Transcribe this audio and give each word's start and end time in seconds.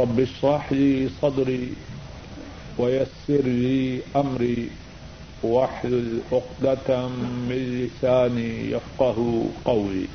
رب 0.00 0.20
اشرح 0.20 0.72
لي 0.72 1.08
صدري 1.22 1.72
ويسر 2.78 3.44
لي 3.44 4.00
أمري 4.16 4.70
واحلل 5.42 6.20
عقدة 6.32 7.08
من 7.48 7.88
لساني 7.98 8.70
يفقه 8.70 9.46
قولي. 9.64 10.06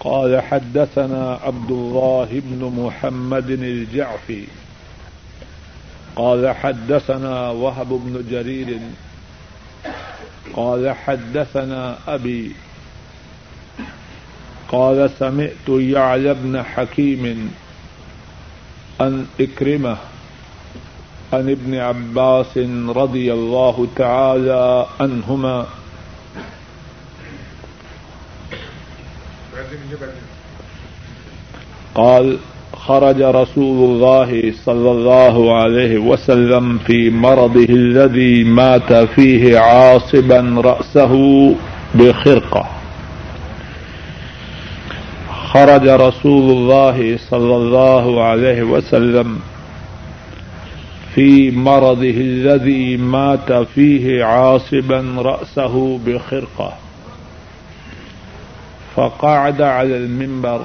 قال 0.00 0.40
حدثنا 0.40 1.38
عبد 1.42 1.70
الله 1.70 2.28
بن 2.30 2.84
محمد 2.84 3.50
الجعفي. 3.50 4.44
قال 6.16 6.54
حدثنا 6.54 7.50
وهب 7.50 7.88
بن 7.88 8.24
جرير. 8.30 8.78
قال 10.54 10.90
حدثنا 10.90 11.98
أبي 12.08 12.52
قال 14.68 15.10
سمعت 15.18 15.68
يعلى 15.68 16.34
بن 16.34 16.62
حكيم 16.62 17.50
أن 19.00 19.26
إكرمه 19.40 19.96
عن 21.32 21.50
ابن 21.50 21.74
عباس 21.74 22.58
رضي 22.88 23.32
الله 23.32 23.86
تعالى 23.96 24.86
عنهما. 25.00 25.66
قال 31.94 32.38
خرج 32.76 33.22
رسول 33.22 33.90
الله 33.90 34.52
صلى 34.64 34.90
الله 34.90 35.56
عليه 35.62 35.98
وسلم 35.98 36.78
في 36.78 37.10
مرضه 37.10 37.64
الذي 37.64 38.44
مات 38.44 38.92
فيه 38.92 39.58
عاصبا 39.58 40.62
رأسه 40.64 41.14
بخرقة. 41.94 42.66
خرج 45.56 45.88
رسول 45.88 46.50
الله 46.50 47.18
صلى 47.30 47.56
الله 47.56 48.22
عليه 48.22 48.62
وسلم 48.62 49.40
في 51.14 51.50
مرضه 51.50 52.10
الذي 52.10 52.96
مات 52.96 53.52
فيه 53.52 54.24
عاصبا 54.24 55.14
رأسه 55.18 55.98
بخرقة. 56.06 56.72
فقعد 58.96 59.62
على 59.62 59.96
المنبر، 59.96 60.60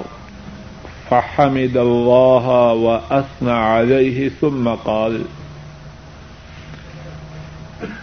فحمد 1.10 1.76
الله 1.76 2.72
وأثنى 2.72 3.52
عليه، 3.52 4.28
ثم 4.28 4.68
قال 4.68 5.22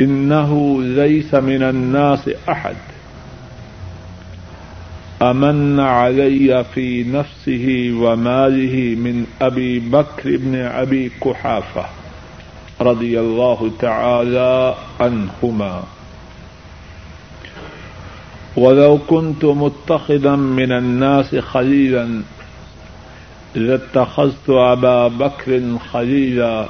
إنه 0.02 0.82
ليس 0.82 1.34
من 1.34 1.64
الناس 1.64 2.30
أحد. 2.50 2.76
أمن 5.22 5.80
علي 5.80 6.66
في 6.74 7.04
نفسه 7.04 7.92
وماله 7.94 8.96
من 8.96 9.26
أبي 9.42 9.80
بكر 9.80 10.38
بن 10.38 10.56
أبي 10.56 11.12
كحافة 11.24 11.86
رضي 12.82 13.20
الله 13.20 13.72
تعالى 13.80 14.76
عنهما. 15.00 15.84
ولو 18.58 19.00
كنت 19.08 19.46
متخذا 19.46 20.36
من 20.36 20.72
الناس 20.72 21.36
خليلا 21.36 22.22
لاتخذت 23.56 24.50
أبا 24.50 25.08
بكر 25.08 25.78
خليلا، 25.92 26.70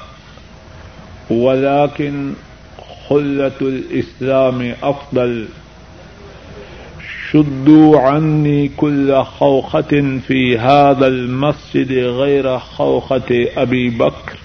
ولكن 1.30 2.34
خلة 3.10 3.60
الإسلام 3.62 4.76
أفضل. 4.84 5.48
شدوا 7.34 8.02
عني 8.02 8.70
كل 8.76 9.14
خوخة 9.38 10.20
في 10.28 10.58
هذا 10.58 11.08
المسجد 11.08 11.92
غير 11.92 12.58
خوخة 12.58 13.62
أبي 13.62 13.90
بكر 13.90 14.36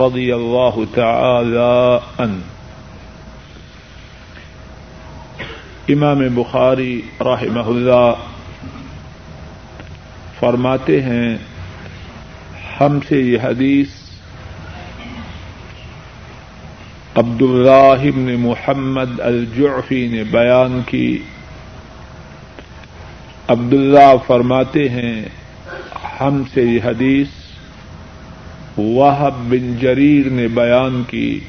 رضي 0.00 0.32
الله 0.34 0.84
تعالى 0.94 1.98
عنه. 2.18 2.38
امام 5.88 6.18
بخاری 6.34 7.00
رحمہ 7.20 7.66
اللہ 7.66 8.12
فرماتے 10.40 11.02
ہیں، 11.02 11.36
ہم 12.80 12.98
سے 13.08 13.20
یہ 13.20 13.38
حدیث 13.42 13.88
عبد 17.14 17.42
اللہ 17.42 18.10
بن 18.10 18.34
محمد 18.40 19.20
الجعفی 19.20 20.08
نے 20.08 20.24
بیان 20.24 20.80
کی۔ 20.86 21.18
عبداللہ 23.48 24.12
فرماتے 24.26 24.88
ہیں، 24.88 25.24
ہم 26.20 26.42
سے 26.54 26.62
یہ 26.62 26.78
حدیث 26.84 27.26
وہب 28.76 29.50
بن 29.50 29.76
جریر 29.80 30.30
نے 30.30 30.48
بیان 30.48 31.02
کی۔ 31.08 31.40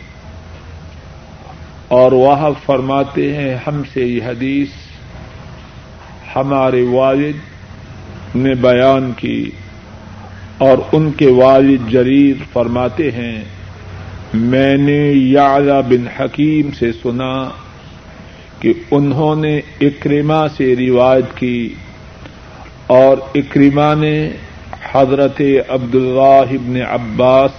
اور 1.87 2.11
وہ 2.11 2.35
فرماتے 2.65 3.37
ہیں، 3.37 3.55
ہم 3.67 3.81
سے 3.93 4.05
یہ 4.05 4.19
حدیث 4.25 4.67
ہمارے 6.35 6.83
والد 6.83 7.37
نے 8.35 8.55
بیان 8.55 9.11
کی۔ 9.17 9.51
اور 10.57 10.77
ان 10.91 11.11
کے 11.11 11.27
والد 11.27 11.89
جریر 11.89 12.35
فرماتے 12.53 13.11
ہیں، 13.11 13.43
میں 14.33 14.77
نے 14.77 15.11
یعلا 15.11 15.79
بن 15.79 16.07
حکیم 16.19 16.71
سے 16.71 16.91
سنا 16.91 17.49
کہ 18.59 18.73
انہوں 18.91 19.35
نے 19.35 19.59
اکریما 19.81 20.47
سے 20.47 20.75
روایت 20.75 21.37
کی۔ 21.37 21.73
اور 22.87 23.17
اکریما 23.35 23.93
نے 23.93 24.29
حضرت 24.91 25.41
عبداللہ 25.69 26.53
ابن 26.53 26.81
عباس 26.81 27.51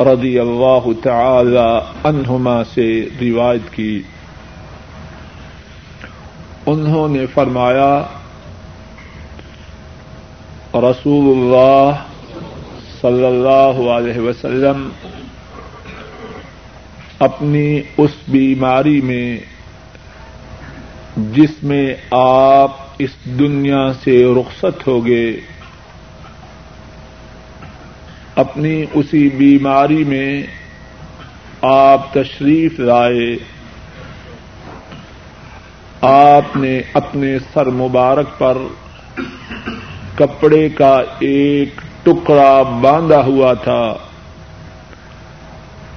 رضی 0.00 0.38
اللہ 0.38 0.88
تعالی 1.02 1.78
عنہما 2.04 2.64
سے 2.64 3.08
روایت 3.20 3.72
کی۔ 3.72 4.02
انہوں 6.66 7.08
نے 7.08 7.26
فرمایا، 7.26 8.02
رسول 10.74 11.38
اللہ 11.38 11.90
صلی 13.00 13.26
اللہ 13.26 13.90
علیہ 13.90 14.20
وسلم 14.20 14.88
اپنی 17.18 17.80
اس 17.98 18.10
بیماری 18.28 19.00
میں 19.00 19.38
جس 21.16 21.62
میں 21.62 21.94
آپ 22.10 22.70
اس 22.98 23.10
دنیا 23.24 23.92
سے 24.04 24.34
رخصت 24.40 24.86
ہو 24.86 25.06
گئے 25.06 25.40
اپنی 28.34 28.84
اسی 28.92 29.28
بیماری 29.28 30.04
میں 30.04 30.42
آپ 31.62 32.12
تشریف 32.12 32.80
لائے، 32.80 33.36
آپ 36.00 36.56
نے 36.56 36.80
اپنے 36.92 37.38
سر 37.52 37.66
مبارک 37.66 38.38
پر 38.38 38.58
کپڑے 40.14 40.68
کا 40.68 41.00
ایک 41.18 41.68
ٹکڑا 42.02 42.62
باندھا 42.62 43.24
ہوا 43.24 43.54
تھا۔ 43.54 43.94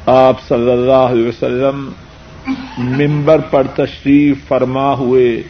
آپ 0.06 0.42
صلی 0.48 0.72
اللہ 0.72 1.08
علیہ 1.12 1.28
وسلم 1.28 1.92
ممبر 2.78 3.40
پر 3.40 3.68
تشریف 3.68 4.38
فرما 4.48 4.94
ہوئے۔ 4.94 5.44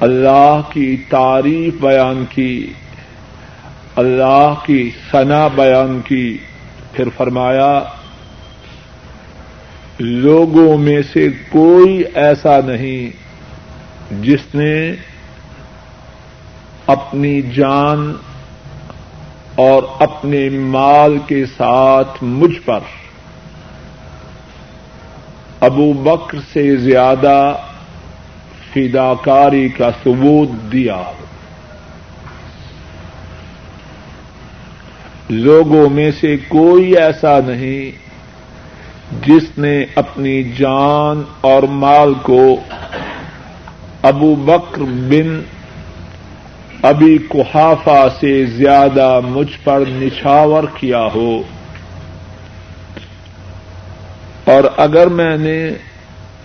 اللہ 0.00 0.60
کی 0.72 0.96
تعریف 0.96 1.74
بیان 1.80 2.24
کی۔ 2.30 2.72
اللہ 3.96 4.54
کی 4.66 4.90
ثنا 5.10 5.48
بیان 5.48 6.00
کی۔ 6.04 6.38
پھر 6.92 7.08
فرمایا، 7.16 7.80
لوگوں 9.98 10.78
میں 10.78 11.02
سے 11.12 11.28
کوئی 11.50 12.02
ایسا 12.14 12.58
نہیں 12.66 13.10
جس 14.22 14.54
نے 14.54 14.92
اپنی 16.86 17.42
جان 17.42 18.12
اور 19.54 19.82
اپنے 19.98 20.48
مال 20.48 21.18
کے 21.26 21.46
ساتھ 21.46 22.24
مجھ 22.24 22.60
پر 22.64 22.78
ابو 25.64 25.92
بکر 25.92 26.38
سے 26.52 26.76
زیادہ 26.76 27.54
فداکاری 28.74 29.68
کا 29.68 29.90
ثبوت 30.04 30.72
دیا۔ 30.72 31.02
لوگوں 35.30 35.88
میں 35.88 36.10
سے 36.20 36.36
کوئی 36.48 36.96
ایسا 36.96 37.38
نہیں 37.46 37.90
جس 39.26 39.58
نے 39.58 39.84
اپنی 39.94 40.42
جان 40.42 41.22
اور 41.40 41.62
مال 41.62 42.14
کو 42.22 42.56
ابو 44.02 44.34
بکر 44.34 44.82
بن 44.82 45.42
ابھی 46.82 47.18
کحافہ 47.30 48.08
سے 48.20 48.46
زیادہ 48.46 49.20
مجھ 49.28 49.58
پر 49.64 49.82
نچھاور 49.88 50.64
کیا 50.74 51.08
ہو۔ 51.14 51.42
اور 54.44 54.64
اگر 54.76 55.06
میں 55.06 55.36
نے 55.36 55.70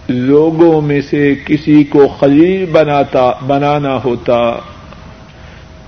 لوگوں 0.07 0.81
میں 0.81 1.01
سے 1.01 1.35
کسی 1.45 1.83
کو 1.83 2.07
خلیل 2.19 2.65
بناتا 2.65 3.31
بنانا 3.47 3.99
ہوتا 4.03 4.59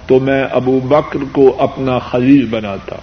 تو 0.07 0.19
میں 0.19 0.43
ابو 0.51 0.79
بکر 0.79 1.19
کو 1.31 1.55
اپنا 1.59 1.99
خلیل 1.99 2.45
بناتا۔ 2.45 2.95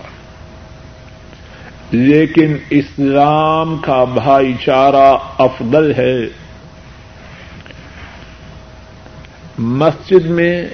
لیکن 1.90 2.56
اسلام 2.70 3.76
کا 3.76 4.04
بھائی 4.04 4.54
چارہ 4.64 5.16
افضل 5.38 5.92
ہے۔ 5.98 6.16
مسجد 9.58 10.26
میں 10.26 10.66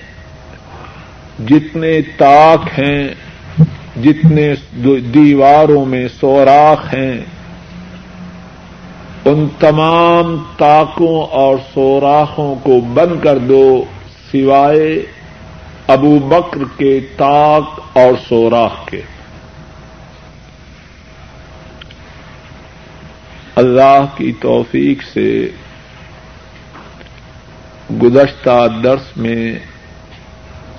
جتنے 1.46 2.00
تاک 2.16 2.80
ہیں، 2.80 3.08
جتنے 4.02 4.54
دیواروں 5.14 5.84
میں 5.84 6.08
سوراخ 6.20 6.94
ہیں 6.94 7.20
ان 9.24 9.46
تمام 9.58 10.36
تاکوں 10.56 11.22
اور 11.22 11.56
سوراخوں 11.74 12.54
کو 12.62 12.80
بند 12.80 13.24
کر 13.24 13.38
دو، 13.38 13.84
سوائے 14.32 15.06
ابو 15.86 16.18
بکر 16.18 16.58
کے 16.78 17.00
تاک 17.16 17.80
اور 17.92 18.12
سوراخ 18.28 18.86
کے۔ 18.86 19.00
اللہ 23.56 24.06
کی 24.16 24.32
توفیق 24.40 25.02
سے 25.02 25.48
گزشتہ 28.02 28.66
درس 28.84 29.16
میں 29.16 29.58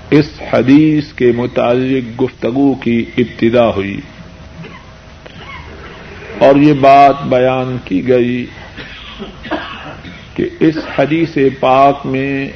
اس 0.09 0.31
حدیث 0.53 1.13
کے 1.13 1.31
متعلق 1.35 2.21
گفتگو 2.21 2.73
کی 2.73 3.05
ابتدا 3.17 3.69
ہوئی۔ 3.69 4.01
اور 6.39 6.55
یہ 6.55 6.73
بات 6.73 7.23
بیان 7.23 7.77
کی 7.85 8.07
گئی 8.07 8.45
کہ 10.33 10.49
اس 10.59 10.77
حدیث 10.99 11.37
پاک 11.59 12.05
میں 12.05 12.49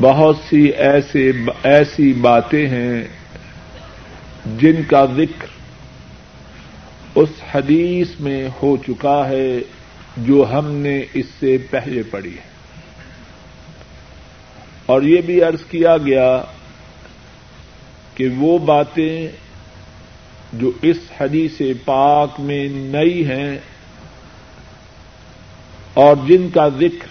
بہت 0.00 0.36
سی 0.48 0.68
ایسے 0.68 1.32
ایسی 1.62 2.12
باتیں 2.12 2.68
ہیں 2.68 3.04
جن 4.58 4.82
کا 4.88 5.04
ذکر 5.16 5.46
اس 7.14 7.28
حدیث 7.54 8.08
میں 8.20 8.48
ہو 8.62 8.76
چکا 8.76 9.28
ہے 9.28 9.58
جو 10.16 10.44
ہم 10.52 10.70
نے 10.70 11.02
اس 11.14 11.26
سے 11.40 11.58
پہلے 11.70 12.02
پڑھی 12.02 12.30
ہے۔ 12.30 12.50
اور 14.86 15.02
یہ 15.02 15.20
بھی 15.20 15.42
عرض 15.42 15.64
کیا 15.64 15.96
گیا 15.96 16.42
کہ 18.14 18.28
وہ 18.36 18.58
باتیں 18.58 19.28
جو 20.52 20.70
اس 20.82 20.96
حدیث 21.20 21.62
پاک 21.84 22.40
میں 22.40 22.68
نئی 22.68 23.26
ہیں 23.26 23.58
اور 25.94 26.16
جن 26.26 26.50
کا 26.50 26.68
ذکر 26.68 27.08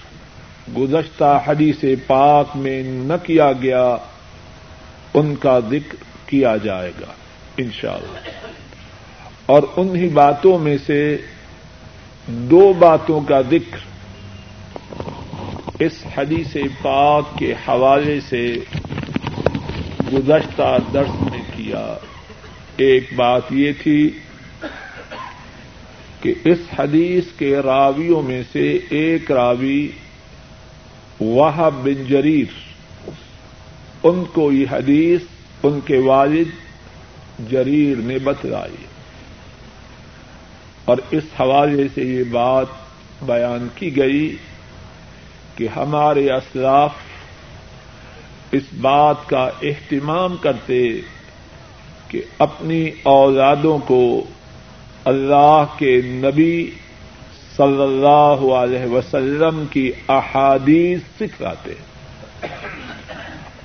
گزشتہ 0.77 1.41
حدیث 1.47 1.85
پاک 2.07 2.45
میں 2.55 2.83
نہ 2.83 3.13
کیا 3.23 3.51
گیا، 3.51 3.97
ان 5.13 5.35
کا 5.35 5.59
ذکر 5.59 5.95
کیا 6.25 6.57
جائے 6.57 6.91
گا، 7.01 7.13
انشاءاللہ۔ 7.57 8.29
اور 9.45 9.63
انہی 9.75 10.07
باتوں 10.07 10.59
میں 10.59 10.77
سے 10.85 11.17
دو 12.27 12.73
باتوں 12.73 13.21
کا 13.21 13.41
ذکر 13.41 13.77
اس 15.79 15.93
حدیث 16.17 16.57
پاک 16.81 17.37
کے 17.37 17.53
حوالے 17.53 18.19
سے 18.21 18.55
گزشتہ 20.13 20.77
درس 20.93 21.21
میں 21.21 21.41
کیا۔ 21.55 21.97
ایک 22.83 23.13
بات 23.15 23.41
یہ 23.49 23.71
تھی 23.81 24.09
کہ 26.21 26.33
اس 26.45 26.57
حدیث 26.79 27.23
کے 27.37 27.55
راویوں 27.55 28.21
میں 28.21 28.43
سے 28.51 28.79
ایک 28.89 29.31
راوی 29.31 29.91
وہ 31.19 31.51
بن 31.83 32.05
جریر، 32.05 32.45
ان 34.03 34.23
کو 34.33 34.51
یہ 34.51 34.65
حدیث 34.71 35.21
ان 35.63 35.79
کے 35.85 35.97
والد 35.97 36.69
جریر 37.51 37.97
نے 37.97 38.19
بتلائی۔ 38.19 38.85
اور 40.85 40.97
اس 41.11 41.23
حوالے 41.39 41.87
سے 41.95 42.03
یہ 42.03 42.23
بات 42.23 42.65
بیان 43.21 43.67
کی 43.75 43.97
گئی 43.97 44.35
کہ 45.55 45.67
ہمارے 45.75 46.31
اسلاف 46.31 46.91
اس 48.51 48.63
بات 48.81 49.15
کا 49.27 49.49
اہتمام 49.61 50.35
کرتے 50.35 51.01
کہ 52.09 52.21
اپنی 52.37 52.89
اولادوں 53.03 53.77
کو 53.77 54.23
اللہ 55.05 55.65
کے 55.77 56.01
نبی 56.05 56.71
صلی 57.57 57.81
اللہ 57.81 58.53
علیہ 58.53 58.85
وسلم 58.85 59.65
کی 59.71 59.91
احادیث 60.07 60.99
سکھلاتے 61.15 61.73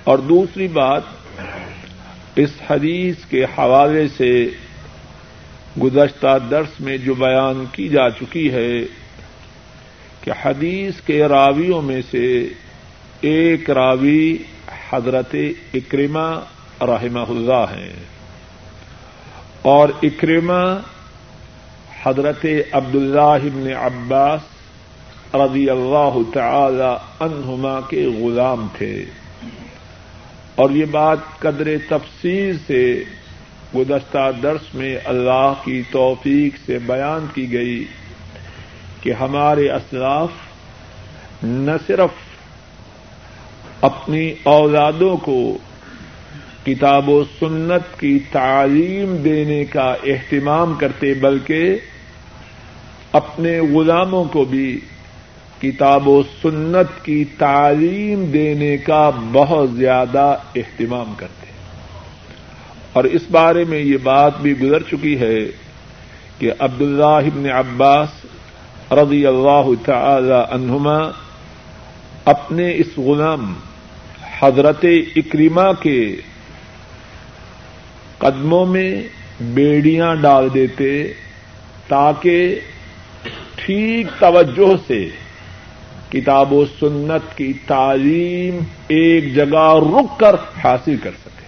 اور 0.04 0.18
دوسری 0.18 0.68
بات، 0.68 1.02
اس 2.36 2.50
حدیث 2.70 3.14
کے 3.24 3.44
حوالے 3.44 4.08
سے 4.08 4.48
گزشتہ 5.82 6.38
درس 6.50 6.80
میں 6.80 6.96
جو 6.96 7.14
بیان 7.14 7.64
کی 7.72 7.88
جا 7.88 8.10
چکی 8.10 8.52
ہے 8.52 8.78
کہ 10.20 10.30
حدیث 10.44 11.00
کے 11.00 11.22
راویوں 11.22 11.82
میں 11.82 12.02
سے 12.10 12.48
ایک 13.20 13.70
راوی 13.70 14.36
حضرت 14.90 15.34
اکرما 15.74 16.40
رحمہ 16.80 17.24
اللہ 17.28 17.64
ہیں۔ 17.76 18.13
اور 19.64 19.88
اکرما 20.02 20.80
حضرت 22.02 22.46
عبد 22.72 22.94
اللہ 22.94 23.76
عباس 23.76 24.40
رضی 25.34 25.70
اللہ 25.70 26.18
تعالی 26.34 26.94
عنہما 27.20 27.80
کے 27.88 28.06
غلام 28.06 28.66
تھے۔ 28.78 29.04
اور 30.54 30.70
یہ 30.70 30.84
بات 30.84 31.18
قدر 31.38 31.68
تفصیل 31.88 32.58
سے 32.66 33.04
گزشتہ 33.76 34.30
درس 34.42 34.74
میں 34.74 34.98
اللہ 35.04 35.52
کی 35.64 35.82
توفیق 35.90 36.56
سے 36.66 36.78
بیان 36.78 37.26
کی 37.34 37.52
گئی 37.52 37.84
کہ 39.00 39.12
ہمارے 39.12 39.70
اسلاف 39.70 40.30
نہ 41.42 41.70
صرف 41.86 42.10
اپنی 43.80 44.34
اولادوں 44.42 45.16
کو 45.16 45.58
کتاب 46.66 47.08
و 47.08 47.24
سنت 47.24 48.00
کی 48.00 48.18
تعلیم 48.32 49.16
دینے 49.16 49.64
کا 49.64 49.94
اہتمام 50.04 50.74
کرتے، 50.74 51.14
بلکہ 51.14 51.76
اپنے 53.12 53.60
غلاموں 53.60 54.24
کو 54.24 54.44
بھی 54.44 54.80
کتاب 55.62 56.08
و 56.08 56.22
سنت 56.42 57.04
کی 57.04 57.24
تعلیم 57.38 58.24
دینے 58.24 58.76
کا 58.76 59.10
بہت 59.32 59.70
زیادہ 59.72 60.36
اہتمام 60.56 61.14
کرتے۔ 61.16 61.46
اور 62.92 63.04
اس 63.04 63.22
بارے 63.30 63.64
میں 63.64 63.78
یہ 63.78 63.96
بات 64.02 64.40
بھی 64.40 64.60
گزر 64.60 64.82
چکی 64.82 65.18
ہے 65.18 65.38
کہ 66.38 66.50
عبد 66.58 66.82
اللہ 66.82 67.04
ابن 67.04 67.50
عباس 67.50 68.08
رضی 68.90 69.26
اللہ 69.26 69.84
تعالی 69.86 70.54
عنہما 70.54 70.98
اپنے 72.24 72.74
اس 72.76 72.98
غلام 72.98 73.54
حضرت 74.40 74.84
اکریما 75.16 75.72
کے 75.72 76.16
قدموں 78.24 78.66
میں 78.66 78.90
بیڑیاں 79.40 80.14
ڈال 80.14 80.48
دیتے 80.54 81.12
تاکہ 81.88 82.60
ٹھیک 83.56 84.06
توجہ 84.18 84.72
سے 84.86 85.08
کتاب 86.08 86.52
و 86.52 86.64
سنت 86.80 87.36
کی 87.36 87.52
تعلیم 87.66 88.58
ایک 88.88 89.34
جگہ 89.34 89.66
رک 89.76 90.18
کر 90.20 90.34
حاصل 90.64 90.96
کر 90.96 91.10
سکے۔ 91.24 91.46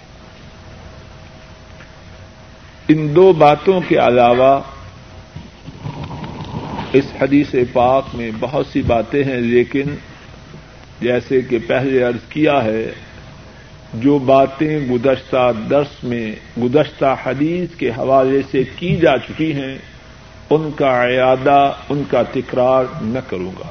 ان 2.89 3.17
دو 3.17 3.33
باتوں 3.33 3.81
کے 3.89 3.97
علاوہ 3.99 4.61
اس 6.93 7.05
حدیث 7.21 7.55
پاک 7.73 8.15
میں 8.15 8.31
بہت 8.41 8.67
سی 8.67 8.83
باتیں 8.83 9.25
ہیں، 9.25 9.41
لیکن 9.41 9.95
جیسے 11.01 11.41
کہ 11.41 11.59
پہلے 11.67 12.03
عرض 12.03 12.29
کیا 12.29 12.65
ہے 12.65 12.93
جو 14.01 14.19
باتیں 14.19 14.81
گزشتہ 14.81 15.53
درس 15.71 16.05
میں، 16.05 16.35
گزشتہ 16.61 17.17
حدیث 17.27 17.77
کے 17.77 17.91
حوالے 17.91 18.41
سے 18.51 18.63
کی 18.77 18.97
جا 18.97 19.19
چکی 19.19 19.53
ہیں، 19.53 19.79
ان 20.51 20.71
کا 20.77 21.03
اعادہ، 21.03 21.73
ان 21.89 22.03
کا 22.11 22.23
تکرار 22.23 22.85
نہ 23.03 23.19
کروں 23.29 23.53
گا۔ 23.59 23.71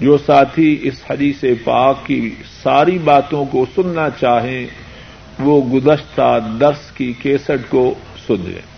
جو 0.00 0.18
ساتھی 0.26 0.78
اس 0.82 1.02
حدیث 1.10 1.44
پاک 1.64 2.06
کی 2.06 2.34
ساری 2.62 2.98
باتوں 2.98 3.44
کو 3.44 3.66
سننا 3.74 4.08
چاہیں، 4.20 4.66
وہ 5.38 5.62
گزشتہ 5.62 6.38
درس 6.60 6.90
کی 6.90 7.12
کیسٹ 7.12 7.70
کو 7.70 7.94
سن 8.26 8.36
لیں۔ 8.38 8.70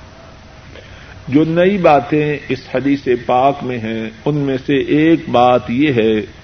جو 1.28 1.44
نئی 1.44 1.78
باتیں 1.78 2.36
اس 2.48 2.60
حدیث 2.74 3.08
پاک 3.26 3.54
میں 3.62 3.78
ہیں، 3.78 4.10
ان 4.24 4.36
میں 4.36 4.56
سے 4.66 4.80
ایک 4.80 5.28
بات 5.28 5.70
یہ 5.70 5.92
ہے 5.92 6.41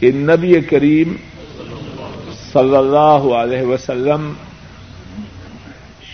کہ 0.00 0.10
نبی 0.12 0.60
کریم 0.60 1.16
صلی 2.52 2.76
اللہ 2.76 3.34
علیہ 3.34 3.62
وسلم 3.62 4.32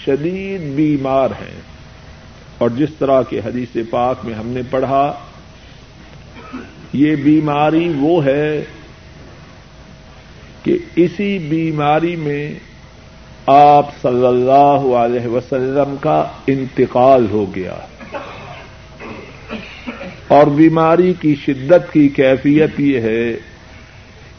شدید 0.05 0.61
بیمار 0.77 1.31
ہیں 1.31 1.61
اور 2.59 2.71
جس 2.71 2.89
طرح 2.99 3.23
کے 3.23 3.41
حدیث 3.45 3.77
پاک 3.91 4.25
میں 4.25 4.35
ہم 4.35 4.47
نے 4.47 4.63
پڑھا، 4.71 5.13
یہ 6.93 7.17
بیماری 7.17 7.93
وہ 7.97 8.25
ہے 8.25 8.65
کہ 10.63 10.79
اسی 10.97 11.39
بیماری 11.39 12.17
میں 12.17 12.55
آپ 13.47 13.87
صلی 14.03 14.27
اللہ 14.27 14.95
علیہ 14.97 15.27
وسلم 15.27 15.97
کا 16.01 16.29
انتقال 16.47 17.27
ہو 17.31 17.55
گیا 17.55 17.77
اور 20.29 20.47
بیماری 20.47 21.13
کی 21.21 21.35
شدت 21.35 21.93
کی 21.93 22.09
کیفیت 22.09 22.81
یہ 22.81 23.01
ہے 23.01 23.37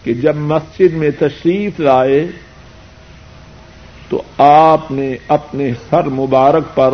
کہ 0.08 0.14
جب 0.14 0.36
مسجد 0.36 0.94
میں 0.94 1.10
تشریف 1.20 1.80
لائے 1.80 2.28
تو 4.10 4.22
آپ 4.38 4.92
نے 4.92 5.16
اپنے 5.28 5.72
سر 5.90 6.04
مبارک 6.04 6.76
پر 6.76 6.94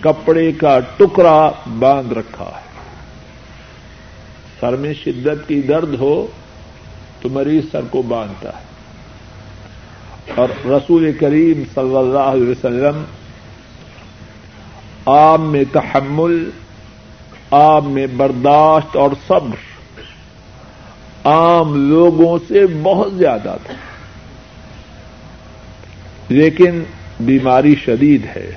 کپڑے 0.00 0.52
کا 0.52 0.80
ٹکڑا 0.96 1.50
باندھ 1.78 2.12
رکھا 2.12 2.44
ہے۔ 2.44 2.66
سر 4.60 4.76
میں 4.76 4.94
شدت 4.94 5.48
کی 5.48 5.62
درد 5.62 5.94
ہو 5.94 6.26
تو 7.20 7.28
مریض 7.28 7.62
سر 7.72 7.80
کو 7.90 8.02
باندھتا 8.02 8.48
ہے۔ 8.48 8.64
اور 10.34 10.66
رسول 10.66 11.12
کریم 11.12 11.62
صلی 11.74 11.96
اللہ 11.96 12.18
علیہ 12.18 12.50
وسلم 12.50 13.02
عام 15.06 15.52
میں 15.52 15.64
تحمل 15.72 16.50
عام 17.52 17.90
میں 17.90 18.06
برداشت 18.06 18.96
اور 18.96 19.10
صبر 19.28 19.75
عام 21.26 21.88
لوگوں 21.88 22.38
سے 22.48 22.60
بہت 22.82 23.14
زیادہ 23.14 23.56
تھا 23.64 23.74
لیکن 26.28 26.82
بیماری 27.20 27.74
شدید 27.84 28.26
ہے۔ 28.36 28.50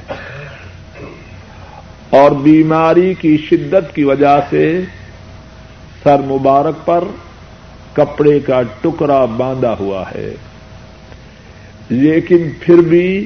اور 2.10 2.32
بیماری 2.32 3.14
کی 3.14 3.38
شدت 3.50 3.96
کی 3.96 4.04
وجہ 4.04 4.40
سے 4.50 4.82
سر 6.04 6.20
مبارک 6.20 6.86
پر 6.86 7.04
کپڑے 7.94 8.40
کا 8.40 8.62
ٹکڑا 8.82 9.26
باندھا 9.26 9.76
ہوا 9.80 10.04
ہے۔ 10.16 10.36
لیکن 11.90 12.50
پھر 12.60 12.78
بھی 12.78 13.26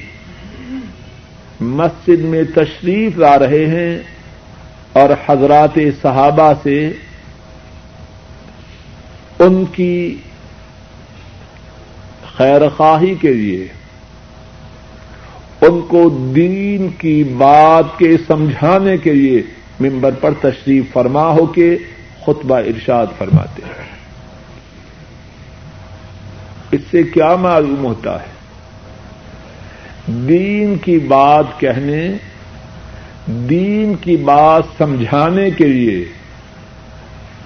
مسجد 1.59 2.19
میں 2.19 2.43
تشریف 2.55 3.17
لا 3.17 3.39
رہے 3.39 3.65
ہیں 3.65 3.99
اور 4.93 5.09
حضرات 5.27 5.79
صحابہ 6.01 6.53
سے 6.63 6.91
ان 9.45 9.63
کی 9.71 10.17
خیر 12.37 12.69
خواہی 12.69 13.15
کے 13.15 13.33
لیے، 13.33 13.67
ان 15.61 15.81
کو 15.87 16.31
دین 16.35 16.89
کی 16.97 17.23
بات 17.23 17.85
کے 17.97 18.17
سمجھانے 18.27 18.97
کے 18.97 19.13
لیے 19.13 19.41
ممبر 19.79 20.11
پر 20.21 20.33
تشریف 20.41 20.83
فرما 20.93 21.27
ہو 21.27 21.45
کے 21.45 21.77
خطبہ 22.23 22.59
ارشاد 22.59 23.07
فرماتے 23.17 23.61
ہیں۔ 23.65 23.93
اس 26.71 26.81
سے 26.91 27.03
کیا 27.03 27.35
معلوم 27.35 27.85
ہوتا 27.85 28.21
ہے؟ 28.21 28.33
دین 30.07 30.75
کی 30.77 30.99
بات 30.99 31.45
کہنے، 31.57 32.11
دین 33.27 33.93
کی 34.01 34.17
بات 34.17 34.63
سمجھانے 34.77 35.51
کے 35.51 35.65
لیے 35.65 36.05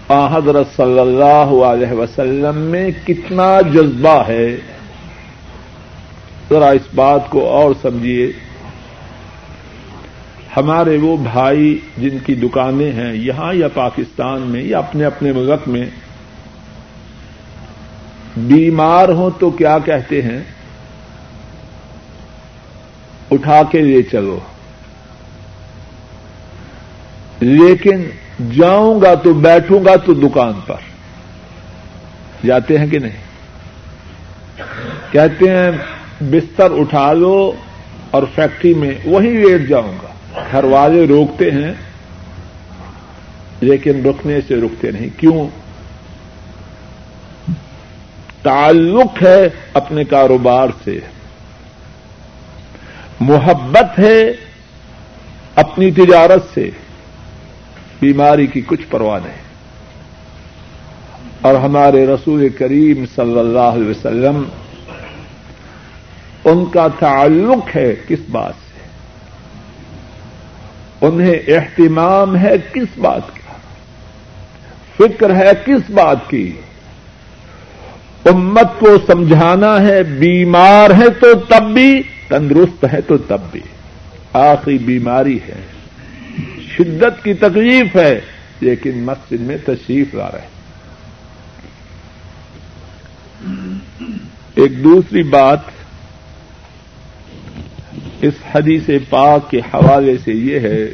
حضرت 0.09 0.67
صلی 0.75 0.99
اللہ 0.99 1.63
علیہ 1.65 1.91
وسلم 1.91 2.57
میں 2.57 2.91
کتنا 3.05 3.61
جذبہ 3.61 4.27
ہے۔ 4.27 4.57
ذرا 6.49 6.69
اس 6.69 6.81
بات 6.95 7.29
کو 7.29 7.49
اور 7.49 7.71
سمجھیے۔ 7.81 8.31
ہمارے 10.57 10.97
وہ 10.97 11.17
بھائی 11.17 11.79
جن 11.97 12.19
کی 12.19 12.35
دکانیں 12.35 12.91
ہیں 12.91 13.13
یہاں 13.13 13.53
یا 13.53 13.67
پاکستان 13.67 14.41
میں 14.41 14.63
یا 14.63 14.77
اپنے 14.77 15.05
اپنے 15.05 15.31
ملک 15.31 15.67
میں، 15.67 15.85
بیمار 18.37 19.09
ہوں 19.09 19.29
تو 19.39 19.49
کیا 19.49 19.79
کہتے 19.79 20.21
ہیں؟ 20.21 20.43
اٹھا 23.31 23.61
کے 23.71 23.81
لے 23.81 24.03
چلو۔ 24.03 24.39
لیکن 27.39 28.03
جاؤں 28.39 29.01
گا 29.01 29.15
تو 29.15 29.33
بیٹھوں 29.33 29.85
گا 29.85 29.95
تو 29.95 30.13
دکان 30.13 30.53
پر۔ 30.65 30.75
جاتے 32.45 32.77
ہیں 32.77 32.87
کہ 32.87 32.99
نہیں؟ 32.99 33.27
کہتے 35.11 35.45
ہیں، 35.49 35.71
بستر 36.21 36.71
اٹھا 36.71 37.13
لو 37.13 37.51
اور 38.11 38.23
فیکٹری 38.35 38.73
میں 38.73 38.91
وہیں 39.05 39.31
لیٹ 39.31 39.69
جاؤں 39.69 39.97
گا۔ 40.03 40.41
گھر 40.51 40.63
والے 40.63 41.07
روکتے 41.07 41.51
ہیں، 41.51 41.73
لیکن 43.61 44.05
رکنے 44.05 44.39
سے 44.47 44.55
رکتے 44.55 44.91
نہیں۔ 44.91 45.19
کیوں؟ 45.19 45.47
تعلق 48.43 49.23
ہے 49.23 49.49
اپنے 49.73 50.03
کاروبار 50.03 50.67
سے۔ 50.83 50.99
محبت 53.19 53.99
ہے 53.99 54.23
اپنی 55.55 55.91
تجارت 55.91 56.53
سے۔ 56.53 56.69
بیماری 58.01 58.47
کی 58.47 58.61
کچھ 58.67 58.81
پرواہ 58.89 59.19
نہیں۔ 59.23 59.47
اور 61.41 61.55
ہمارے 61.55 62.07
رسول 62.07 62.49
کریم 62.49 63.05
صلی 63.15 63.39
اللہ 63.39 63.59
علیہ 63.59 63.89
وسلم، 63.89 64.43
ان 66.45 66.65
کا 66.65 66.87
تعلق 66.99 67.75
ہے 67.75 67.95
کس 68.07 68.19
بات 68.31 68.53
سے؟ 68.53 68.89
انہیں 71.05 71.35
اہتمام 71.47 72.37
ہے 72.37 72.53
کس 72.73 72.97
بات 72.97 73.21
کا؟ 73.27 73.53
فکر 74.97 75.35
ہے 75.35 75.51
کس 75.65 75.89
بات 75.89 76.17
کی؟ 76.27 76.51
امت 78.25 78.79
کو 78.79 78.97
سمجھانا 79.07 79.81
ہے، 79.81 80.03
بیمار 80.03 80.89
ہے 80.89 81.09
تو 81.09 81.33
تب 81.33 81.63
بھی، 81.73 82.01
تندرست 82.27 82.85
ہے 82.93 83.01
تو 83.01 83.17
تب 83.17 83.41
بھی۔ 83.51 83.61
آخری 84.33 84.77
بیماری 84.77 85.39
ہے۔ 85.47 85.76
شدت 86.77 87.23
کی 87.23 87.33
تکلیف 87.33 87.95
ہے، 87.95 88.19
لیکن 88.61 89.03
مسجد 89.03 89.41
میں 89.41 89.57
تشریف 89.65 90.13
لا 90.15 90.29
رہے 90.31 90.55
ایک 94.55 94.83
دوسری 94.83 95.23
بات 95.23 95.59
اس 98.21 98.33
حدیث 98.55 98.89
پاک 99.09 99.49
کے 99.51 99.59
حوالے 99.73 100.17
سے 100.23 100.33
یہ 100.33 100.59
ہے 100.59 100.85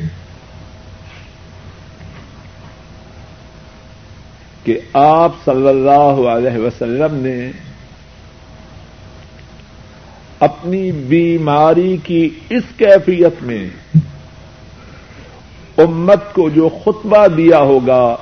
کہ 4.64 4.78
آپ 4.94 5.32
صلی 5.46 5.68
اللہ 5.68 6.28
علیہ 6.30 6.58
وسلم 6.58 7.16
نے 7.16 7.52
اپنی 10.40 10.92
بیماری 11.08 11.96
کی 12.04 12.30
اس 12.50 12.64
کیفیت 12.78 13.44
میں 13.44 13.66
امت 15.78 16.34
کو 16.34 16.50
جو 16.50 16.70
خطبہ 16.84 17.26
دیا 17.28 17.60
ہوگا، 17.62 18.16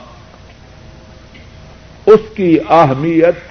اس 2.05 2.35
کی 2.35 2.57
اہمیت 2.69 3.49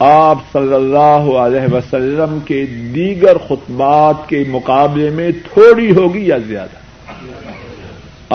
آپ 0.00 0.38
صلی 0.52 0.74
اللہ 0.74 1.30
علیہ 1.38 1.72
وسلم 1.72 2.38
کے 2.44 2.64
دیگر 2.94 3.38
خطبات 3.38 4.28
کے 4.28 4.42
مقابلے 4.48 5.10
میں 5.10 5.30
تھوڑی 5.52 5.90
ہوگی 5.90 6.26
یا 6.26 6.38
زیادہ؟ 6.38 6.78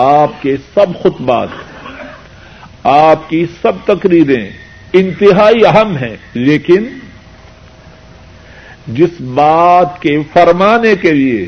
آپ 0.00 0.42
کے 0.42 0.56
سب 0.74 0.86
خطبات، 1.02 1.48
آپ 2.86 3.28
کی 3.30 3.44
سب 3.62 3.72
تقریریں 3.84 4.48
انتہائی 4.92 5.66
اہم 5.66 5.96
ہیں، 5.96 6.16
لیکن 6.34 6.86
جس 8.88 9.20
بات 9.34 10.00
کے 10.02 10.16
فرمانے 10.32 10.94
کے 10.96 11.12
لیے 11.12 11.46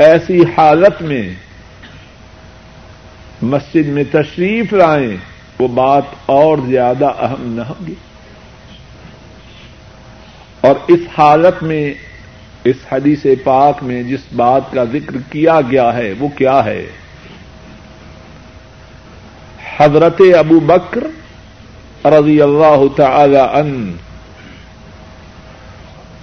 ایسی 0.00 0.42
حالت 0.58 1.02
میں 1.02 1.34
مسجد 3.42 3.86
میں 3.86 4.04
تشریف 4.10 4.72
لائیں، 4.72 5.16
وہ 5.58 5.68
بات 5.68 6.02
اور 6.26 6.58
زیادہ 6.66 7.06
اہم 7.06 7.52
نہ 7.52 7.62
ہوگی 7.62 7.94
اور 10.60 10.74
اس 10.88 11.00
حالت 11.18 11.62
میں، 11.62 11.94
اس 12.64 12.76
حدیث 12.92 13.26
پاک 13.44 13.82
میں 13.82 14.02
جس 14.02 14.20
بات 14.36 14.72
کا 14.72 14.84
ذکر 14.84 15.16
کیا 15.30 15.60
گیا 15.60 15.94
ہے، 15.94 16.12
وہ 16.18 16.28
کیا 16.28 16.64
ہے؟ 16.64 16.86
حضرت 19.76 20.20
ابو 20.38 20.60
بکر 20.60 21.04
رضی 22.06 22.42
اللہ 22.42 22.82
تعالی 22.96 23.36
ان 23.36 23.96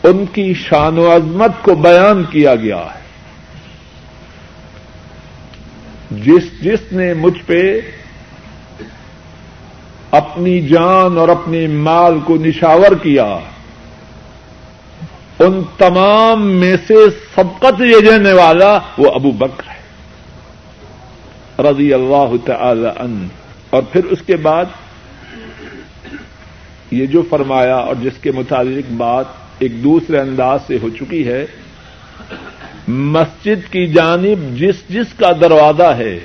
ان 0.03 0.25
کی 0.25 0.53
شان 0.53 0.99
و 0.99 1.15
عظمت 1.15 1.51
کو 1.61 1.75
بیان 1.75 2.23
کیا 2.23 2.55
گیا 2.55 2.77
ہے۔ 2.77 3.06
جس 6.11 6.61
جس 6.61 6.79
نے 6.91 7.13
مجھ 7.13 7.43
پہ 7.45 7.81
اپنی 10.11 10.61
جان 10.61 11.17
اور 11.17 11.29
اپنے 11.29 11.67
مال 11.67 12.19
کو 12.19 12.35
نشاور 12.35 12.95
کیا، 13.03 13.37
ان 15.39 15.61
تمام 15.77 16.51
میں 16.51 16.75
سے 16.87 16.95
سبقت 17.35 17.81
لے 17.81 18.01
جانے 18.05 18.33
والا 18.33 18.79
وہ 18.97 19.11
ابو 19.11 19.31
بکر 19.31 19.69
ہے۔ 19.69 19.77
رضی 21.63 21.93
اللہ 21.93 22.35
تعالی 22.45 22.87
ان 22.99 23.27
اور 23.69 23.83
پھر 23.91 24.05
اس 24.05 24.21
کے 24.25 24.35
بعد 24.35 24.65
یہ 26.91 27.05
جو 27.05 27.21
فرمایا 27.29 27.75
اور 27.75 27.95
جس 27.95 28.17
کے 28.21 28.31
متعلق 28.31 28.91
بات 28.91 29.25
ایک 29.59 29.83
دوسرے 29.83 30.19
انداز 30.19 30.59
سے 30.67 30.77
ہو 30.81 30.89
چکی 30.89 31.27
ہے 31.27 31.45
مسجد 32.87 33.71
کی 33.71 33.87
جانب 33.87 34.57
جس 34.57 34.75
جس 34.89 35.13
کا 35.19 35.31
دروازہ 35.41 35.95
ہے 35.97 36.19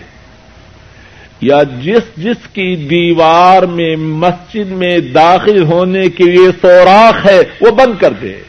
یا 1.40 1.62
جس 1.62 2.16
جس 2.16 2.48
کی 2.52 2.76
دیوار 2.76 3.62
میں 3.62 3.96
مسجد 3.96 4.70
میں 4.70 4.98
داخل 4.98 5.62
ہونے 5.62 6.08
کے 6.08 6.24
لیے 6.24 6.48
سوراخ 6.62 7.26
ہے، 7.26 7.40
وہ 7.60 7.70
بند 7.70 8.00
کر 8.00 8.12
دے۔ 8.12 8.40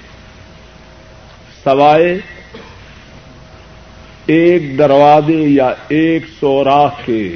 سوائے 1.64 2.20
ایک 4.26 4.78
دروازے 4.78 5.34
یا 5.34 5.74
ایک 5.88 6.26
سوراخ 6.40 6.92
کے۔ 7.06 7.36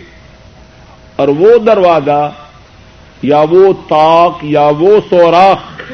اور 1.16 1.28
وہ 1.28 1.58
دروازہ 1.58 2.32
یا 3.22 3.44
وہ 3.50 3.74
تاک 3.74 4.38
یا 4.44 4.72
وہ 4.80 5.00
سوراخ 5.10 5.92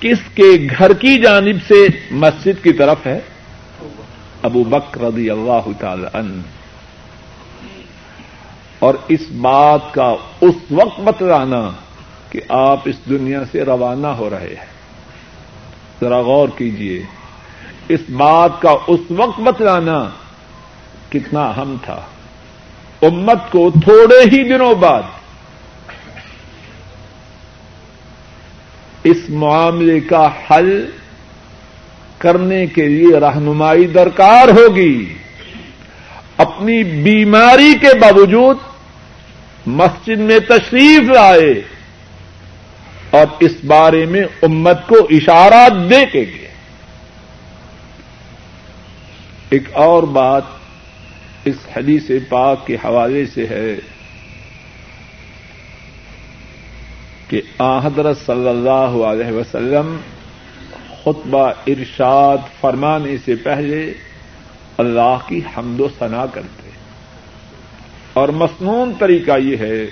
کس 0.00 0.18
کے 0.34 0.68
گھر 0.78 0.92
کی 0.92 1.20
جانب 1.20 1.56
سے 1.68 1.86
مسجد 2.10 2.64
کی 2.64 2.72
طرف 2.72 3.06
ہے؟ 3.06 3.20
ابو 4.42 4.64
بکر 4.64 5.00
رضی 5.00 5.30
اللہ 5.30 5.68
تعالی 5.78 6.06
عنہ۔ 6.12 6.42
اور 8.78 8.94
اس 9.08 9.20
بات 9.30 9.94
کا 9.94 10.14
اس 10.40 10.54
وقت 10.70 11.00
بتلانا 11.00 11.70
کہ 12.30 12.40
آپ 12.48 12.80
اس 12.84 12.94
دنیا 13.08 13.40
سے 13.52 13.64
روانہ 13.64 14.06
ہو 14.06 14.30
رہے 14.30 14.54
ہیں۔ 14.58 14.66
ذرا 16.00 16.20
غور 16.20 16.48
کیجیے 16.56 17.02
اس 17.88 18.00
بات 18.10 18.62
کا 18.62 18.70
اس 18.86 19.00
وقت 19.10 19.40
بتلانا 19.40 20.08
کتنا 21.08 21.40
اہم 21.40 21.76
تھا۔ 21.84 22.00
امت 23.02 23.38
کو 23.50 23.70
تھوڑے 23.70 24.20
ہی 24.24 24.48
دنوں 24.48 24.74
بعد 24.74 25.02
اس 29.10 29.30
معاملے 29.30 30.00
کا 30.00 30.30
حل 30.50 30.90
کرنے 32.18 32.66
کے 32.66 32.88
لیے 32.88 33.20
رہنمائی 33.20 33.86
درکار 33.86 34.48
ہوگی۔ 34.48 35.14
اپنی 36.36 36.84
بیماری 36.84 37.74
کے 37.80 37.98
باوجود 37.98 38.56
مسجد 39.66 40.18
میں 40.18 40.38
تشریف 40.38 41.00
لائے 41.00 41.62
اور 43.10 43.26
اس 43.40 43.54
بارے 43.64 44.06
میں 44.06 44.24
امت 44.42 44.86
کو 44.86 44.96
اشارات 45.10 45.90
دے 45.90 46.06
کے 46.12 46.20
گئے۔ 46.20 46.48
ایک 49.50 49.62
اور 49.72 50.02
بات 50.02 50.42
اس 51.44 51.54
حدیث 51.76 52.10
پاک 52.28 52.66
کے 52.66 52.74
حوالے 52.74 53.26
سے 53.26 53.46
ہے۔ 53.46 53.76
کہ 57.28 57.40
حضرت 57.60 58.18
صلی 58.26 58.48
اللہ 58.48 59.04
علیہ 59.06 59.32
وسلم 59.32 59.96
خطبہ 61.02 61.52
ارشاد 61.66 62.36
فرمانے 62.60 63.16
سے 63.24 63.34
پہلے 63.34 63.92
اللہ 64.78 65.18
کی 65.26 65.40
حمد 65.56 65.80
و 65.80 65.88
ثنا 65.98 66.26
کرتے 66.26 66.70
اور 68.12 68.28
مصنون 68.28 68.92
طریقہ 68.98 69.38
یہ 69.38 69.56
ہے 69.56 69.86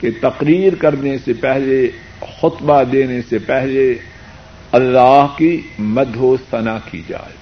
کہ 0.00 0.10
تقریر 0.20 0.74
کرنے 0.74 1.18
سے 1.18 1.32
پہلے، 1.32 1.90
خطبہ 2.20 2.82
دینے 2.82 3.20
سے 3.28 3.38
پہلے 3.38 3.94
اللہ 4.72 5.26
کی 5.36 5.60
مدھ 5.78 6.18
و 6.18 6.36
ثنا 6.50 6.78
کی 6.90 7.02
جائے۔ 7.08 7.34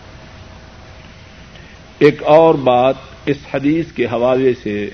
ایک 1.98 2.22
اور 2.22 2.54
بات 2.54 2.94
اس 3.26 3.36
حدیث 3.54 3.92
کے 3.92 4.06
حوالے 4.06 4.52
سے 4.62 4.90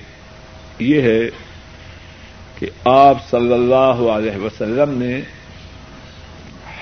یہ 0.79 1.01
ہے 1.01 1.19
کہ 2.61 2.69
آپ 2.85 3.29
صلی 3.29 3.53
اللہ 3.53 4.09
علیہ 4.11 4.37
وسلم 4.37 5.01
نے 5.01 5.21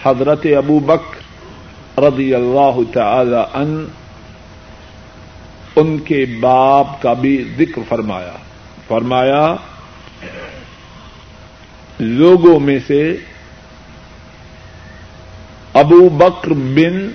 حضرت 0.05 0.45
ابو 0.57 0.79
بکر 0.79 1.99
رضی 1.99 2.33
اللہ 2.35 2.79
تعالی 2.93 3.37
ان 3.53 3.87
ان 5.75 5.97
کے 5.97 6.25
باپ 6.39 7.01
کا 7.01 7.13
بھی 7.13 7.43
ذکر 7.57 7.81
فرمایا۔ 7.89 8.35
فرمایا، 8.87 9.55
لوگوں 11.99 12.59
میں 12.59 12.79
سے 12.87 13.17
ابو 15.73 16.09
بکر 16.09 16.53
بن 16.53 17.09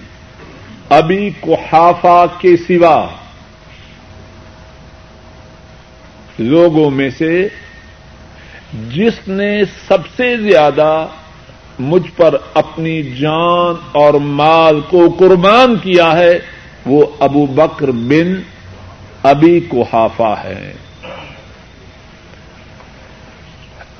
ابی 0.90 1.30
کوحافا 1.40 2.24
کے 2.38 2.56
سوا 2.56 3.06
لوگوں 6.38 6.90
میں 6.90 7.10
سے 7.10 7.48
جس 8.74 9.28
نے 9.28 9.64
سب 9.88 9.98
سے 10.16 10.36
زیادہ 10.36 11.06
مجھ 11.78 12.10
پر 12.16 12.36
اپنی 12.54 13.02
جان 13.02 13.74
اور 13.92 14.14
مال 14.14 14.80
کو 14.80 15.16
قربان 15.18 15.76
کیا 15.76 16.16
ہے، 16.18 16.38
وہ 16.86 17.06
ابو 17.20 17.46
بکر 17.46 17.90
بن 17.90 18.40
ابی 19.22 19.60
کوحافا 19.60 20.44
ہے 20.44 20.74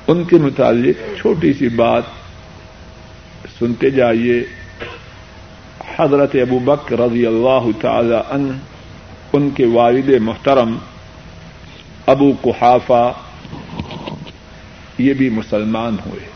ان 0.07 0.23
کے 0.23 0.35
متعلق 0.35 1.17
چھوٹی 1.21 1.53
سی 1.53 1.69
بات 1.69 2.03
سنتے 3.59 3.89
جائیے۔ 3.89 4.43
حضرت 5.99 6.35
ابو 6.35 6.59
بک 6.59 6.93
رضی 6.93 7.25
اللہ 7.25 7.67
تعالی 7.81 8.15
ان 8.29 8.57
ان 9.33 9.49
کے 9.49 9.65
والد 9.65 10.09
محترم 10.21 10.77
ابو 12.05 12.31
کحافہ 12.43 13.11
یہ 14.97 15.13
بھی 15.13 15.29
مسلمان 15.29 15.95
ہوئے۔ 16.05 16.27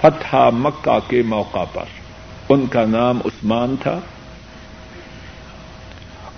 فتح 0.00 0.36
مکہ 0.52 0.98
کے 1.08 1.22
موقع 1.22 1.64
پر 1.72 1.84
ان 2.48 2.66
کا 2.66 2.84
نام 2.86 3.18
عثمان 3.24 3.74
تھا 3.82 4.00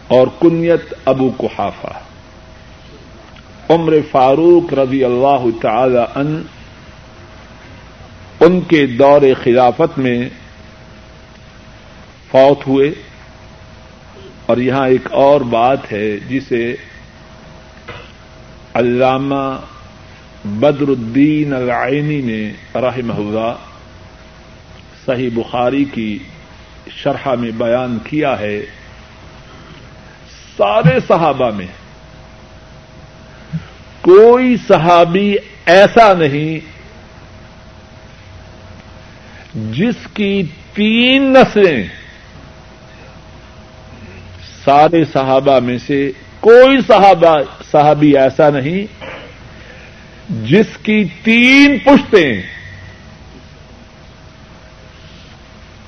اور 0.09 0.27
کنیت 0.40 0.95
ابو 1.05 1.31
کحافہ 1.31 2.01
عمر 3.73 3.95
فاروق 4.11 4.73
رضی 4.73 5.05
اللہ 5.05 5.45
تعالی 5.62 6.03
ان 6.14 6.43
ان 8.40 8.61
کے 8.61 8.87
دور 8.87 9.21
خلافت 9.45 9.99
میں 9.99 10.29
فوت 12.31 12.67
ہوئے۔ 12.67 12.90
اور 14.47 14.57
یہاں 14.57 14.88
ایک 14.88 15.12
اور 15.12 15.40
بات 15.40 15.93
ہے 15.93 16.17
جسے 16.17 16.77
علامہ 18.75 19.57
بدر 20.45 20.89
الدین 20.89 21.53
العینی 21.53 22.21
نے، 22.21 22.53
رحمہ 22.75 23.15
اللہ، 23.15 23.55
صحیح 25.07 25.31
بخاری 25.35 25.85
کی 25.85 26.19
شرح 26.91 27.35
میں 27.35 27.51
بیان 27.51 27.99
کیا 28.05 28.41
ہے۔ 28.41 28.61
سارے 30.57 30.99
صحابہ 31.09 31.51
میں 31.51 31.67
کوئی 34.01 34.57
صحابی 34.57 35.37
ایسا 35.67 36.13
نہیں 36.13 36.59
جس 39.55 40.07
کی 40.15 40.43
تین 40.75 41.33
نسلیں 41.33 41.85
سارے 44.65 45.05
صحابہ 45.05 45.59
میں 45.59 45.79
سے 45.79 46.13
کوئی 46.41 46.81
صحابہ، 46.87 47.39
صحابی 47.71 48.19
ایسا 48.19 48.51
نہیں 48.51 49.04
جس 50.29 50.77
کی 50.83 51.05
تین 51.23 51.79
پشتیں 51.85 52.43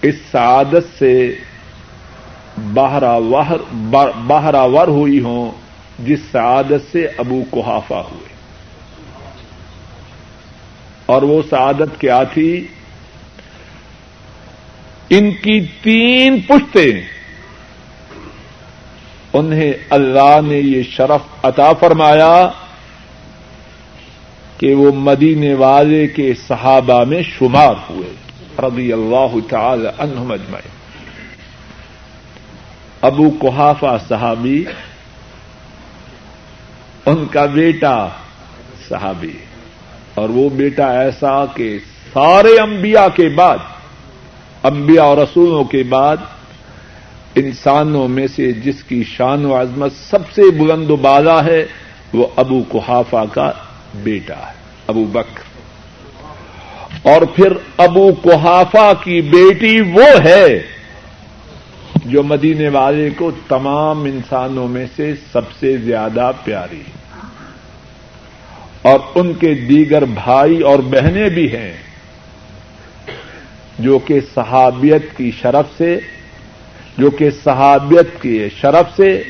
اس 0.02 0.14
سعادت 0.30 0.98
سے 0.98 1.34
باہراور 4.26 4.88
ہوئی 4.88 5.20
ہوں، 5.20 5.50
جس 5.98 6.18
سعادت 6.32 6.92
سے 6.92 7.08
ابو 7.18 7.42
کوحافہ 7.50 7.94
ہوئے۔ 7.94 8.28
اور 11.06 11.22
وہ 11.22 11.42
سعادت 11.50 12.00
کیا 12.00 12.22
تھی؟ 12.22 12.66
ان 15.10 15.30
کی 15.30 15.66
تین 15.82 16.40
پشتیں۔ 16.40 17.00
انہیں 19.32 19.72
اللہ 19.90 20.40
نے 20.46 20.56
یہ 20.56 20.82
شرف 20.82 21.44
عطا 21.44 21.72
فرمایا۔ 21.72 22.48
کہ 24.58 24.74
وہ 24.74 24.92
مدینے 24.92 25.54
والے 25.54 26.06
کے 26.06 26.32
صحابہ 26.48 27.04
میں 27.04 27.22
شمار 27.22 27.74
ہوئے۔ 27.90 28.12
رضی 28.58 28.92
اللہ 28.92 29.48
تعالی 29.50 29.88
عنہم 29.98 30.32
اجمعین۔ 30.32 30.70
ابو 33.00 33.30
کوحافہ 33.30 33.96
صحابی، 34.08 34.64
ان 37.06 37.26
کا 37.26 37.46
بیٹا 37.46 38.08
صحابی۔ 38.88 39.32
اور 40.14 40.28
وہ 40.28 40.48
بیٹا 40.48 41.00
ایسا 41.00 41.46
کہ 41.46 41.78
سارے 42.12 42.60
انبیاء 42.60 43.08
کے 43.14 43.28
بعد، 43.28 43.58
انبیاء 44.62 45.04
اور 45.04 45.16
رسولوں 45.16 45.64
کے 45.64 45.82
بعد، 45.82 46.16
انسانوں 47.34 48.08
میں 48.08 48.26
سے 48.26 48.52
جس 48.52 48.84
کی 48.84 49.04
شان 49.04 49.44
و 49.44 49.60
عظمت 49.60 49.92
سب 50.10 50.30
سے 50.30 50.50
بلند 50.50 50.90
و 50.90 50.96
بالا 50.96 51.44
ہے، 51.44 51.66
وہ 52.14 52.26
ابو 52.36 52.62
کوحافہ 52.68 53.24
کا 53.34 53.52
بیٹا 54.02 54.36
ہے، 54.36 54.52
ابو 54.86 55.04
بکر۔ 55.04 55.56
اور 57.02 57.22
پھر 57.22 57.52
ابو 57.76 58.12
کوحافا 58.22 58.92
کی 59.04 59.20
بیٹی 59.20 59.80
وہ 59.80 60.24
ہے 60.24 60.62
جو 62.04 62.22
مدینے 62.22 62.68
والے 62.68 63.10
کو 63.16 63.30
تمام 63.48 64.04
انسانوں 64.04 64.68
میں 64.68 64.86
سے 64.96 65.12
سب 65.32 65.52
سے 65.60 65.76
زیادہ 65.76 66.30
پیاری 66.44 66.82
اور 68.82 69.00
ان 69.14 69.32
کے 69.34 69.54
دیگر 69.54 70.04
بھائی 70.04 70.60
اور 70.60 70.78
بہنیں 70.78 71.28
بھی 71.28 71.56
ہیں، 71.56 71.72
جو 73.78 73.98
کہ 73.98 74.20
صحابیت 74.34 75.16
کی 75.16 75.30
شرف 75.42 75.78
سے، 75.78 75.98
جو 76.98 77.10
کہ 77.10 77.30
صحابیت 77.44 78.22
کی 78.22 78.48
شرف 78.60 78.96
سے 78.96 79.22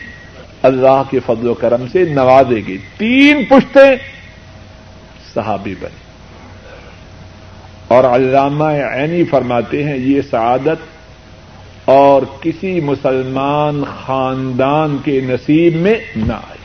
اللہ 0.63 1.03
کے 1.11 1.19
فضل 1.27 1.49
و 1.49 1.55
کرم 1.55 1.87
سے 1.93 2.05
نوازے 2.05 2.57
گی 2.57 2.79
تین 2.99 3.45
پشتے 3.45 4.16
صحابی 5.37 5.75
بنے۔ 5.81 6.07
اور 7.89 8.05
علامہ 8.05 8.65
عینی 8.65 9.25
فرماتے 9.25 9.85
ہیں، 9.85 9.97
یہ 9.97 10.21
سعادت 10.31 10.97
اور 11.85 12.23
کسی 12.41 12.81
مسلمان 12.81 13.85
خاندان 14.05 14.99
کے 15.05 15.21
نصیب 15.21 15.77
میں 15.77 15.95
نہ 16.17 16.33
آئے۔ 16.33 16.57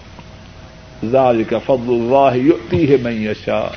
ذالک 1.07 1.53
فضل 1.65 1.89
اللہ 1.89 2.37
یؤتی 2.37 2.91
ہے 2.91 2.97
من 3.03 3.13
یشاء۔ 3.13 3.67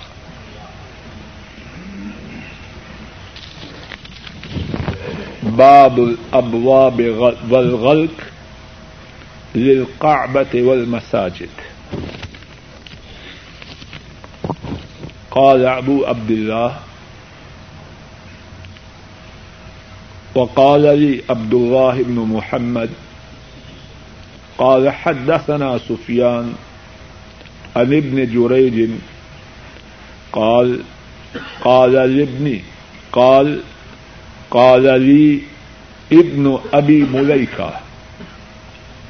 باب 5.57 5.99
الابواب 5.99 7.01
والغلق 7.51 8.21
للقعبة 9.57 10.67
والمساجد۔ 10.67 11.74
قال 15.35 15.67
ابو 15.67 16.05
عبد 16.05 16.31
الله 16.31 16.77
وقال 20.35 20.99
لي 20.99 21.23
عبد 21.31 21.55
الله 21.55 22.03
بن 22.03 22.15
محمد 22.15 22.91
قال 24.59 24.91
حدثنا 24.91 25.79
سفيان 25.79 26.55
عن 27.77 27.95
ابن 27.95 28.33
جريج 28.35 28.91
قال 30.33 30.81
قال 31.65 31.93
لابني 31.93 32.63
قال 33.13 33.61
قال 34.51 34.83
لي 35.01 35.41
ابن 36.13 36.59
ابي 36.73 37.03
مليكه 37.05 37.73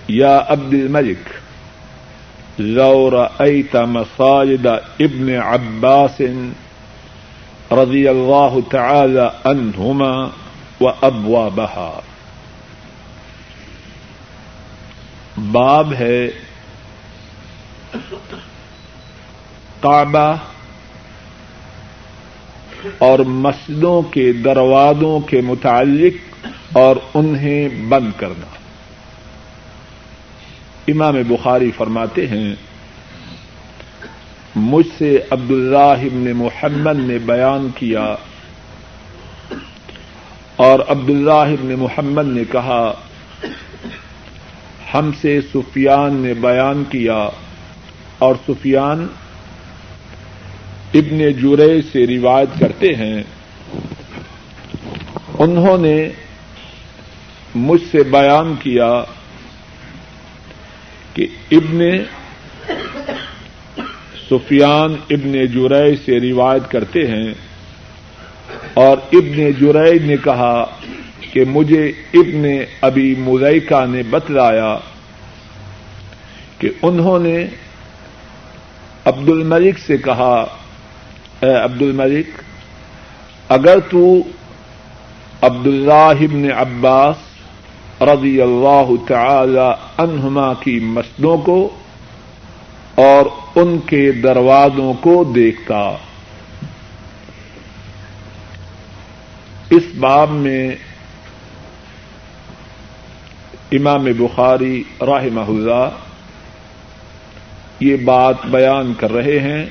يا 0.08 0.46
عبد 0.50 0.74
الملك 0.74 1.40
لو 2.58 3.10
رأيت 3.10 3.76
مصائد 3.76 4.66
ابن 4.98 5.36
عباس 5.36 6.20
رضي 7.72 8.08
الله 8.08 8.58
تعالى 8.70 9.28
عنهما 9.44 10.28
وأبوابها. 10.80 12.00
باب 15.36 15.92
ہے 15.92 16.28
کعبہ 19.80 20.36
اور 22.98 23.18
مسجدوں 23.18 24.02
کے 24.02 24.32
دروازوں 24.32 25.20
کے 25.20 25.40
متعلق 25.40 26.46
اور 26.72 26.96
انہیں 27.14 27.68
بند 27.68 28.10
کرنا۔ 28.16 28.46
امام 30.88 31.16
بخاری 31.28 31.70
فرماتے 31.70 32.26
ہیں، 32.26 32.54
مجھ 34.56 34.86
سے 34.98 35.18
عبد 35.30 35.50
اللہ 35.50 36.04
ابن 36.08 36.32
محمد 36.36 36.98
نے 36.98 37.18
بیان 37.18 37.68
کیا 37.74 38.14
اور 40.56 40.80
عبد 40.88 41.10
اللہ 41.10 41.54
ابن 41.54 41.74
محمد 41.74 42.26
نے 42.26 42.42
کہا، 42.52 42.94
ہم 44.94 45.10
سے 45.20 45.40
سفیان 45.54 46.14
نے 46.14 46.34
بیان 46.34 46.84
کیا 46.90 47.28
اور 48.18 48.34
سفیان 48.46 49.06
ابن 50.94 51.32
جورے 51.32 51.82
سے 51.92 52.06
روایت 52.06 52.60
کرتے 52.60 52.94
ہیں۔ 52.94 53.22
انہوں 55.38 55.78
نے 55.78 56.08
مجھ 57.54 57.82
سے 57.90 58.02
بیان 58.02 58.54
کیا 58.62 59.04
کہ 61.14 61.26
ابن 61.50 61.80
سفیان 64.30 64.96
ابن 65.10 65.46
جرئی 65.46 65.96
سے 65.96 66.20
روایت 66.20 66.70
کرتے 66.70 67.06
ہیں 67.06 67.34
اور 68.74 68.96
ابن 69.12 69.50
جرئی 69.60 69.98
نے 69.98 70.16
کہا 70.24 70.64
کہ 71.32 71.44
مجھے 71.44 71.88
ابن 72.14 72.44
ابی 72.80 73.14
ملیکا 73.18 73.86
نے 73.86 74.02
بتلایا 74.10 74.78
کہ 76.58 76.70
انہوں 76.82 77.18
نے 77.18 77.46
عبد 79.04 79.28
الملک 79.28 79.78
سے 79.78 79.96
کہا، 79.96 80.44
اے 81.40 81.54
عبد 81.54 81.82
الملک 81.82 82.42
اگر 83.48 83.78
تو 83.78 84.22
عبد 85.42 85.66
اللہ 85.66 86.24
ابن 86.30 86.52
عباس 86.56 87.16
رضی 88.06 88.40
اللہ 88.40 89.08
تعالی 89.08 89.72
عنہما 89.98 90.54
کی 90.54 90.80
مسجدوں 90.80 91.36
کو 91.38 91.68
اور 92.94 93.26
ان 93.54 93.78
کے 93.86 94.12
دروازوں 94.12 94.92
کو 95.00 95.24
دیکھتا۔ 95.24 95.96
اس 99.70 99.82
باب 99.98 100.30
میں 100.30 100.74
امام 103.72 104.04
بخاری 104.04 104.82
راہ 105.00 105.24
محلہ 105.32 105.90
یہ 107.80 107.96
بات 107.96 108.46
بیان 108.46 108.92
کر 108.94 109.12
رہے 109.12 109.38
ہیں 109.38 109.66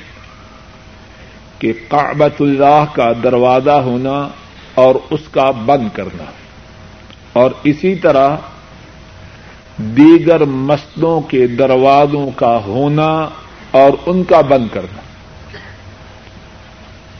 کہ 1.60 1.74
کعبۃ 1.89 2.39
اللہ 2.39 2.86
کا 2.93 3.12
دروازہ 3.24 3.72
ہونا 3.72 4.28
اور 4.74 4.96
اس 5.10 5.22
کا 5.32 5.52
بند 5.52 5.88
کرنا۔ 5.93 6.42
اور 7.34 7.52
اسی 7.63 7.96
طرح 7.96 8.36
دیگر 9.78 10.46
مسجدوں 10.46 11.22
کے 11.22 11.48
دروازوں 11.48 12.30
کا 12.36 12.60
ہونا 12.65 13.30
اور 13.72 13.91
ان 14.06 14.24
کا 14.24 14.41
بند 14.41 14.67
کرنا۔ 14.74 15.02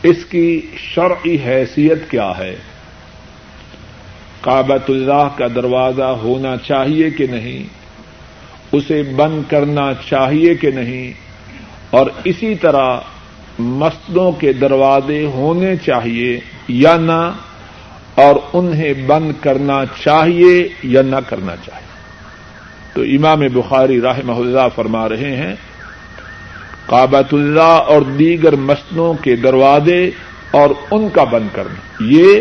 اس 0.02 0.24
کی 0.24 0.60
شرعی 0.76 1.36
حیثیت 1.46 2.10
کیا 2.10 2.32
ہے؟ 2.38 2.56
کابت 4.40 4.90
اللہ 4.90 5.28
کا 5.36 5.46
دروازہ 5.54 6.02
ہونا 6.02 6.56
چاہیے 6.56 7.10
کہ 7.10 7.26
نہیں؟ 7.26 7.64
اسے 8.72 9.02
بند 9.02 9.50
کرنا 9.50 9.92
چاہیے 10.08 10.54
کہ 10.54 10.70
نہیں؟ 10.70 11.12
اور 11.90 12.06
اسی 12.24 12.54
طرح 12.54 12.98
مسجدوں 13.58 14.32
کے 14.32 14.52
دروازے 14.52 15.26
ہونے 15.26 15.76
چاہیے 15.76 16.40
یا 16.68 16.96
نہ؟ 16.96 17.32
اور 18.14 18.36
انہیں 18.52 18.94
بند 19.06 19.32
کرنا 19.40 19.84
چاہیے 20.04 20.68
یا 20.82 21.02
نہ 21.02 21.16
کرنا 21.28 21.56
چاہیے۔ 21.56 21.94
تو 22.94 23.00
امام 23.00 23.40
بخاری 23.52 24.00
راہ 24.00 24.18
اللہ 24.26 24.68
فرما 24.74 25.08
رہے 25.08 25.36
ہیں 25.36 25.54
کابت 26.86 27.34
اللہ 27.34 27.60
اور 27.60 28.02
دیگر 28.02 28.56
مسنوں 28.56 29.14
کے 29.14 29.36
دروازے 29.36 30.10
اور 30.50 30.70
ان 30.90 31.08
کا 31.08 31.24
بند 31.24 31.48
کرنا۔ 31.52 31.96
یہ 32.00 32.40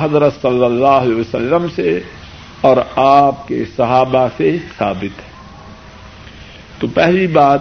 حضرت 0.00 0.42
صلی 0.42 0.64
اللہ 0.64 0.86
علیہ 0.86 1.14
وسلم 1.14 1.66
سے 1.74 2.00
اور 2.60 2.76
آپ 2.96 3.48
کے 3.48 3.64
صحابہ 3.76 4.28
سے 4.36 4.56
ثابت 4.78 5.18
ہے۔ 5.18 5.30
تو 6.78 6.86
پہلی 6.86 7.26
بات، 7.26 7.60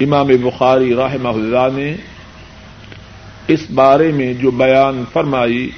امام 0.00 0.26
بخاری 0.26 0.94
راہ 0.94 1.14
اللہ 1.24 1.68
نے 1.74 1.96
اس 3.52 3.70
بارے 3.70 4.10
میں 4.12 4.32
جو 4.34 4.50
بیان 4.56 5.02
فرمائی 5.12 5.68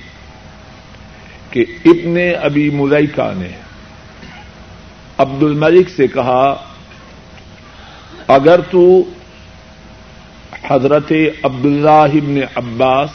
کہ 1.50 1.64
ابن 1.84 2.16
ابی 2.42 2.68
ملیکا 2.70 3.30
نے 3.36 3.50
عبد 5.18 5.42
الملک 5.42 5.90
سے 5.90 6.06
کہا، 6.06 6.44
اگر 8.28 8.60
تو 8.70 8.84
حضرت 10.68 11.12
عبد 11.42 11.64
اللہ 11.64 12.16
ابن 12.18 12.38
عباس 12.56 13.10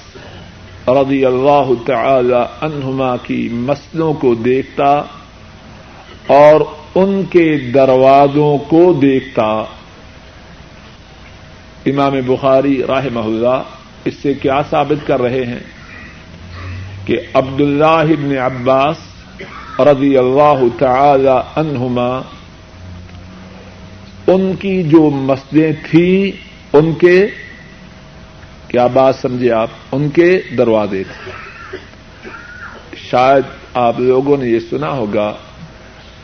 رضی 0.88 1.24
اللہ 1.26 1.72
تعالی 1.86 2.42
عنہما 2.62 3.16
کی 3.24 3.48
مسلوں 3.52 4.14
کو 4.14 4.34
دیکھتا 4.36 4.92
اور 6.34 6.62
ان 6.96 7.22
کے 7.30 7.46
دروازوں 7.74 8.58
کو 8.68 8.82
دیکھتا، 9.02 9.48
امام 11.86 12.14
بخاری 12.26 12.82
راہ 12.88 13.06
محلہ 13.14 13.58
اس 14.08 14.16
سے 14.22 14.34
کیا 14.34 14.62
ثابت 14.70 15.08
کر 15.08 15.22
رہے 15.22 15.46
ہیں 15.46 15.60
کہ 17.06 17.18
عبد 17.34 17.62
اللہ 17.62 18.12
ابن 18.16 18.38
عباس 18.38 18.98
رضی 19.80 20.18
اللہ 20.18 20.64
تعالی 20.80 21.38
عنہما 21.56 22.22
ان 24.28 24.56
کی 24.56 24.84
جو 24.84 25.10
مسجدیں 25.10 25.72
تھیں، 25.92 26.32
ان 26.74 26.94
کے، 26.94 27.28
کیا 28.68 28.88
بات 28.88 29.16
سمجھے 29.16 29.52
آپ؟ 29.52 29.70
ان 29.92 30.10
کے 30.10 30.42
دروازے 30.58 31.04
تھے۔ 31.04 31.32
شاید 32.96 33.44
آپ 33.74 34.00
لوگوں 34.00 34.38
نے 34.38 34.46
یہ 34.46 34.60
سنا 34.60 34.90
ہوگا، 34.90 35.34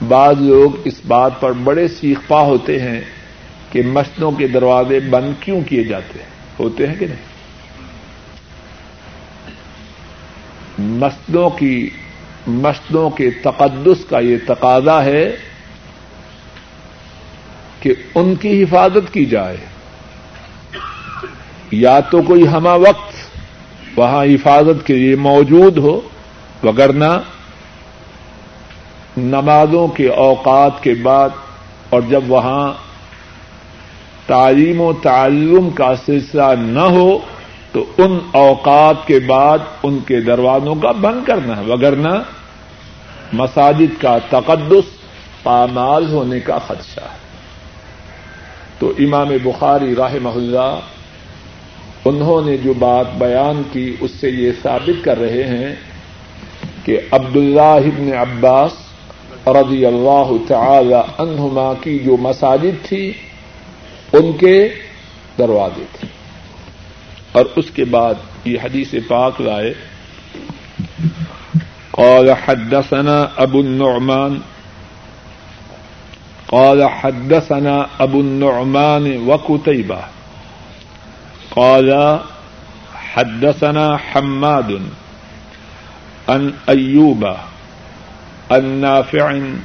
بعض 0.08 0.42
لوگ 0.42 0.72
اس 0.86 1.06
بات 1.08 1.40
پر 1.40 1.52
بڑے 1.52 1.88
سیخ 1.88 2.18
پا 2.28 2.42
ہوتے 2.42 2.80
ہیں 2.80 3.02
کہ 3.72 3.82
مسجدوں 3.82 4.32
کے 4.32 4.48
دروازے 4.48 5.00
بند 5.00 5.34
کیوں 5.40 5.62
کیے 5.62 5.84
جاتے 5.84 6.20
ہیں؟ 6.20 6.30
ہوتے 6.60 6.88
ہیں 6.88 6.96
کہ 6.96 7.06
نہیں؟ 7.06 7.33
مسجدوں 10.80 11.50
کی 11.50 11.90
مسجدوں 12.48 13.10
کے 13.10 13.30
تقدس 13.32 14.06
کا 14.10 14.20
یہ 14.20 14.38
تقاضا 14.48 15.04
ہے 15.04 15.36
کہ 17.80 17.94
ان 18.16 18.36
کی 18.36 18.64
حفاظت 18.64 19.14
کی 19.14 19.26
جائے۔ 19.26 19.58
یا 21.72 22.00
تو 22.00 22.22
کوئی 22.22 22.48
ہما 22.48 22.74
وقت 22.74 23.14
وہاں 23.96 24.24
حفاظت 24.24 24.88
کے 24.88 24.94
لیے 24.94 25.16
موجود 25.16 25.78
ہو، 25.78 26.02
وگرنہ 26.64 27.22
نمازوں 29.18 29.88
کے 29.88 30.08
اوقات 30.08 30.84
کے 30.84 30.94
بعد 30.94 31.30
اور 31.90 32.02
جب 32.10 32.24
وہاں 32.28 32.74
تعلیم 34.28 34.82
و 34.82 34.94
تعلم 34.94 35.70
کا 35.70 35.96
سلسلہ 36.06 36.56
نہ 36.60 36.80
ہو 36.80 37.20
تو 37.74 37.86
ان 37.98 38.20
اوقات 38.32 39.08
کے 39.08 39.20
بعد 39.20 39.60
ان 39.84 40.00
کے 40.08 40.22
دروازوں 40.22 40.76
کا 40.76 40.92
بند 40.92 41.26
کرنا 41.26 41.58
ہے، 41.58 41.72
وگرنہ 41.72 42.24
مساجد 43.34 44.02
کا 44.02 44.18
تقدس 44.30 44.84
پامال 45.44 46.14
ہونے 46.14 46.40
کا 46.40 46.58
خدشہ 46.58 47.00
ہے۔ 47.00 47.24
تو 48.80 48.94
امام 49.00 49.28
بخاری 49.44 49.96
راہ 49.96 50.14
محلہ 50.22 50.80
انہوں 52.06 52.42
نے 52.46 52.58
جو 52.58 52.74
بات 52.80 53.06
بیان 53.18 53.62
کی، 53.72 53.96
اس 54.00 54.12
سے 54.12 54.30
یہ 54.30 54.52
ثابت 54.64 55.04
کر 55.04 55.20
رہے 55.20 55.44
ہیں 55.44 55.76
کہ 56.84 57.00
عبد 57.12 57.36
اللہ 57.36 57.62
ابن 57.62 58.14
عباس 58.14 58.72
رضی 59.48 59.86
اللہ 59.86 60.32
تعالی 60.48 60.94
عنہما 60.94 61.74
کی 61.82 62.00
جو 62.00 62.18
مساجد 62.18 62.86
تھی، 62.86 63.14
ان 64.14 64.32
کے 64.32 64.70
دروازے 65.38 65.84
تھے۔ 66.00 66.13
اور 67.34 67.46
اس 67.56 67.72
کے 67.72 67.86
بعد 67.86 68.14
یہ 68.46 68.60
حدیث 68.64 68.96
پاک 69.08 69.42
لائے۔ 69.42 69.74
قال 71.92 72.30
حدثنا 72.30 73.26
ابو 73.36 73.60
النعمان۔ 73.60 74.40
قال 76.46 76.82
حدثنا 76.82 77.84
ابو 77.98 78.20
النعمان 78.20 79.18
وقتيبة۔ 79.26 80.00
قال 81.50 81.94
حدثنا 83.16 83.96
حماد 83.96 84.72
عن 86.28 86.50
أيوب 86.68 87.26
النافع 88.50 89.26
عن 89.28 89.56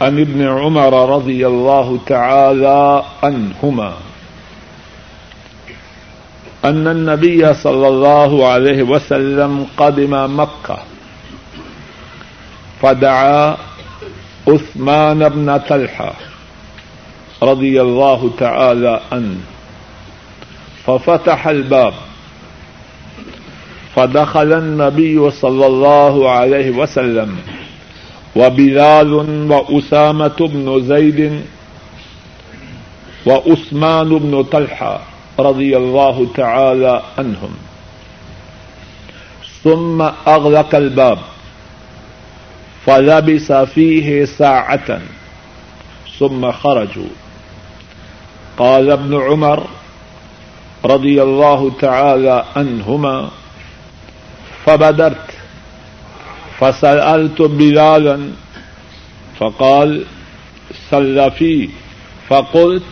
ابن 0.00 0.48
عمر 0.48 1.08
رضي 1.08 1.44
الله 1.44 1.96
تعالى 2.06 3.00
عنهما۔ 3.22 4.03
أن 6.64 6.88
النبي 6.88 7.54
صلى 7.54 7.88
الله 7.88 8.46
عليه 8.48 8.82
وسلم 8.82 9.66
قدم 9.76 10.40
مكة. 10.40 10.78
فدعا 12.82 13.56
عثمان 14.48 15.28
بن 15.28 15.58
طلحة 15.68 16.14
رضي 17.42 17.82
الله 17.82 18.30
تعالى 18.38 19.00
عنه. 19.12 19.40
ففتح 20.86 21.48
الباب. 21.48 21.94
فدخل 23.94 24.52
النبي 24.52 25.30
صلى 25.30 25.66
الله 25.66 26.30
عليه 26.30 26.70
وسلم 26.70 27.36
وبلال 28.36 29.12
وأسامة 29.52 30.36
بن 30.40 30.80
زيد 30.82 31.40
وأثمان 33.26 34.18
بن 34.18 34.42
طلحة. 34.42 35.13
رضي 35.38 35.76
الله 35.76 36.26
تعالى 36.34 37.02
عنهم 37.18 37.54
ثم 39.62 40.02
أغلق 40.26 40.74
الباب. 40.74 41.18
فلبس 42.86 43.52
فيه 43.52 44.24
ساعة 44.24 45.00
ثم 46.18 46.52
خرجوا. 46.52 47.08
قال 48.58 48.90
ابن 48.90 49.20
عمر 49.20 49.66
رضي 50.84 51.22
الله 51.22 51.72
تعالى 51.80 52.44
عنهما 52.56 53.30
فبدرت، 54.64 55.30
فسألت 56.58 57.42
بلالا، 57.42 58.30
فقال 59.38 60.04
صل 60.90 61.30
في 61.30 61.68
فقلت 62.28 62.82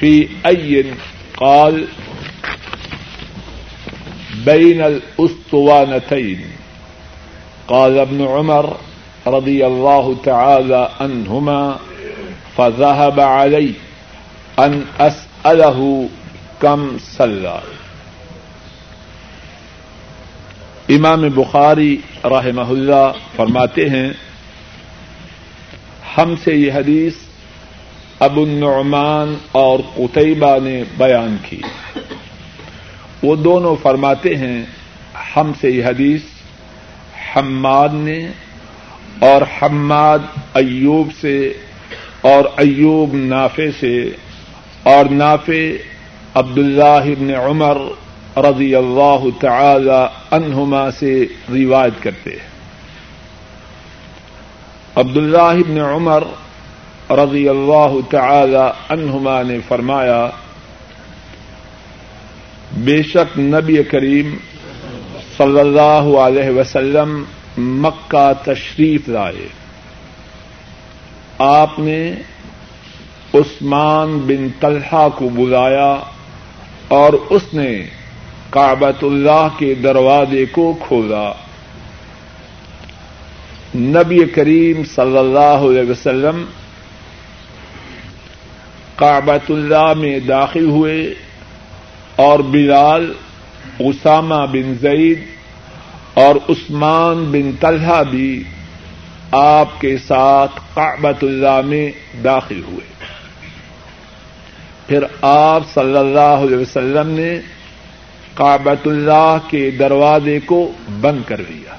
في 0.00 0.28
أي 0.46 0.94
قال 1.36 1.84
بين 4.44 4.80
الأسطوانتين. 4.80 6.40
قال 7.66 7.98
ابن 7.98 8.20
عمر 8.20 8.76
رضي 9.26 9.66
الله 9.66 10.16
تعالى 10.24 10.88
عنهما 11.00 11.76
فذهب 12.56 13.20
علي 13.20 13.72
أن 14.58 14.82
أسأله 14.98 16.08
كم 16.60 16.96
صلى 17.16 17.58
امام 20.88 21.28
بخاری 21.34 21.96
رحمہ 22.24 22.68
اللہ 22.68 23.20
فرماتے 23.36 23.88
ہیں، 23.90 24.08
ہم 26.16 26.34
سے 26.44 26.54
یہ 26.54 26.72
حدیث 26.72 27.14
ابو 28.22 28.42
النعمان 28.42 29.34
اور 29.52 29.78
قطیبہ 29.94 30.56
نے 30.62 30.84
بیان 30.96 31.36
کی۔ 31.48 31.60
وہ 33.22 33.36
دونوں 33.36 33.76
فرماتے 33.82 34.36
ہیں، 34.36 34.64
ہم 35.36 35.52
سے 35.60 35.70
یہ 35.70 35.84
حدیث 35.84 36.20
حماد 37.36 37.88
نے 37.92 38.28
اور 39.18 39.42
حماد 39.42 40.18
ایوب 40.54 41.08
سے 41.20 41.52
اور 42.20 42.44
ایوب 42.56 43.14
نافے 43.14 43.70
سے 43.80 44.10
اور 44.82 45.04
نافے 45.10 45.78
عبد 46.34 46.58
اللہ 46.58 47.34
عمر 47.36 47.76
رضی 48.36 48.74
اللہ 48.74 49.24
تعالی 49.40 50.06
عنہما 50.30 50.90
سے 50.90 51.24
روایت 51.48 52.02
کرتے 52.02 52.30
ہیں۔ 52.30 52.52
عبد 54.96 55.16
اللہ 55.16 55.80
عمر 55.80 56.24
رضی 57.16 57.48
اللہ 57.48 57.92
تعالی 58.10 58.70
عنہما 58.88 59.42
نے 59.42 59.58
فرمایا، 59.68 60.30
بے 62.72 63.02
شک 63.02 63.38
نبی 63.38 63.82
کریم 63.82 64.36
صلی 65.36 65.60
اللہ 65.60 66.18
علیہ 66.18 66.50
وسلم 66.50 67.24
مکہ 67.58 68.32
تشریف 68.44 69.08
لائے۔ 69.08 69.48
آپ 71.38 71.78
نے 71.78 72.14
عثمان 73.34 74.18
بن 74.18 74.48
طلحہ 74.60 75.08
کو 75.08 75.28
بلایا 75.28 75.96
اور 76.88 77.12
اس 77.12 77.42
نے 77.52 77.86
کابت 78.50 79.04
اللہ 79.04 79.48
کے 79.58 79.74
دروازے 79.74 80.44
کو 80.46 80.74
کھولا۔ 80.88 81.32
نبی 83.74 84.24
کریم 84.24 84.84
صلی 84.84 85.18
اللہ 85.18 85.64
علیہ 85.70 85.90
وسلم 85.90 86.44
کابت 89.02 89.50
اللہ 89.50 89.94
میں 89.94 90.18
داخل 90.18 90.64
ہوئے 90.64 91.14
اور 92.16 92.38
بلال، 92.38 93.12
اسامہ 93.78 94.46
بن 94.52 94.74
زید 94.80 95.24
اور 96.14 96.34
عثمان 96.48 97.24
بن 97.24 97.50
طلحہ 97.60 98.04
بھی 98.04 98.44
آپ 99.32 99.80
کے 99.80 99.96
ساتھ 100.06 100.60
کابت 100.74 101.24
اللہ 101.24 101.60
میں 101.64 101.90
داخل 102.24 102.62
ہوئے۔ 102.62 103.04
پھر 104.86 105.04
آپ 105.22 105.62
صلی 105.74 105.96
اللہ 105.96 106.44
علیہ 106.44 106.56
وسلم 106.56 107.08
نے 107.08 107.40
کابت 108.34 108.86
اللہ 108.86 109.36
کے 109.50 109.70
دروازے 109.70 110.40
کو 110.40 110.72
بند 111.00 111.28
کر 111.28 111.40
دیا۔ 111.48 111.74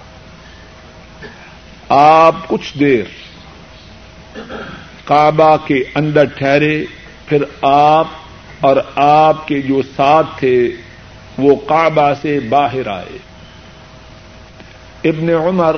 آپ 1.90 2.36
کچھ 2.48 2.78
دیر 2.78 3.04
کعبہ 5.06 5.58
کے 5.68 5.84
اندر 5.96 6.26
ٹھہرے 6.26 6.86
پھر 7.26 7.44
آپ 7.62 8.08
اور 8.62 8.78
آپ 8.96 9.48
کے 9.48 9.62
جو 9.62 9.82
ساتھ 9.96 10.28
تھے، 10.40 10.72
وہ 11.38 11.56
کعبہ 11.56 12.14
سے 12.22 12.40
باہر 12.40 12.88
آئے۔ 12.88 13.18
ابن 15.04 15.30
عمر 15.30 15.76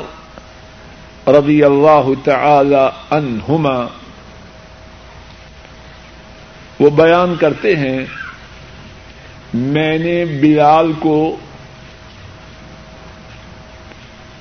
رضی 1.27 1.63
اللہ 1.63 2.09
تعالی 2.23 2.87
عنہما 3.11 3.87
وہ 6.79 6.89
بیان 6.89 7.35
کرتے 7.35 7.75
ہیں، 7.75 8.05
میں 9.53 9.97
نے 9.97 10.25
بلال 10.25 10.91
کو، 10.99 11.35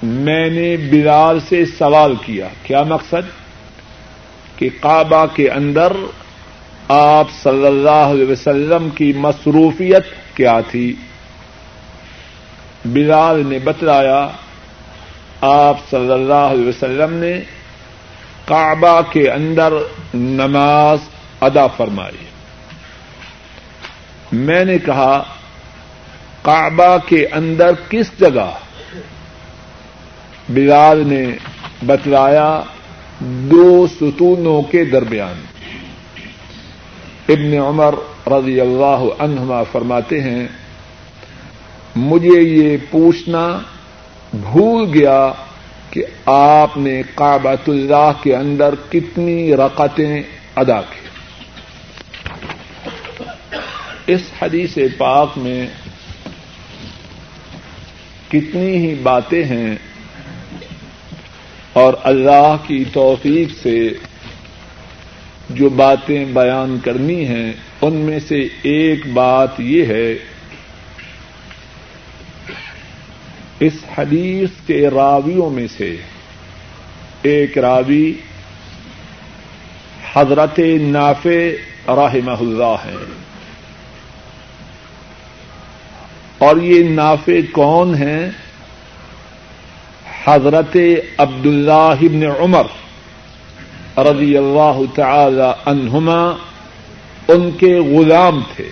میں 0.02 0.50
نے 0.50 0.76
بلال 0.76 1.40
سے 1.48 1.66
سوال 1.66 2.14
کیا۔ 2.26 2.48
کیا 2.62 2.82
مقصد؟ 2.82 3.44
کہ 4.56 4.68
کعبہ 4.80 5.26
کے 5.26 5.50
اندر 5.50 5.92
آپ 6.88 7.26
صلی 7.42 7.66
اللہ 7.66 7.90
علیہ 7.90 8.26
وسلم 8.28 8.90
کی 8.90 9.12
مصروفیت 9.16 10.36
کیا 10.36 10.60
تھی؟ 10.70 10.94
بلال 12.84 13.46
نے 13.46 13.58
بتلایا، 13.58 14.28
آپ 15.40 15.76
صلی 15.90 16.12
اللہ 16.12 16.32
علیہ 16.32 16.68
وسلم 16.68 17.14
نے 17.14 17.40
کعبہ 18.44 19.00
کے 19.12 19.30
اندر 19.30 19.72
نماز 20.14 20.98
ادا 21.40 21.66
فرمائی۔ 21.66 22.24
میں 24.32 24.64
نے 24.64 24.78
کہا، 24.78 25.22
کعبہ 26.42 26.96
کے 27.06 27.26
اندر 27.26 27.70
کس 27.88 28.20
جگہ؟ 28.20 28.50
بلال 30.48 31.06
نے 31.06 31.26
بتلایا، 31.86 32.60
دو 33.20 33.86
ستونوں 33.86 34.62
کے 34.62 34.84
درمیان۔ 34.84 35.53
ابن 37.28 37.52
عمر 37.58 37.94
رضی 38.26 38.60
اللہ 38.60 39.04
عنہما 39.18 39.62
فرماتے 39.62 40.20
ہیں، 40.20 40.46
مجھے 41.96 42.40
یہ 42.40 42.76
پوچھنا 42.90 43.58
بھول 44.32 44.90
گیا 44.94 45.32
کہ 45.90 46.04
آپ 46.26 46.76
نے 46.76 47.02
کابت 47.14 47.68
اللہ 47.68 48.10
کے 48.22 48.36
اندر 48.36 48.74
کتنی 48.90 49.56
رقطیں 49.56 50.22
ادا 50.56 50.80
کی۔ 50.80 51.02
اس 54.06 54.20
حدیث 54.42 54.78
پاک 54.98 55.38
میں 55.38 55.66
کتنی 58.28 58.76
ہی 58.76 58.94
باتیں 58.94 59.44
ہیں 59.44 59.74
اور 61.72 61.94
اللہ 62.02 62.56
کی 62.66 62.84
توفیق 62.92 63.48
سے 63.62 63.88
جو 65.50 65.68
باتیں 65.68 66.24
بیان 66.24 66.78
کرنی 66.84 67.26
ہیں، 67.28 67.52
ان 67.82 67.94
میں 67.94 68.20
سے 68.20 68.48
ایک 68.62 69.06
بات 69.06 69.60
یہ 69.60 69.84
ہے، 69.86 70.14
اس 73.60 73.72
حدیث 73.98 74.48
کے 74.66 74.88
راویوں 74.90 75.50
میں 75.50 75.66
سے 75.76 75.96
ایک 77.22 77.58
راوی 77.58 78.12
حضرت 80.14 80.60
نافع 80.80 81.50
رحمہ 81.88 82.40
اللہ 82.40 82.76
ہے 82.84 82.96
اور 86.38 86.56
یہ 86.56 86.88
نافع 86.88 87.40
کون 87.52 87.94
ہیں؟ 87.94 88.30
حضرت 90.24 90.76
عبد 91.18 91.46
اللہ 91.46 91.94
ابن 92.02 92.22
عمر۔ 92.40 92.83
رضی 93.96 94.36
اللہ 94.36 94.80
تعالی 94.94 95.52
عنہما، 95.66 96.36
ان 97.28 97.50
کے 97.50 97.78
غلام 97.78 98.40
تھے۔ 98.56 98.70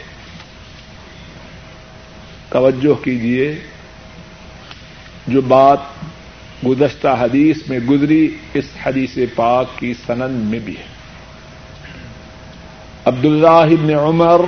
توجہ 2.49 3.05
کیجیے 3.05 3.59
جو 5.27 5.41
بات 5.41 5.79
گزشتہ 6.67 7.09
حدیث 7.09 7.57
میں 7.69 7.79
گزری، 7.79 8.37
اس 8.55 8.65
حدیث 8.87 9.19
پاک 9.35 9.79
کی 9.79 9.95
سنن 10.07 10.33
میں 10.33 10.59
بھی 10.59 10.77
ہے۔ 10.79 10.93
عبد 13.05 13.25
اللہ 13.25 13.49
ابن 13.49 13.95
عمر 13.95 14.41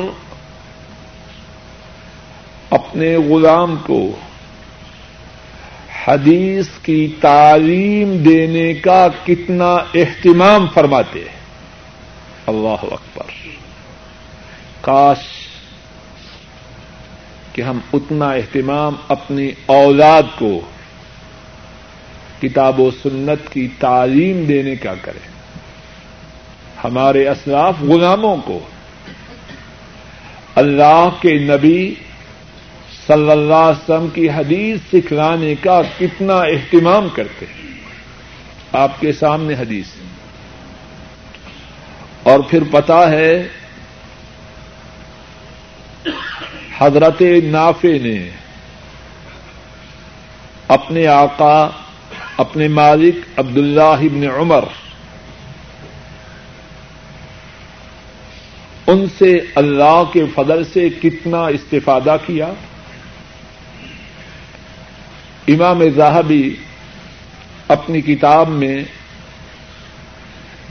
اپنے 2.71 3.17
غلام 3.17 3.77
کو 3.87 4.17
حدیث 6.09 6.69
کی 6.83 7.13
تعلیم 7.21 8.17
دینے 8.17 8.75
کا 8.75 9.09
کتنا 9.25 9.75
اہتمام 9.95 10.67
فرماتے 10.75 11.19
ہیں۔ 11.19 11.41
اللہ 12.47 12.83
اکبر۔ 12.83 13.23
کاش 14.81 15.19
کہ 17.53 17.63
ہم 17.63 17.79
اتنا 17.93 18.31
اہتمام 18.31 18.95
اپنی 19.09 19.51
اولاد 19.67 20.23
کو 20.39 20.61
کتاب 22.43 22.81
و 22.81 22.91
سنت 22.91 23.53
کی 23.53 23.69
تعلیم 23.79 24.45
دینے 24.45 24.77
کا 24.77 24.95
کریں۔ 25.03 25.35
ہمارے 26.85 27.29
اسلاف 27.29 27.75
غلاموں 27.81 28.37
کو 28.45 28.61
اللہ 30.55 31.09
کے 31.21 31.33
نبی 31.33 31.95
صلی 33.07 33.31
اللہ 33.31 33.55
علیہ 33.55 33.95
وسلم 33.95 34.09
کی 34.09 34.31
حدیث 34.31 34.79
سکھلانے 34.93 35.55
کا 35.55 35.83
کتنا 35.99 36.41
اہتمام 36.41 37.09
کرتے 37.09 37.47
ہیں۔ 37.47 37.71
آپ 38.73 39.01
کے 39.01 39.13
سامنے 39.13 39.55
حدیث۔ 39.55 39.87
اور 42.23 42.41
پھر 42.41 42.63
پتا 42.71 43.11
ہے 43.11 43.49
حضرت 46.79 47.23
نافع 47.45 47.89
نے 48.03 48.31
اپنے 50.69 51.07
آقا، 51.07 51.71
اپنے 52.37 52.69
مالک 52.69 53.15
عبد 53.37 53.57
اللہ 53.57 53.83
ابن 53.83 54.27
عمر 54.37 54.65
ان 58.87 59.07
سے 59.19 59.39
اللہ 59.55 60.03
کے 60.13 60.25
فضل 60.35 60.65
سے 60.65 60.89
کتنا 61.03 61.47
استفادہ 61.47 62.17
کیا۔ 62.27 62.53
امام 65.49 65.83
زاہبی 65.97 66.55
اپنی 67.69 68.01
کتاب 68.01 68.49
میں 68.49 68.83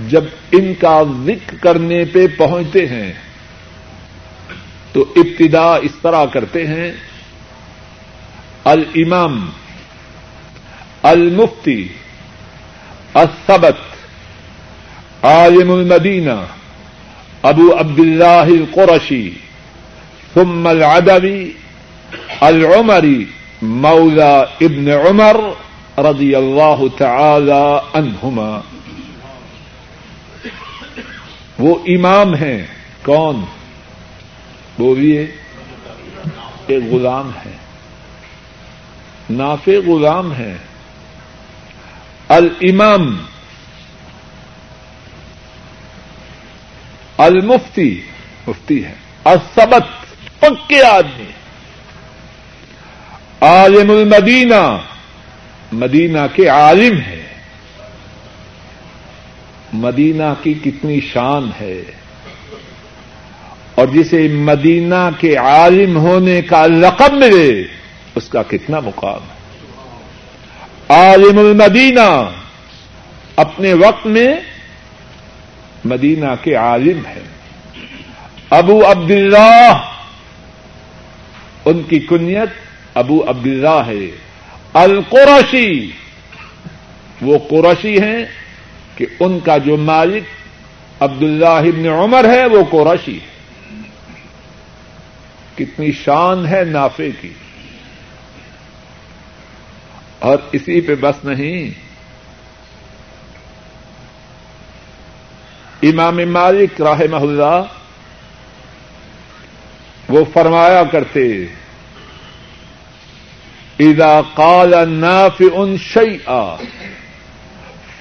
جب 0.09 0.23
ان 0.51 0.73
کا 0.79 1.01
ذکر 1.25 1.55
کرنے 1.61 2.03
پہ 2.05 2.25
پہنچتے 2.37 2.85
ہیں، 2.87 3.11
تو 4.93 5.05
ابتدا 5.15 5.75
اس 5.75 5.95
طرح 6.01 6.25
کرتے 6.25 6.65
ہیں 6.67 6.91
المام 8.63 9.49
المفتی 11.03 11.87
السبت 13.13 13.79
عالم 15.25 15.71
المدینہ، 15.71 16.39
ابو 17.41 17.79
عبد 17.79 17.99
اللہ 17.99 18.49
القرشی، 18.49 19.29
ثم 20.33 20.67
العدوی، 20.67 21.51
العمری 22.41 23.23
مولا 23.63 24.39
ابن 24.39 24.87
عمر 24.87 25.37
رضی 25.97 26.35
اللہ 26.35 26.97
تعالی 26.97 27.77
عنہما۔ 27.93 28.59
وہ 31.59 31.75
امام 31.87 32.35
ہیں۔ 32.35 32.67
کون؟ 33.03 33.45
بولیے۔ 34.77 35.27
ایک 36.67 36.83
غلام 36.91 37.31
ہے۔ 37.45 37.57
نافع 39.29 39.71
غلام 39.87 40.33
ہے۔ 40.33 40.57
المام 42.27 43.25
المفتی۔ 47.17 48.01
مفتی 48.47 48.85
ہے۔ 48.85 48.95
السبت 49.23 50.05
پکے 50.39 50.85
آدمی۔ 50.85 51.42
عالم 53.43 53.91
المدینہ 53.91 54.61
مدینہ 55.71 56.19
کے 56.35 56.47
عالم 56.47 56.99
ہے 56.99 57.21
مدینہ 59.73 60.33
کی 60.43 60.53
کتنی 60.53 60.99
شان 61.13 61.49
ہے 61.59 61.81
اور 63.75 63.87
جسے 63.87 64.27
مدینہ 64.27 65.09
کے 65.19 65.35
عالم 65.35 65.97
ہونے 65.97 66.41
کا 66.41 66.65
لقب 66.65 67.13
ملے 67.13 67.63
اس 68.15 68.29
کا 68.29 68.43
کتنا 68.43 68.79
مقام 68.79 69.29
ہے 69.29 69.41
عالم 70.89 71.39
المدینہ 71.39 72.09
اپنے 73.35 73.73
وقت 73.73 74.05
میں 74.07 74.27
مدینہ 75.85 76.35
کے 76.43 76.55
عالم 76.55 77.05
ہے 77.05 77.21
ابو 78.49 78.81
عبداللہ 78.91 79.73
ان 81.65 81.81
کی 81.83 81.99
کنیت 81.99 82.62
ابو 82.93 83.29
عبداللہ 83.29 83.81
ہے۔ 83.87 84.17
القرشی 84.73 85.91
وہ 87.21 87.37
قرشی 87.49 88.01
ہیں 88.01 88.25
کہ 88.95 89.05
ان 89.19 89.39
کا 89.39 89.57
جو 89.57 89.77
مالک 89.77 90.23
عبد 90.99 91.23
اللہ 91.23 91.89
عمر 91.89 92.25
ہے، 92.25 92.45
وہ 92.45 92.63
قرشی 92.71 93.19
ہے۔ 93.19 93.33
کتنی 95.55 95.91
شان 95.91 96.47
ہے 96.47 96.63
نافے 96.63 97.09
کی۔ 97.21 97.33
اور 100.19 100.37
اسی 100.51 100.81
پہ 100.81 100.95
بس 100.95 101.25
نہیں۔ 101.25 101.83
امام 105.83 106.17
مالک 106.17 106.81
راہ 106.81 106.99
اللہ 107.13 107.61
وہ 110.09 110.25
فرمایا 110.33 110.83
کرتے 110.83 111.45
اذا 113.89 114.21
قال 114.33 114.73
النافع 114.73 115.75
شيئا، 115.93 116.55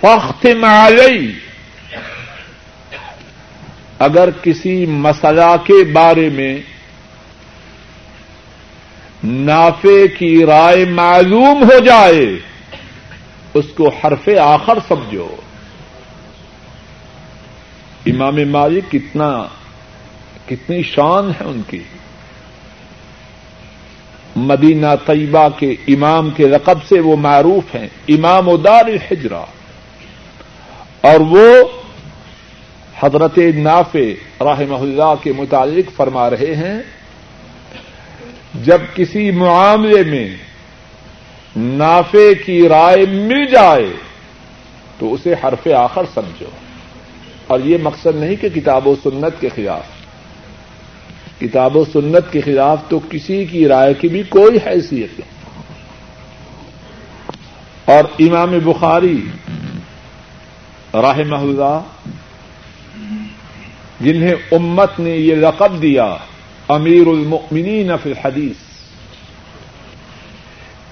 فاختم 0.01 0.65
علي 0.65 1.33
اگر 3.99 4.29
کسی 4.43 4.87
مسئلہ 4.87 5.57
کے 5.65 5.85
بارے 5.85 6.29
میں 6.29 6.59
نافع 9.25 10.19
کی 10.19 10.47
رائے 10.47 10.85
معلوم 10.85 11.63
ہو 11.63 11.79
جائے، 11.79 12.37
اس 13.55 13.65
کو 13.75 13.89
حرف 13.89 14.29
آخر 14.41 14.79
سمجھو۔ 14.89 15.37
امام 18.07 18.37
مالک 18.49 18.93
کتنا، 18.93 19.45
کتنی 20.47 20.83
شان 20.83 21.31
ہے 21.31 21.45
ان 21.45 21.63
کی۔ 21.67 21.83
مدینہ 24.53 24.87
طیبہ 25.07 25.49
کے 25.59 25.75
امام 25.89 26.31
کے 26.31 26.49
رقب 26.49 26.79
سے 26.89 27.01
وہ 27.01 27.17
معروف 27.17 27.75
ہیں، 27.75 27.89
امام 28.09 28.49
و 28.49 28.57
دار 28.57 28.85
الحجرا 28.85 29.45
اور 31.01 31.21
وہ 31.21 31.47
حضرت 33.01 33.39
نافع 33.55 33.99
رحمہ 34.41 34.75
اللہ 34.75 35.15
کے 35.23 35.33
متعلق 35.33 35.97
فرما 35.97 36.31
رہے 36.31 36.55
ہیں، 36.55 36.83
جب 38.55 38.79
کسی 38.95 39.31
معاملے 39.31 40.03
میں 40.03 40.29
نافع 41.57 42.33
کی 42.45 42.69
رائے 42.69 43.07
مل 43.07 43.47
جائے 43.47 43.89
تو 44.99 45.15
اسے 45.15 45.35
حرف 45.45 45.67
آخر 45.67 46.03
سمجھو۔ 46.15 46.47
اور 47.47 47.61
یہ 47.61 47.79
مقصد 47.83 48.17
نہیں 48.17 48.37
کہ 48.37 48.49
کتاب 48.49 48.89
و 48.89 48.95
سنت 49.05 49.41
کے 49.41 49.49
خلاف۔ 49.55 50.02
کتاب 51.49 51.77
و 51.77 51.85
سنت 51.93 52.33
کے 52.33 52.41
خلاف 52.41 52.79
تو 52.89 53.01
کسی 53.11 53.45
کی 53.45 53.69
رائے 53.69 53.95
کی 53.95 54.09
بھی 54.09 54.23
کوئی 54.23 54.59
حیثیت 54.67 55.21
نہیں۔ 55.21 55.33
اور 57.85 58.05
امام 58.19 58.59
بخاری 58.65 59.23
راہ 60.95 61.21
محلہ 61.27 61.81
جنہیں 64.01 64.35
امت 64.53 65.01
نے 65.01 65.11
یہ 65.11 65.35
لقب 65.35 65.83
دیا، 65.83 66.17
امیر 66.69 67.07
المؤمنین 67.07 67.91
فی 68.03 68.11
الحدیث۔ 68.11 68.57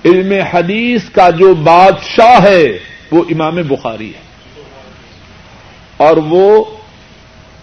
علم 0.05 0.32
حدیث 0.53 1.11
کا 1.11 1.30
جو 1.30 1.55
بادشاہ 1.55 2.42
ہے، 2.42 2.78
وہ 3.11 3.24
امام 3.30 3.55
بخاری 3.55 4.09
ہے۔ 4.09 4.30
اور 5.96 6.16
وہ 6.16 6.64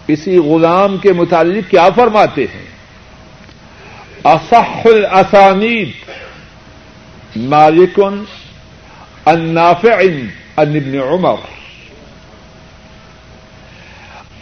اسی 0.08 0.38
غلام 0.38 0.96
کے 0.96 1.12
متعلق 1.12 1.70
کیا 1.70 1.88
فرماتے 1.96 2.42
ہیں؟ 2.42 2.77
اصح 4.28 4.80
الاسانید 4.84 5.92
مالکن 7.36 8.22
النافع 9.24 10.00
عن 10.56 10.76
ابن 10.76 10.98
عمر. 11.00 11.40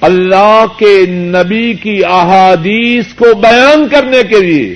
اللہ 0.01 0.64
کے 0.78 0.95
نبی 1.09 1.72
کی 1.74 1.99
احادیث 2.05 3.14
کو 3.14 3.34
بیان 3.34 3.89
کرنے 3.89 4.22
کے 4.22 4.41
لیے 4.41 4.74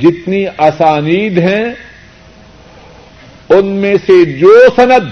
جتنی 0.00 0.44
اسانید 0.46 1.38
ہیں، 1.38 1.64
ان 3.48 3.66
میں 3.66 3.96
سے 4.06 4.24
جو 4.38 4.52
سند 4.76 5.10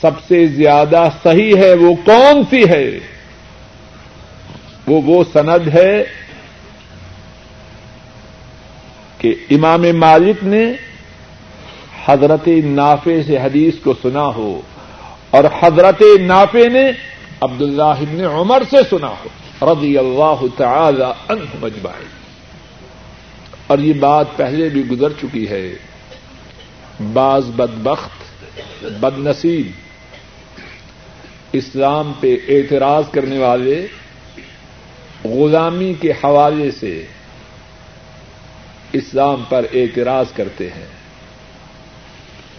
سب 0.00 0.20
سے 0.28 0.46
زیادہ 0.46 1.02
صحیح 1.22 1.56
ہے 1.56 1.72
وہ 1.74 1.94
کون 2.04 2.42
سی 2.50 2.62
ہے؟ 2.68 2.86
وہ 4.86 5.00
وہ 5.02 5.24
سند 5.32 5.68
ہے 5.74 6.04
کہ 9.18 9.34
امام 9.50 9.84
مالک 9.94 10.44
نے 10.44 10.64
حضرت 12.06 12.48
نافع 12.64 13.20
سے 13.26 13.38
حدیث 13.38 13.74
کو 13.84 13.94
سنا 14.02 14.26
ہو 14.26 14.60
اور 15.30 15.44
حضرت 15.60 16.02
نافع 16.20 16.68
نے 16.72 16.90
عبد 17.40 17.62
اللہ 17.62 18.26
عمر 18.26 18.62
سے 18.70 18.76
سنا 18.90 19.08
ہو، 19.08 19.28
رضی 19.62 19.98
اللہ 19.98 20.44
تعالی 20.56 21.04
عنہ 21.28 21.56
مجمعین 21.60 22.12
اور 23.66 23.78
یہ 23.78 23.92
بات 23.92 24.26
پہلے 24.36 24.68
بھی 24.68 24.86
گزر 24.86 25.12
چکی 25.22 25.48
ہے۔ 25.48 25.74
بعض 27.12 27.44
بدبخت 27.46 28.84
بد 28.84 29.18
نصیب 29.18 29.70
اسلام 31.52 32.12
پہ 32.20 32.36
اعتراض 32.48 33.04
کرنے 33.10 33.38
والے 33.38 33.86
غلامی 35.24 35.94
کے 36.00 36.10
حوالے 36.10 36.70
سے 36.70 37.06
اسلام 38.92 39.44
پر 39.48 39.66
اعتراض 39.72 40.26
کرتے 40.34 40.70
ہیں۔ 40.70 40.86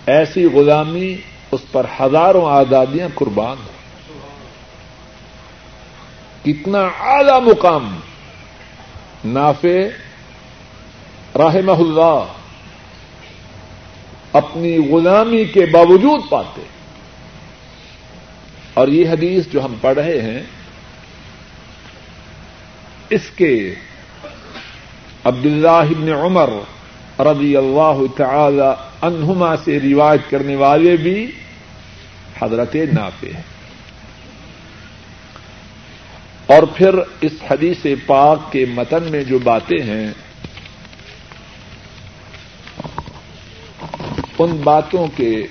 ایسی 0.05 0.45
غلامی 0.45 1.15
اس 1.51 1.61
پر 1.71 1.85
ہزاروں 1.99 2.45
آزادیاں 2.45 3.07
قربان 3.15 3.57
ہوں 3.57 3.75
کتنا 6.45 6.89
اعلی 6.99 7.49
مقام 7.49 7.99
نافع 9.25 9.87
رحمہ 11.35 11.71
اللہ 11.71 12.23
اپنی 14.33 14.77
غلامی 14.77 15.45
کے 15.45 15.65
باوجود 15.65 16.21
پاتے 16.29 16.61
اور 18.73 18.87
یہ 18.87 19.09
حدیث 19.09 19.47
جو 19.47 19.65
ہم 19.65 19.75
پڑھ 19.81 19.95
رہے 19.95 20.21
ہیں 20.21 20.43
اس 23.09 23.29
کے 23.35 23.75
عبداللہ 25.23 25.67
ابن 25.67 26.09
عمر 26.09 26.49
رضی 27.19 27.57
اللہ 27.57 28.01
تعالی 28.17 28.85
عنہما 29.01 29.57
سے 29.57 29.79
روایت 29.79 30.29
کرنے 30.29 30.55
والے 30.55 30.97
بھی 30.97 31.31
حضرت 32.41 32.75
نافع 32.75 33.27
ہیں۔ 33.27 33.41
اور 36.45 36.63
پھر 36.63 36.95
اس 37.21 37.31
حدیث 37.51 37.85
پاک 38.05 38.51
کے 38.51 38.65
متن 38.65 39.03
میں 39.03 39.23
جو 39.23 39.39
باتیں 39.39 39.83
ہیں، 39.83 40.11
ان 44.39 44.57
باتوں 44.63 45.07
کے 45.15 45.47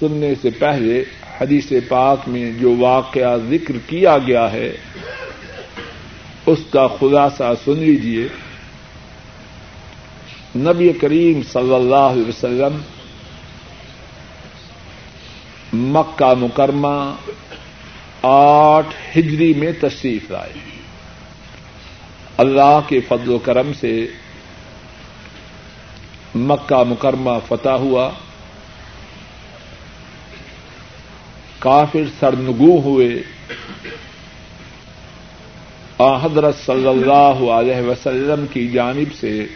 سننے 0.00 0.34
سے 0.42 0.50
پہلے 0.50 1.04
حدیث 1.40 1.72
پاک 1.88 2.18
میں 2.26 2.52
جو 2.52 2.76
واقعہ 2.76 3.36
ذکر 3.50 3.74
کیا 3.86 4.18
گیا 4.18 4.52
ہے 4.52 4.72
اس 6.50 6.58
کا 6.70 6.86
خلاصہ 6.86 7.52
سن 7.64 7.72
لیجیے 7.72 8.28
نبی 10.56 10.92
کریم 10.92 11.40
صلی 11.52 11.74
اللہ 11.74 11.94
علیہ 11.94 12.28
وسلم 12.28 12.78
مکہ 15.72 16.34
مکرمہ 16.38 17.14
آٹھ 18.22 19.18
ہجری 19.18 19.54
میں 19.54 19.72
تشریف 19.80 20.30
لائے۔ 20.30 20.52
اللہ 22.36 22.80
کے 22.86 23.00
فضل 23.00 23.30
و 23.30 23.38
کرم 23.38 23.72
سے 23.72 24.06
مکہ 26.34 26.82
مکرمہ 26.82 27.30
فتح 27.48 27.68
ہوا۔ 27.68 28.10
کافر 31.58 32.02
سرنگو 32.20 32.80
ہوئے۔ 32.80 33.22
حضرت 36.22 36.56
صلی 36.66 36.88
اللہ 36.88 37.50
علیہ 37.50 37.88
وسلم 37.88 38.46
کی 38.52 38.68
جانب 38.68 39.14
سے 39.20 39.46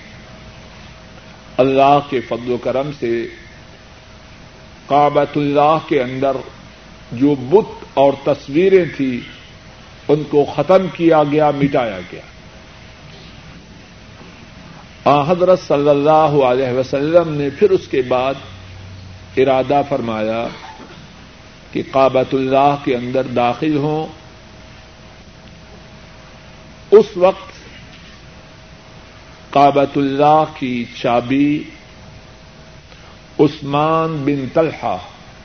اللہ 1.57 1.99
کے 2.11 2.21
فضل 2.21 2.53
و 2.53 2.57
کرم 2.57 2.91
سے 2.99 3.27
کابت 4.87 5.37
اللہ 5.37 5.79
کے 5.89 6.03
اندر 6.03 6.37
جو 7.13 7.35
بت 7.35 7.85
اور 7.95 8.13
تصویریں 8.25 8.85
تھیں، 8.97 9.29
ان 10.09 10.23
کو 10.31 10.45
ختم 10.57 10.87
کیا 10.97 11.23
گیا، 11.33 11.51
مٹایا 11.51 12.01
گیا۔ 12.13 12.21
حضرت 15.29 15.61
صلی 15.61 15.89
اللہ 15.89 16.45
علیہ 16.45 16.73
وسلم 16.79 17.35
نے 17.35 17.51
پھر 17.51 17.71
اس 17.71 17.89
کے 17.89 18.03
بعد 18.03 18.35
ارادہ 19.37 19.81
فرمایا 19.89 20.49
کہ 21.73 21.83
کابت 21.91 22.35
اللہ 22.35 22.77
کے 22.85 22.97
اندر 22.97 23.23
داخل 23.23 23.77
ہوں۔ 23.77 24.24
اس 26.95 27.17
وقت 27.17 27.53
کابت 29.51 29.99
اللہ 29.99 30.45
کی 30.59 30.85
چابی 31.03 31.63
عثمان 33.39 34.23
بن 34.25 34.49
طلحہ، 34.55 34.97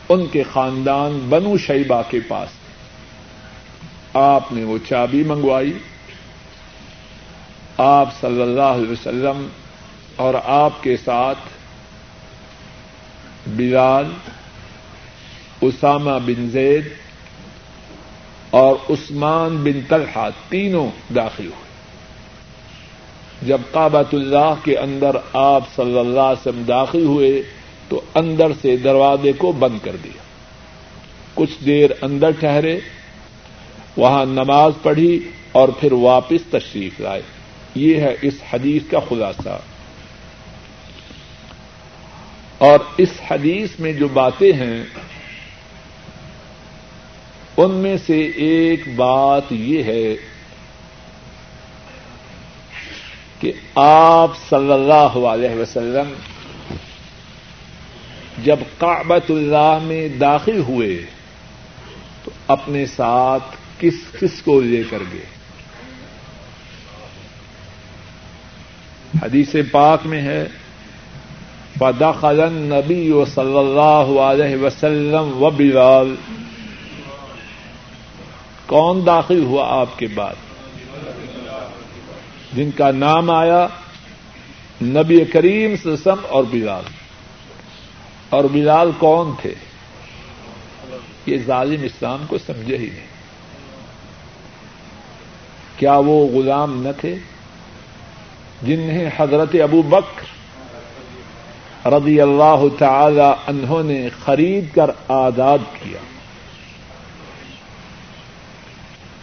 ان 0.09 0.25
کے 0.25 0.43
خاندان 0.53 1.25
بنو 1.29 1.57
شیبہ 1.57 2.01
کے 2.09 2.19
پاس 2.27 2.49
آپ 4.13 4.51
نے 4.51 4.63
وہ 4.63 4.77
چابی 4.89 5.23
منگوائی۔ 5.23 5.73
آپ 7.77 8.21
صلی 8.21 8.41
اللہ 8.41 8.61
علیہ 8.61 8.91
وسلم 8.91 9.47
اور 10.15 10.33
آپ 10.43 10.83
کے 10.83 10.97
ساتھ 10.97 11.39
بلال، 13.47 14.11
اسامہ 15.61 16.19
بن 16.25 16.49
زید 16.49 16.87
اور 18.49 18.75
عثمان 18.89 19.57
بن 19.57 19.79
طلحہ 19.89 20.29
تینوں 20.49 21.13
داخل 21.13 21.45
ہوئے۔ 21.45 21.69
جب 23.41 23.61
کابت 23.71 24.13
اللہ 24.13 24.53
کے 24.63 24.77
اندر 24.77 25.11
آپ 25.33 25.63
صلی 25.75 25.99
اللہ 25.99 26.19
علیہ 26.19 26.49
وسلم 26.49 26.63
داخل 26.63 27.05
ہوئے 27.05 27.43
تو 27.89 28.01
اندر 28.15 28.51
سے 28.61 28.77
دروازے 28.77 29.31
کو 29.33 29.51
بند 29.51 29.79
کر 29.83 29.95
دیا۔ 30.03 30.21
کچھ 31.33 31.63
دیر 31.65 31.89
اندر 32.01 32.31
ٹھہرے، 32.31 32.79
وہاں 33.97 34.25
نماز 34.25 34.71
پڑھی 34.83 35.29
اور 35.51 35.69
پھر 35.69 35.91
واپس 35.91 36.51
تشریف 36.51 36.99
لائے۔ 36.99 37.21
یہ 37.75 37.97
ہے 37.97 38.15
اس 38.21 38.33
حدیث 38.53 38.81
کا 38.91 38.99
خلاصہ۔ 39.09 39.59
اور 42.57 42.79
اس 42.97 43.09
حدیث 43.31 43.69
میں 43.79 43.93
جو 43.93 44.07
باتیں 44.07 44.53
ہیں 44.53 44.83
ان 47.63 47.71
میں 47.71 47.97
سے 48.05 48.21
ایک 48.21 48.95
بات 48.95 49.51
یہ 49.51 49.83
ہے 49.83 50.15
کہ 53.39 53.51
آپ 53.75 54.31
صلی 54.49 54.71
اللہ 54.71 55.17
علیہ 55.27 55.49
وسلم 55.49 56.13
جب 58.43 58.59
کابت 58.77 59.31
اللہ 59.31 59.79
میں 59.83 60.07
داخل 60.07 60.59
ہوئے 60.59 61.01
تو 62.23 62.31
اپنے 62.47 62.85
ساتھ 62.85 63.55
کس 63.79 63.93
کس 64.19 64.41
کو 64.41 64.61
لے 64.61 64.83
کر 64.89 64.99
گئے؟ 65.13 65.25
حدیث 69.21 69.55
پاک 69.71 70.05
میں 70.05 70.21
ہے، 70.21 70.47
فدخل 71.79 72.39
نبی 72.51 73.11
و 73.11 73.25
صلی 73.25 73.57
اللہ 73.57 74.19
علیہ 74.21 74.57
وسلم 74.57 75.43
و 75.43 75.49
بلال 75.49 76.15
کون 78.69 79.05
داخل 79.05 79.43
ہوا 79.43 79.81
آپ 79.81 79.99
کے 79.99 80.07
بعد؟ 80.15 80.33
جن 82.53 82.71
کا 82.71 82.91
نام 82.91 83.29
آیا 83.29 83.67
نبی 84.81 85.25
کریم 85.25 85.75
سسم 85.75 86.15
اور 86.29 86.43
بلال۔ 86.49 86.83
اور 88.29 88.43
بلال 88.43 88.91
کون 88.97 89.31
تھے؟ 89.41 89.53
یہ 91.25 91.37
ظالم 91.45 91.83
اسلام 91.83 92.23
کو 92.27 92.37
سمجھے 92.37 92.77
ہی 92.77 92.89
نہیں۔ 92.89 93.07
کیا 95.77 95.97
وہ 95.97 96.27
غلام 96.27 96.81
نہ 96.81 96.89
تھے؟ 97.01 97.15
جنہیں 98.61 99.09
حضرت 99.17 99.55
ابو 99.63 99.81
بکر 99.81 100.25
رضی 101.87 102.21
اللہ 102.21 102.63
تعالی 102.79 103.33
انہوں 103.47 103.83
نے 103.83 104.09
خرید 104.25 104.75
کر 104.75 104.91
آزاد 105.07 105.59
کیا۔ 105.83 106.18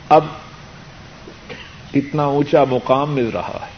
اب 0.08 0.24
کتنا 1.94 2.22
اونچا 2.22 2.64
مقام 2.64 3.14
مل 3.14 3.28
رہا 3.28 3.58
ہے۔ 3.62 3.76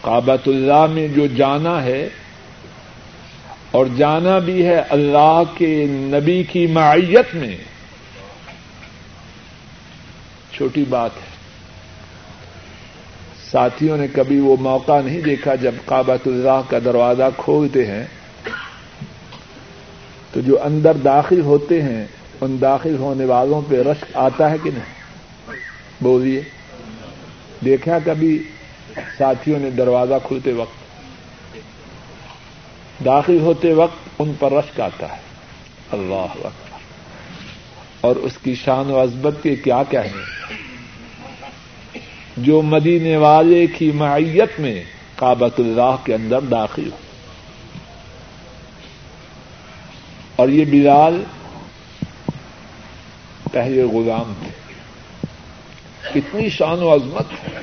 کابت 0.00 0.48
اللہ 0.48 0.86
میں 0.86 1.08
جو 1.08 1.26
جانا 1.26 1.82
ہے 1.82 2.08
اور 3.70 3.86
جانا 3.96 4.38
بھی 4.38 4.66
ہے 4.66 4.78
اللہ 4.78 5.42
کے 5.56 5.86
نبی 5.88 6.42
کی 6.42 6.66
معیت 6.66 7.34
میں۔ 7.34 7.56
چھوٹی 10.52 10.84
بات 10.88 11.10
ہے۔ 11.16 11.34
ساتھیوں 13.50 13.96
نے 13.96 14.06
کبھی 14.08 14.38
وہ 14.38 14.56
موقع 14.60 15.00
نہیں 15.00 15.20
دیکھا 15.20 15.54
جب 15.54 15.74
کابت 15.84 16.26
اللہ 16.26 16.60
کا 16.70 16.78
دروازہ 16.84 17.22
کھولتے 17.36 17.86
ہیں 17.86 18.06
تو 20.32 20.40
جو 20.40 20.62
اندر 20.62 20.96
داخل 20.96 21.40
ہوتے 21.40 21.82
ہیں 21.82 22.06
ان 22.40 22.60
داخل 22.60 22.96
ہونے 22.96 23.24
والوں 23.24 23.62
پہ 23.68 23.82
رشک 23.82 24.04
آتا 24.14 24.50
ہے 24.50 24.56
کہ 24.62 24.70
نہیں؟ 24.70 24.94
بولیے۔ 26.00 26.42
دیکھا 27.64 27.98
کبھی 28.04 28.42
ساتھیوں 29.18 29.58
نے 29.58 29.70
دروازہ 29.70 30.14
کھلتے 30.28 30.52
وقت۔ 30.52 30.84
داخل 33.04 33.40
ہوتے 33.40 33.72
وقت 33.72 34.08
ان 34.18 34.32
پر 34.38 34.52
رشک 34.52 34.80
آتا 34.80 35.12
ہے۔ 35.12 35.20
اللہ 35.92 36.44
وقت 36.44 36.74
اور 38.00 38.16
اس 38.16 38.38
کی 38.42 38.54
شان 38.54 38.90
و 38.90 39.02
عزبت 39.02 39.34
کے 39.42 39.56
کیا 39.56 39.82
کہنے؟ 39.90 40.22
جو 42.36 42.62
مدینے 42.62 43.16
والے 43.16 43.66
کی 43.66 43.90
معیت 43.90 44.60
میں 44.60 44.84
کابت 45.16 45.60
اللہ 45.60 45.96
کے 46.04 46.14
اندر 46.14 46.40
داخل 46.40 46.90
ہو۔ 46.92 46.96
اور 50.36 50.48
یہ 50.48 50.64
بلال 50.64 51.24
پہلے 53.54 53.82
غلام 53.82 54.32
تھے۔ 54.42 54.50
کتنی 56.12 56.50
شان 56.50 56.82
و 56.82 56.94
عظمت 56.94 57.32
ہے۔ 57.32 57.60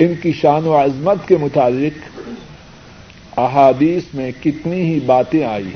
ان 0.00 0.14
کی 0.22 0.32
شان 0.32 0.66
و 0.66 0.76
عظمت 0.76 1.28
کے 1.28 1.36
متعلق 1.36 2.20
احادیث 3.38 4.02
میں 4.14 4.32
کتنی 4.42 4.82
ہی 4.82 5.00
باتیں 5.00 5.44
آئی 5.44 5.70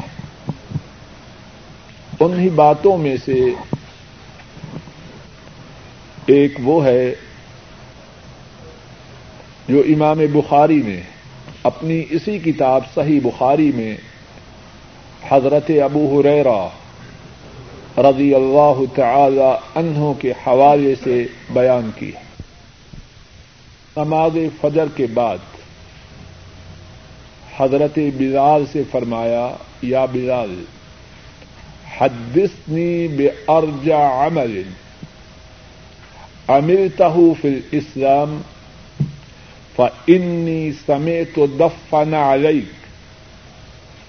انہیں 2.21 2.51
باتوں 2.51 2.99
میں 2.99 3.17
سے 3.25 3.45
ایک 6.27 6.55
وہ 6.63 6.85
ہے 6.85 7.15
جو 9.69 9.83
امام 9.87 10.19
بخاری 10.33 10.83
نے 10.85 11.01
اپنی 11.63 12.03
اسی 12.11 12.39
کتاب 12.39 12.83
صحیح 12.95 13.21
بخاری 13.23 13.73
میں 13.75 13.97
حضرت 15.29 15.71
ابو 15.85 16.21
حریرا 16.21 16.69
رضی 17.99 18.35
اللہ 18.35 18.81
تعالی 18.95 19.51
انہوں 19.75 20.15
کے 20.15 20.33
حوالے 20.47 20.95
سے 21.05 21.27
بیان 21.51 21.91
کی 21.97 22.11
نماز 23.97 24.37
فجر 24.61 24.85
کے 24.97 25.07
بعد 25.15 25.39
حضرت 27.57 27.99
بلال 28.17 28.65
سے 28.73 28.83
فرمایا، 28.91 29.49
یا 29.83 30.05
بلال، 30.05 30.55
حدثنی 31.99 33.09
بے 33.09 33.29
ارجا 33.49 34.27
عمل 34.27 34.63
امرتہ 36.49 37.13
فی 37.41 37.49
الاسلام، 37.49 38.41
فانی 39.77 40.71
سمیت 40.87 41.39
دفن 41.61 42.15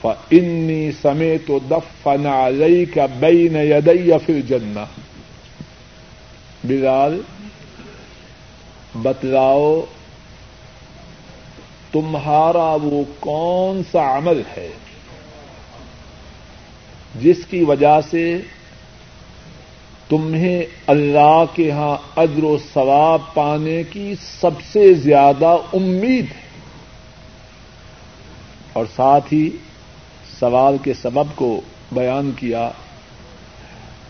علیک 0.03 0.43
فانی 0.43 0.91
سمیت 1.01 1.51
دفن 1.71 2.25
علیک 2.25 2.97
بین 3.19 3.55
یدی 3.55 4.11
فی 4.25 4.33
الجنہ 4.33 4.79
بلال، 6.63 7.21
بتلاؤ، 8.95 9.81
تمہارا 11.91 12.75
وہ 12.83 13.03
کون 13.19 13.81
سا 13.91 14.17
عمل 14.17 14.41
ہے؟ 14.57 14.69
جس 17.21 17.45
کی 17.49 17.63
وجہ 17.63 17.99
سے 18.09 18.41
تمہیں 20.09 20.63
اللہ 20.87 21.43
کے 21.53 21.71
ہاں 21.71 21.97
اجر 22.15 22.43
و 22.43 22.57
ثواب 22.73 23.21
پانے 23.33 23.83
کی 23.83 24.13
سب 24.41 24.51
سے 24.71 24.93
زیادہ 24.93 25.57
امید 25.73 26.25
ہے۔ 26.25 26.43
اور 28.73 28.85
ساتھ 28.95 29.33
ہی 29.33 29.49
سوال 30.43 30.77
کے 30.83 30.93
سبب 30.93 31.35
کو 31.35 31.49
بیان 31.91 32.31
کیا، 32.31 32.69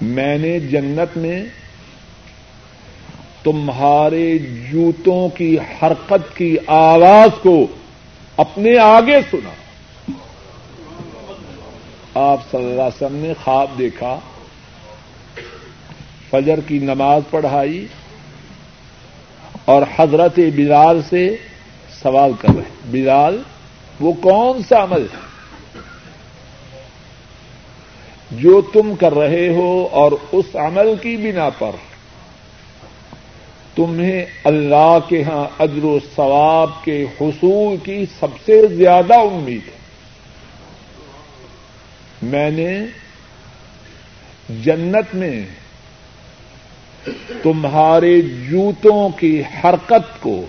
میں 0.02 0.38
نے 0.38 0.60
جنت 0.60 1.18
میں 1.18 1.44
تمہارے 3.44 4.38
جوتوں 4.72 5.30
کی 5.30 5.58
حرکت 5.82 6.36
کی 6.38 6.56
آواز 6.68 7.42
کو 7.42 7.56
اپنے 8.38 8.78
آگے 8.78 9.20
سنا۔ 9.32 9.54
آپ 12.14 12.52
صلی 12.52 12.60
اللہ 12.60 12.82
علیہ 12.82 13.04
وسلم 13.04 13.18
نے 13.18 13.34
خواب 13.44 13.78
دیکھا، 13.78 14.20
فجر 16.30 16.60
کی 16.68 16.80
نماز 16.80 17.22
پڑھائی 17.30 17.86
اور 19.66 19.84
حضرت 19.98 20.40
بلال 20.56 21.02
سے 21.10 21.36
سوال 22.02 22.32
کر 22.42 22.56
رہے 22.56 22.72
بلال، 22.92 23.42
وہ 24.00 24.14
کون 24.22 24.62
سا 24.70 24.84
عمل 24.84 25.06
ہے؟ 25.14 25.33
جو 28.44 28.62
تم 28.62 28.96
کر 28.96 29.14
رہے 29.14 29.50
ہو 29.50 29.88
اور 29.92 30.12
اس 30.32 30.56
عمل 30.56 30.96
کی 31.02 31.18
بنا 31.18 31.50
پر 31.50 31.72
تمہیں 33.76 34.26
اللہ 34.44 34.98
کے 35.10 35.24
ہاں 35.24 35.46
اجر 35.60 35.84
و 35.84 36.00
ثواب 36.16 36.70
کے 36.84 37.06
حصول 37.22 37.78
کی 37.84 38.06
سب 38.20 38.28
سے 38.46 38.68
زیادہ 38.68 39.16
امید 39.16 39.68
ہے۔ 39.68 39.84
میں 42.22 42.52
نے 42.52 42.78
جنت 44.64 45.16
میں 45.16 45.46
تمہارے 47.44 48.22
جوتوں 48.22 49.10
کی 49.10 49.42
حرکت 49.42 50.22
کو، 50.22 50.46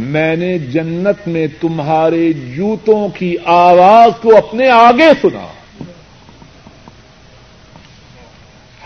میں 0.00 0.36
نے 0.36 0.58
جنت 0.58 1.28
میں 1.28 1.46
تمہارے 1.60 2.32
جوتوں 2.32 3.08
کی 3.08 3.36
آواز 3.44 4.10
کو 4.22 4.36
اپنے 4.36 4.68
آگے 4.68 5.08
سنا۔ 5.22 5.46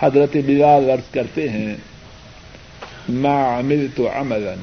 حضرت 0.05 0.37
بلال 0.47 0.91
عرض 0.91 1.13
کرتے 1.13 1.49
ہیں، 1.49 1.75
ما 3.09 3.37
عملت 3.59 4.01
عملا 4.15 4.55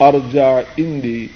ارجع 0.00 0.50
عندي 0.78 1.26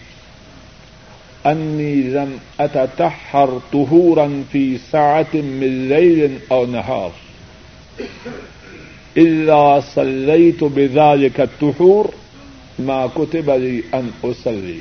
انی 1.45 1.95
لم 2.15 2.37
اتتحر 2.61 3.51
طهورا 3.73 4.43
في 4.53 4.79
ساعة 4.91 5.35
من 5.35 5.89
ليل 5.89 6.39
او 6.53 6.67
نهار 6.67 7.11
الا 9.17 9.81
صليت 9.95 10.65
بذلك 10.65 11.41
الطهور، 11.41 12.05
ما 12.79 13.07
كتب 13.15 13.51
لي 13.51 13.81
ان 13.93 14.11
اصلي 14.23 14.81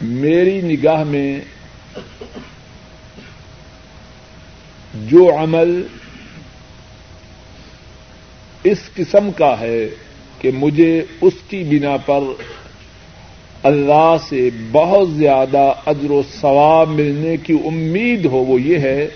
میری 0.00 0.60
نگاہ 0.60 1.02
میں 1.04 1.40
جو 4.94 5.38
عمل 5.38 5.82
اس 8.64 8.78
قسم 8.94 9.30
کا 9.30 9.60
ہے 9.60 9.88
کہ 10.38 10.50
مجھے 10.54 11.04
اس 11.20 11.32
کی 11.48 11.64
بنا 11.64 11.96
پر 11.96 12.20
اللہ 13.62 14.16
سے 14.28 14.50
بہت 14.72 15.10
زیادہ 15.10 15.72
اجر 15.86 16.10
و 16.10 16.22
ثواب 16.40 16.88
ملنے 16.88 17.36
کی 17.36 17.52
امید 17.64 18.26
ہو 18.26 18.36
وہ 18.36 18.60
یہ 18.60 18.78
ہے 18.78 19.08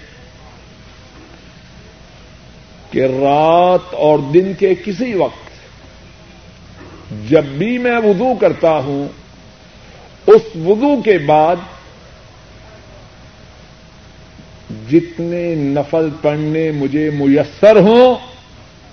کہ 2.90 3.00
رات 3.00 3.94
اور 3.94 4.18
دن 4.18 4.52
کے 4.58 4.74
کسی 4.84 5.14
وقت 5.14 5.46
جب 7.30 7.44
بھی 7.44 7.78
میں 7.78 7.96
وضو 7.96 8.34
کرتا 8.34 8.70
ہوں، 8.70 9.08
اس 10.26 10.42
وضو 10.56 11.02
کے 11.02 11.18
بعد 11.18 11.56
جتنے 14.90 15.54
نفل 15.54 16.08
پڑھنے 16.22 16.70
مجھے 16.70 17.10
میسر 17.10 17.76
ہوں، 17.76 18.14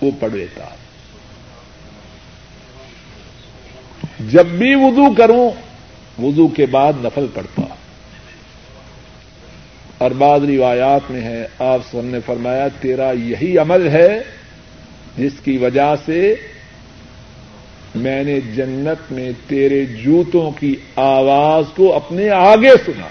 وہ 0.02 0.12
پڑھ 0.20 0.34
لیتا۔ 0.34 0.64
جب 4.30 4.46
بھی 4.46 4.76
وضو 4.76 5.14
کروں، 5.14 5.52
وضو 6.22 6.48
کے 6.48 6.66
بعد 6.66 6.94
نفل 6.98 7.26
پڑھتا۔ 7.34 7.62
اور 9.98 10.12
بعض 10.12 10.44
روایات 10.44 11.12
میں 11.12 11.22
ہے، 11.22 11.48
آپ 11.60 11.80
سب 11.92 12.02
نے 12.04 12.20
فرمایا، 12.26 12.68
تیرا 12.68 13.12
یہی 13.12 13.58
عمل 13.58 13.88
ہے 13.88 14.22
جس 15.18 15.32
کی 15.44 15.58
وجہ 15.58 15.96
سے 16.06 16.36
میں 17.96 18.24
نے 18.24 18.40
جنت 18.40 19.12
میں 19.12 19.32
تیرے 19.48 19.86
جوتوں 19.86 20.52
کی 20.52 20.76
آواز 20.96 21.64
کو 21.76 21.96
اپنے 21.96 22.30
آگے 22.30 22.72
سنا۔ 22.86 23.08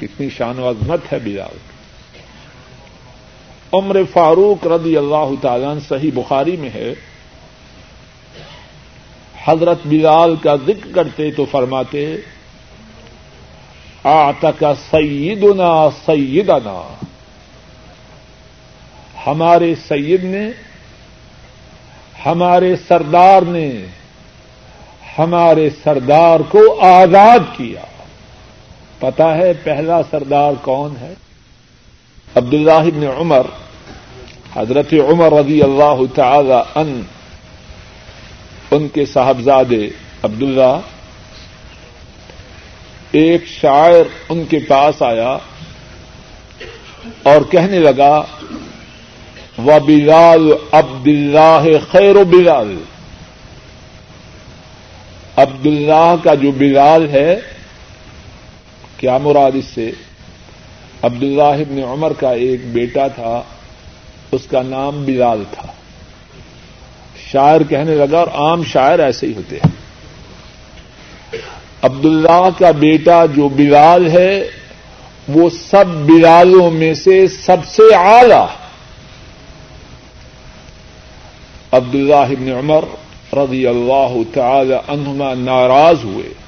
کتنی 0.00 0.30
شان 0.30 0.58
و 0.58 0.70
عظمت 0.70 1.12
ہے 1.12 1.18
بلال۔ 1.18 1.56
عمر 3.72 4.00
فاروق 4.12 4.66
رضی 4.66 4.96
اللہ 4.96 5.30
تعالیٰ 5.40 5.74
صحیح 5.88 6.10
بخاری 6.14 6.56
میں 6.56 6.70
ہے۔ 6.70 6.94
حضرت 9.44 9.78
بلال 9.84 10.36
کا 10.36 10.56
ذکر 10.56 10.92
کرتے 10.94 11.30
تو 11.30 11.44
فرماتے 11.44 12.16
آتک 14.04 14.64
سیدنا 14.90 15.90
سیدنا۔ 16.06 16.94
ہمارے 19.26 19.74
سید 19.88 20.24
نے، 20.24 20.50
ہمارے 22.26 22.76
سردار 22.88 23.42
نے 23.42 23.72
ہمارے 25.18 25.70
سردار 25.84 26.40
کو 26.40 26.80
آزاد 26.80 27.38
کیا۔ 27.56 27.80
پتا 28.98 29.34
ہے 29.34 29.52
پہلا 29.64 30.00
سردار 30.10 30.52
کون 30.62 30.94
ہے؟ 31.00 31.14
عبد 32.34 32.54
اللہ 32.54 32.90
بن 32.94 33.06
عمر، 33.18 33.46
حضرت 34.56 34.94
عمر 35.08 35.32
رضی 35.32 35.62
اللہ 35.62 35.96
تعالی 36.14 36.52
ان 36.52 37.02
ان 38.70 38.88
کے 38.88 39.06
صاحبزادے 39.06 39.88
عبداللہ۔ 40.22 40.80
ایک 43.12 43.46
شاعر 43.46 44.04
ان 44.28 44.44
کے 44.44 44.58
پاس 44.58 45.02
آیا 45.02 45.38
اور 47.22 47.40
کہنے 47.50 47.78
لگا 47.78 48.22
و 49.58 49.80
بلال 49.86 50.52
عبد 50.72 51.06
اللہ 51.06 51.68
خیر 51.90 52.16
و 52.16 52.24
بلال. 52.24 52.76
عبد 55.36 55.66
اللہ 55.66 56.14
کا 56.24 56.34
جو 56.34 56.50
بلال 56.50 57.08
ہے 57.08 57.40
کیا 58.98 59.18
مراد 59.18 59.52
اس 59.54 59.64
سے؟ 59.64 59.90
عبد 61.02 61.22
اللہ 61.22 61.42
ابن 61.42 61.82
عمر 61.84 62.12
کا 62.12 62.30
ایک 62.30 62.72
بیٹا 62.72 63.08
تھا، 63.08 63.42
اس 64.32 64.46
کا 64.50 64.62
نام 64.62 65.04
بلال 65.04 65.44
تھا۔ 65.50 65.66
شاعر 67.30 67.60
کہنے 67.68 67.94
لگا، 67.94 68.18
اور 68.18 68.26
عام 68.26 68.64
شاعر 68.64 68.98
ایسے 68.98 69.26
ہی 69.26 69.32
ہوتے 69.36 69.56
ہیں۔ 69.56 69.70
عبد 71.82 72.04
اللہ 72.04 72.48
کا 72.58 72.70
بیٹا 72.70 73.26
جو 73.26 73.48
بلال 73.48 74.10
ہے، 74.10 74.48
وہ 75.28 75.50
سب 75.50 75.84
بلالوں 75.86 76.70
میں 76.70 76.94
سے 76.94 77.28
سب 77.28 77.56
سے 77.66 77.94
اعلی۔ 77.94 78.44
عبد 81.72 81.94
اللہ 81.94 82.14
ابن 82.14 82.52
عمر 82.52 82.84
رضی 83.32 83.66
اللہ 83.66 84.34
تعالی 84.34 84.74
عنہما 84.88 85.34
ناراض 85.34 86.04
ہوئے۔ 86.04 86.47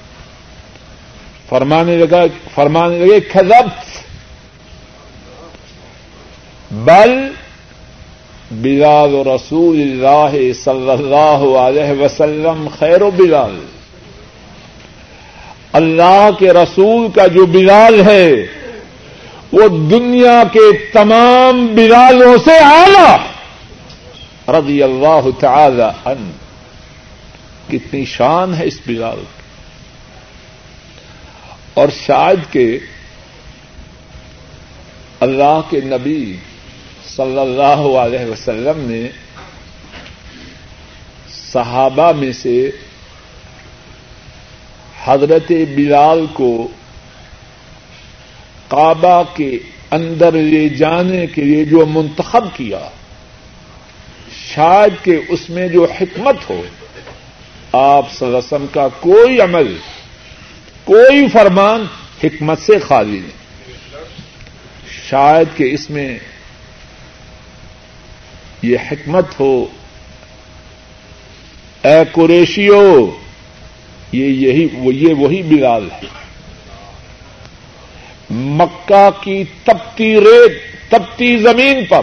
فرمانے 1.51 1.97
لگا 1.97 2.25
فرمانے 2.55 2.99
لگے 2.99 3.21
کھزبت 3.21 4.03
بل 6.71 7.29
بلال 8.51 9.15
رسول 9.27 9.81
اللہ 9.81 10.53
صلی 10.53 10.91
اللہ 10.91 11.59
علیہ 11.59 12.05
وسلم 12.05 12.69
خیر 12.79 13.03
و 13.03 13.11
بلال۔ 13.11 13.59
اللہ 15.73 16.29
کے 16.39 16.53
رسول 16.53 17.11
کا 17.11 17.27
جو 17.27 17.47
بلال 17.47 18.03
ہے، 18.09 18.31
وہ 19.53 19.69
دنیا 19.69 20.43
کے 20.53 20.91
تمام 20.93 21.67
بلالوں 21.67 22.37
سے 22.45 22.59
اعلی۔ 22.59 23.17
رضی 24.49 24.83
اللہ 24.83 25.29
تعالی 25.41 25.89
ان 26.05 26.31
کتنی 27.69 28.05
شان 28.05 28.55
ہے 28.55 28.65
اس 28.65 28.81
بلال 28.87 29.40
اور 31.75 31.89
شاید 31.89 32.53
کہ 32.53 32.79
اللہ 35.21 35.61
کے 35.71 35.81
نبی 35.81 36.37
صلی 37.17 37.39
اللہ 37.39 37.83
علیہ 37.99 38.25
وسلم 38.31 38.81
نے 38.91 39.09
صحابہ 41.53 42.13
میں 42.13 42.33
سے 42.33 42.71
حضرت 45.05 45.53
بلال 45.75 46.27
کو 46.33 46.69
کعبہ 48.69 49.23
کے 49.35 49.59
اندر 49.91 50.33
لے 50.33 50.69
جانے 50.69 51.27
کے 51.27 51.45
لیے 51.45 51.65
جو 51.65 51.87
منتخب 51.87 52.45
کیا، 52.57 52.89
شاید 54.55 55.05
کہ 55.05 55.21
اس 55.29 55.51
میں 55.51 55.69
جو 55.69 55.87
حکمت 56.01 56.51
ہو، 56.51 56.63
آپ 57.73 58.23
وسلم 58.23 58.67
کا 58.73 58.89
کوئی 59.01 59.41
عمل 59.41 59.77
کوئی 60.85 61.29
فرمان 61.29 61.87
حکمت 62.25 62.59
سے 62.59 62.79
خالی 62.79 63.19
نہیں۔ 63.19 63.41
شاید 65.09 65.57
کہ 65.57 65.65
اس 65.65 65.91
میں 65.91 66.19
یہ 68.63 68.77
حکمت 68.93 69.41
ہو۔ 69.41 69.67
اے 71.83 72.03
قریشیو، 72.13 73.11
یہ 74.13 74.25
یہی 74.25 74.69
وہ 74.73 74.95
یہ 74.95 75.15
وہی 75.15 75.43
بلال 75.43 75.89
ہے۔ 75.91 76.01
مکہ 78.31 79.09
کی 79.23 79.45
تپتی 79.65 80.21
ریت، 80.21 80.63
تپتی 80.91 81.37
زمین 81.37 81.85
پر 81.85 82.03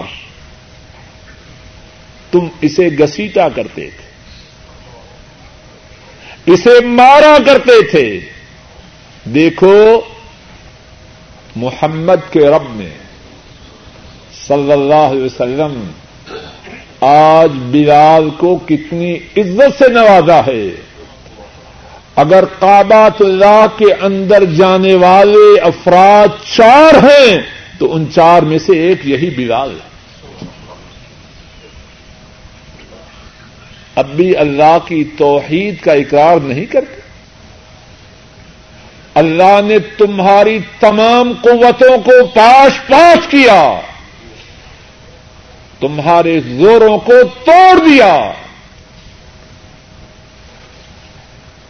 تم 2.31 2.39
اسے 2.61 2.87
گسیٹا 2.87 3.49
کرتے 3.49 3.89
تھے۔ 3.89 4.07
اسے 6.53 6.85
مارا 6.85 7.37
کرتے 7.45 7.87
تھے۔ 7.91 8.19
دیکھو، 9.33 10.01
محمد 11.55 12.31
کے 12.31 12.39
رب 12.39 12.63
نے 12.69 12.89
صلی 14.47 14.71
اللہ 14.71 14.93
علیہ 14.93 15.23
وسلم 15.23 15.91
آج 17.01 17.49
بلال 17.53 18.29
کو 18.29 18.55
کتنی 18.55 19.15
عزت 19.15 19.77
سے 19.77 19.89
نوازا 19.89 20.39
ہے۔ 20.47 20.69
اگر 22.15 22.43
کابات 22.59 23.21
اللہ 23.21 23.65
کے 23.77 23.93
اندر 23.93 24.45
جانے 24.45 24.95
والے 24.95 25.59
افراد 25.59 26.27
چار 26.55 27.03
ہیں، 27.03 27.37
تو 27.79 27.95
ان 27.95 28.05
چار 28.15 28.41
میں 28.41 28.57
سے 28.57 28.79
ایک 28.79 28.99
یہی 29.03 29.29
بلال 29.29 29.71
ہے۔ 29.71 29.87
اب 33.95 34.07
بھی 34.07 34.37
اللہ 34.37 34.77
کی 34.85 35.03
توحید 35.17 35.79
کا 35.81 35.93
اقرار 35.93 36.37
نہیں 36.37 36.65
کرتے۔ 36.65 36.96
اللہ 39.17 39.59
نے 39.65 39.77
تمہاری 39.97 40.57
تمام 40.79 41.31
قوتوں 41.41 41.97
کو 42.03 42.25
پاش 42.33 42.79
پاش 42.87 43.27
کیا 43.27 43.61
تمہارے 45.79 46.39
زوروں 46.49 46.97
کو 47.05 47.21
توڑ 47.45 47.79
دیا 47.79 48.13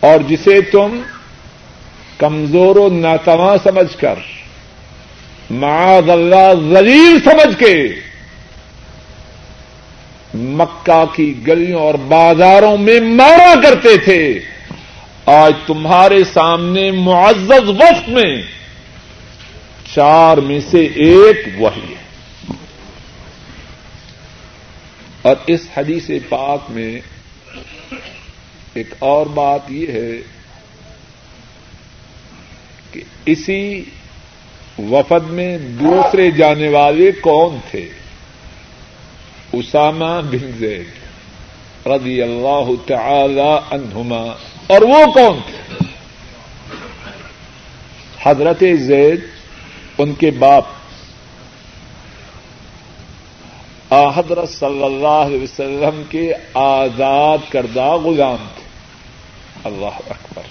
اور 0.01 0.19
جسے 0.27 0.59
تم 0.71 0.99
کمزور 2.19 2.75
و 2.75 2.87
ناتواں 2.91 3.55
سمجھ 3.63 3.95
کر 3.97 4.19
معاذ 5.53 6.09
اللہ 6.09 6.51
ذلیل 6.73 7.17
سمجھ 7.25 7.55
کے 7.59 7.75
مکہ 10.57 11.03
کی 11.15 11.33
گلیوں 11.47 11.79
اور 11.79 11.93
بازاروں 12.07 12.75
میں 12.77 12.99
مارا 13.01 13.53
کرتے 13.63 13.95
تھے 14.05 14.19
آج 15.27 15.53
تمہارے 15.65 16.23
سامنے 16.23 16.91
معزز 16.91 17.69
وقت 17.69 18.09
میں 18.09 18.41
چار 19.95 20.37
میں 20.37 20.59
سے 20.59 20.85
ایک 20.85 21.47
وہی 21.57 21.93
ہے۔ 21.93 22.07
اور 25.21 25.35
اس 25.47 25.59
حدیث 25.77 26.09
پاک 26.29 26.59
میں 26.69 26.99
ایک 28.73 28.87
اور 28.99 29.25
بات 29.25 29.71
یہ 29.71 29.87
ہے 29.87 30.11
کہ 32.91 33.01
اسی 33.25 33.83
وفد 34.79 35.29
میں 35.29 35.57
دوسرے 35.57 36.31
جانے 36.31 36.67
والے 36.67 37.11
کون 37.11 37.57
تھے؟ 37.71 37.89
اسامہ 39.53 40.21
بن 40.31 40.51
زید 40.57 41.87
رضی 41.87 42.21
اللہ 42.21 42.87
تعالی 42.87 43.57
عنہما۔ 43.71 44.25
اور 44.67 44.81
وہ 44.81 45.05
کون؟ 45.05 45.39
تھے 45.39 45.57
حضرت 48.23 48.63
زید، 48.73 49.21
ان 49.97 50.13
کے 50.13 50.31
باپ۔ 50.31 50.63
حضرت 53.89 54.49
صلی 54.49 54.83
اللہ 54.83 55.07
علیہ 55.07 55.41
وسلم 55.41 56.01
کے 56.09 56.33
آزاد 56.53 57.37
کردہ 57.49 57.81
غلام 57.81 58.47
تھے۔ 58.55 58.63
اللہ 59.63 59.85
اکبر۔ 59.85 60.41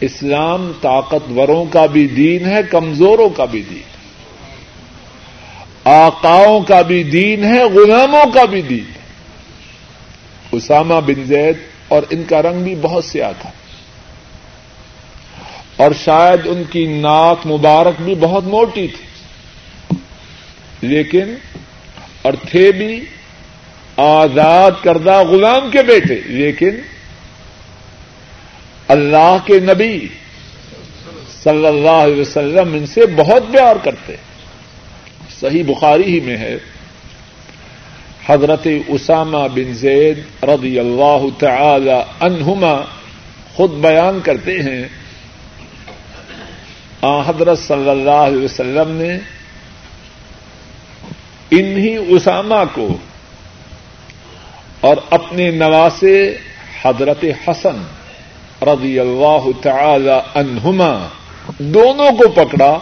اسلام 0.00 0.72
طاقتوروں 0.80 1.64
کا 1.64 1.86
بھی 1.86 2.06
دین 2.06 2.46
ہے، 2.46 2.62
کمزوروں 2.70 3.28
کا 3.28 3.44
بھی 3.44 3.62
دین۔ 3.62 3.82
آقاؤں 5.84 6.60
کا 6.60 6.82
بھی 6.82 7.02
دین 7.02 7.44
ہے، 7.44 7.64
غلاموں 7.64 8.32
کا 8.34 8.44
بھی 8.44 8.62
دین۔ 8.62 8.84
ہے 8.84 9.01
اسامہ 10.52 10.94
بن 11.06 11.24
زید 11.24 11.56
اور 11.88 12.02
ان 12.10 12.22
کا 12.24 12.42
رنگ 12.42 12.62
بھی 12.62 12.74
بہت 12.74 13.04
سیاہ 13.04 13.32
تھا۔ 13.40 13.50
اور 15.76 15.90
شاید 16.04 16.40
ان 16.44 16.62
کی 16.70 16.86
ناک 16.86 17.46
مبارک 17.46 18.02
بھی 18.02 18.14
بہت 18.14 18.44
موٹی 18.44 18.88
تھی۔ 18.88 19.04
لیکن 20.80 21.34
اور 22.22 22.32
تھے 22.50 22.72
بھی 22.72 23.04
آزاد 23.96 24.70
کردہ 24.82 25.22
غلام 25.22 25.70
کے 25.70 25.82
بیٹے، 25.82 26.20
لیکن 26.26 26.70
اللہ 28.88 29.36
کے 29.44 29.60
نبی 29.60 30.08
صلی 31.44 31.66
اللہ 31.66 31.90
علیہ 31.90 32.20
وسلم 32.20 32.74
ان 32.74 32.86
سے 32.86 33.00
بہت 33.06 33.42
پیار 33.52 33.76
کرتے۔ 33.84 34.16
صحیح 35.40 35.62
بخاری 35.66 36.14
ہی 36.14 36.20
میں 36.20 36.36
ہے۔ 36.36 36.56
حضرت 38.26 38.66
اسامہ 38.88 39.48
بن 39.54 39.74
زید 39.74 40.44
رضی 40.44 40.78
اللہ 40.78 41.38
تعالی 41.38 41.94
عنہما 42.20 42.82
خود 43.54 43.70
بیان 43.70 44.20
کرتے 44.20 44.62
ہیں۔ 44.62 44.84
آ، 47.02 47.20
حضرت 47.20 47.58
صلی 47.58 47.90
اللہ 47.90 48.10
علیہ 48.10 48.44
وسلم 48.44 48.90
نے 48.90 49.18
انہی 51.50 51.96
اسامہ 52.08 52.64
کو 52.74 52.88
اور 54.80 54.96
اپنے 55.10 55.50
نواسے 55.50 56.36
حضرت 56.82 57.24
حسن 57.48 57.82
رضی 58.62 58.98
اللہ 58.98 59.62
تعالی 59.62 60.20
عنہما 60.34 61.08
دونوں 61.58 62.10
کو 62.10 62.28
پکڑا 62.28 62.78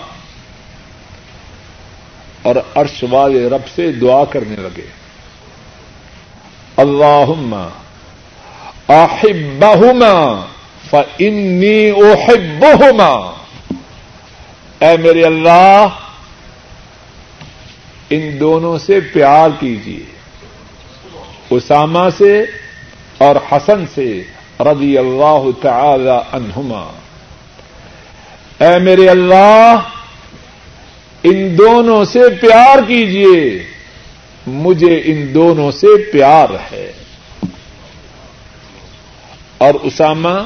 اور 2.42 2.56
عرش 2.74 3.04
والے 3.10 3.48
رب 3.48 3.68
سے 3.74 3.92
دعا 3.92 4.24
کرنے 4.24 4.56
لگے۔ 4.56 4.99
اللہ 6.80 7.68
احبہما 8.88 10.46
فانی 10.90 11.90
احبہما 11.90 13.32
اے 14.78 14.96
میرے 14.96 15.22
اللہ، 15.22 15.86
ان 18.10 18.40
دونوں 18.40 18.78
سے 18.78 19.00
پیار 19.00 19.48
کیجیے۔ 19.60 20.04
اسامہ 21.50 22.08
سے 22.18 22.44
اور 23.18 23.36
حسن 23.52 23.84
سے 23.94 24.22
رضی 24.60 24.98
اللہ 24.98 25.42
تعالی 25.62 26.18
عنہما۔ 26.32 26.90
اے 28.60 28.78
میرے 28.78 29.08
اللہ، 29.08 29.74
ان 31.22 31.58
دونوں 31.58 32.04
سے 32.04 32.20
پیار 32.40 32.78
کیجیے۔ 32.88 33.69
مجھے 34.46 35.02
ان 35.04 35.34
دونوں 35.34 35.70
سے 35.70 36.12
پیار 36.12 36.48
ہے۔ 36.72 36.92
اور 39.58 39.74
اسامہ 39.74 40.44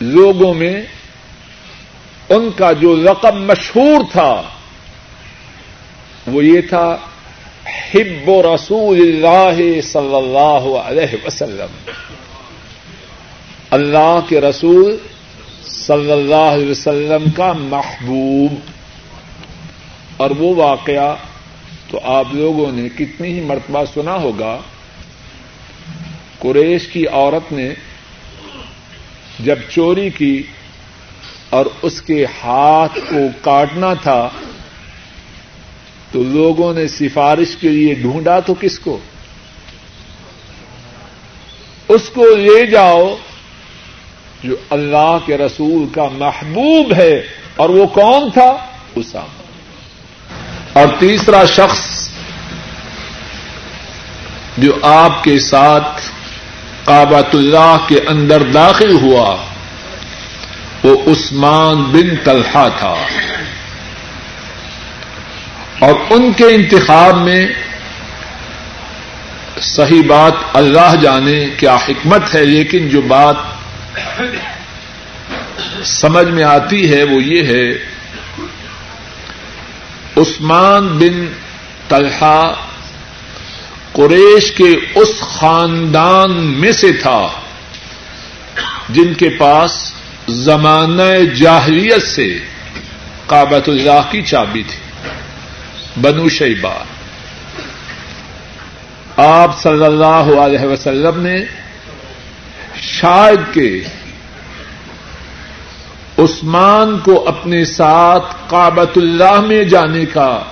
لوگوں 0.00 0.54
میں 0.54 0.82
ان 2.28 2.50
کا 2.56 2.72
جو 2.72 2.96
رقم 2.96 3.44
مشہور 3.44 4.04
تھا، 4.12 4.42
وہ 6.26 6.44
یہ 6.44 6.60
تھا، 6.60 6.96
حب 7.64 8.30
رسول 8.54 8.98
اللہ 8.98 9.80
صلی 9.80 10.14
اللہ 10.14 10.78
علیہ 10.78 11.16
وسلم۔ 11.26 11.90
اللہ 13.70 14.20
کے 14.28 14.40
رسول 14.40 14.96
صلی 15.64 16.12
اللہ 16.12 16.34
علیہ 16.34 16.70
وسلم 16.70 17.30
کا 17.30 17.52
محبوب۔ 17.52 18.54
اور 20.16 20.30
وہ 20.30 20.54
واقعہ 20.54 21.16
تو 21.94 22.00
آپ 22.02 22.34
لوگوں 22.34 22.72
نے 22.72 22.88
کتنی 22.88 23.28
ہی 23.32 23.40
مرتبہ 23.40 23.84
سنا 23.94 24.14
ہوگا، 24.14 24.58
قریش 26.38 26.86
کی 26.88 27.06
عورت 27.06 27.52
نے 27.52 27.74
جب 29.40 29.58
چوری 29.70 30.10
کی 30.10 30.42
اور 31.50 31.66
اس 31.82 32.02
کے 32.02 32.24
ہاتھ 32.24 32.98
کو 33.10 33.18
کاٹنا 33.42 33.94
تھا، 33.94 34.28
تو 36.12 36.22
لوگوں 36.22 36.74
نے 36.74 36.88
سفارش 36.88 37.56
کے 37.56 37.68
لیے 37.68 37.94
ڈھونڈا 37.94 38.40
تو 38.40 38.54
کس 38.54 38.78
کو؟ 38.78 38.98
اس 41.88 42.10
کو 42.14 42.26
لے 42.36 42.66
جاؤ 42.66 43.16
جو 44.42 44.56
اللہ 44.70 45.16
کے 45.26 45.38
رسول 45.38 45.86
کا 45.94 46.08
محبوب 46.18 46.92
ہے، 46.92 47.14
اور 47.56 47.68
وہ 47.68 47.86
کون 47.86 48.30
تھا؟ 48.30 48.52
اسامہ۔ 48.94 49.43
اور 50.74 50.86
تیسرا 50.98 51.44
شخص 51.44 52.08
جو 54.58 54.72
آپ 54.82 55.24
کے 55.24 55.38
ساتھ 55.38 56.02
کابت 56.84 57.34
اللہ 57.34 57.76
کے 57.88 57.98
اندر 58.08 58.42
داخل 58.42 58.90
ہوا، 58.90 59.36
وہ 60.82 61.12
عثمان 61.12 61.82
بن 61.82 62.16
طلحہ 62.24 62.68
تھا۔ 62.78 62.94
اور 65.78 65.94
ان 66.10 66.32
کے 66.32 66.44
انتخاب 66.44 67.16
میں 67.16 67.46
صحیح 69.60 70.02
بات 70.06 70.32
اللہ 70.52 70.94
جانے 71.02 71.46
کیا 71.56 71.76
حکمت 71.76 72.34
ہے، 72.34 72.44
لیکن 72.44 72.88
جو 72.88 73.00
بات 73.00 73.36
سمجھ 75.84 76.28
میں 76.28 76.44
آتی 76.44 76.94
ہے 76.94 77.04
وہ 77.04 77.22
یہ 77.22 77.42
ہے 77.46 77.93
عثمان 80.16 80.86
بن 80.98 81.26
طلحہ 81.88 82.54
قریش 83.92 84.52
کے 84.52 84.70
اس 84.94 85.20
خاندان 85.20 86.32
میں 86.60 86.72
سے 86.72 86.92
تھا 86.92 87.28
جن 88.88 89.14
کے 89.14 89.28
پاس 89.28 89.92
زمانہ 90.28 91.34
جاہلیت 91.34 92.02
سے 92.02 92.38
کابت 93.26 93.68
اللہ 93.68 94.10
کی 94.10 94.22
چابی 94.22 94.62
تھی، 94.62 94.80
بنو 96.00 96.28
شیبا 96.28 96.74
آپ 99.16 99.62
صلی 99.62 99.84
اللہ 99.84 100.26
علیہ 100.40 100.64
وسلم 100.66 101.20
نے 101.20 101.36
شاید 102.80 103.40
کے 103.54 103.68
عثمان 106.18 106.98
کو 106.98 107.28
اپنے 107.28 107.64
ساتھ 107.64 108.36
کابت 108.46 108.98
اللہ 108.98 109.40
میں 109.40 109.64
جانے 109.64 110.06
کا 110.06 110.42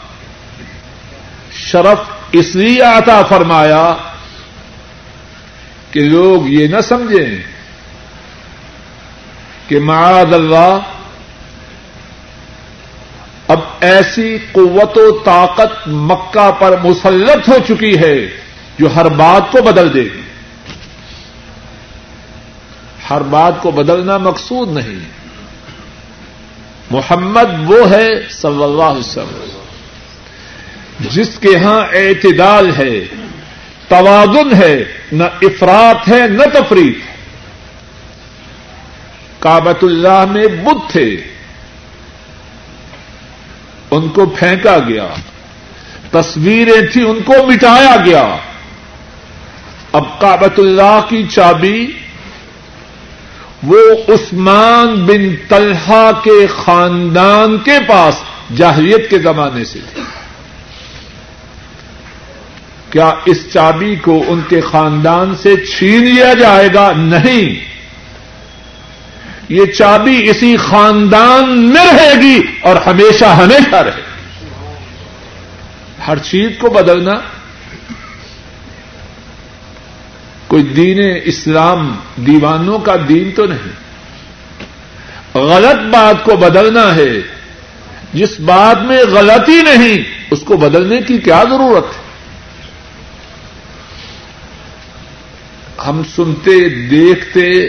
شرف 1.52 1.98
اس 2.32 2.56
لیے 2.56 2.80
عطا 2.80 3.22
فرمایا 3.22 3.94
کہ 5.90 6.00
لوگ 6.00 6.48
یہ 6.48 6.66
نہ 6.68 6.80
سمجھیں 6.80 7.42
کہ 9.68 9.80
معاذ 9.80 10.34
اللہ 10.34 10.78
اب 13.48 13.60
ایسی 13.80 14.38
قوت 14.52 14.98
و 14.98 15.18
طاقت 15.24 15.88
مکہ 15.88 16.50
پر 16.50 16.76
مسلط 16.84 17.48
ہو 17.48 17.54
چکی 17.68 17.98
ہے 17.98 18.26
جو 18.78 18.94
ہر 18.96 19.08
بات 19.08 19.52
کو 19.52 19.62
بدل 19.62 19.94
دے 19.94 20.02
گی۔ 20.02 20.22
ہر 23.10 23.20
بات 23.20 23.52
کو 23.62 23.70
بدلنا 23.70 24.18
مقصود 24.18 24.68
نہیں۔ 24.68 25.21
محمد 26.92 27.70
وہ 27.70 27.90
ہے 27.90 28.08
صلی 28.30 28.62
اللہ 28.62 28.82
علیہ 28.82 29.00
وسلم۔ 29.00 29.62
جس 31.10 31.38
کے 31.40 31.56
ہاں 31.56 31.80
اعتدال 31.92 32.70
ہے، 32.78 33.04
توازن 33.88 34.54
ہے، 34.54 34.84
نہ 35.12 35.24
افراد 35.42 36.08
ہے، 36.08 36.28
نہ 36.28 36.42
تفریح 36.54 36.92
کابت 39.38 39.84
اللہ 39.84 40.24
میں 40.30 40.46
بدھ 40.46 40.92
تھے۔ 40.92 41.16
ان 43.90 44.08
کو 44.08 44.26
پھینکا 44.26 44.78
گیا۔ 44.88 45.08
تصویریں 46.10 46.86
تھیں، 46.92 47.04
ان 47.04 47.22
کو 47.22 47.32
مٹایا 47.46 47.96
گیا۔ 48.04 48.36
اب 49.92 50.20
کابت 50.20 50.58
اللہ 50.58 51.00
کی 51.08 51.26
چابی 51.30 51.86
وہ 53.62 53.78
عثمان 54.08 54.86
بن 54.86 55.36
طلحہ 55.48 56.10
کے 56.24 56.46
خاندان 56.46 57.58
کے 57.58 57.78
پاس 57.88 58.14
جاہریت 58.56 59.10
کے 59.10 59.18
زمانے 59.18 59.64
سے 59.64 59.78
تھی 59.94 60.02
کیا 62.90 63.12
اس 63.24 63.52
چابی 63.52 63.96
کو 63.96 64.24
ان 64.28 64.40
کے 64.48 64.60
خاندان 64.60 65.34
سے 65.34 65.56
چھین 65.56 66.04
لیا 66.04 66.34
جائے 66.34 66.68
گا؟ 66.74 66.92
نہیں۔ 66.96 67.72
یہ 69.48 69.64
چابی 69.66 70.30
اسی 70.30 70.56
خاندان 70.56 71.68
میں 71.68 71.86
رہے 71.86 72.20
گی 72.22 72.42
اور 72.60 72.76
ہمیشہ 72.76 73.24
ہمیشہ 73.24 73.74
رہے 73.74 73.96
گی۔ 73.96 74.12
ہر 76.06 76.18
چیز 76.18 76.50
کو 76.58 76.70
بدلنا 76.70 77.14
کوئی 80.52 80.62
دین 80.62 81.20
اسلام 81.24 81.96
دیوانوں 82.16 82.78
کا 82.78 82.96
دین 83.08 83.30
تو 83.30 83.46
نہیں۔ 83.46 83.72
غلط 85.38 85.94
بات 85.94 86.24
کو 86.24 86.36
بدلنا 86.36 86.94
ہے۔ 86.94 87.10
جس 88.12 88.40
بات 88.40 88.82
میں 88.82 88.98
غلطی 88.98 89.62
نہیں، 89.62 90.24
اس 90.30 90.40
کو 90.40 90.56
بدلنے 90.56 91.00
کی 91.00 91.18
کیا 91.18 91.44
ضرورت 91.50 91.84
ہے؟ 91.84 92.02
ہم 95.86 96.02
سنتے، 96.16 96.68
دیکھتے 96.68 97.66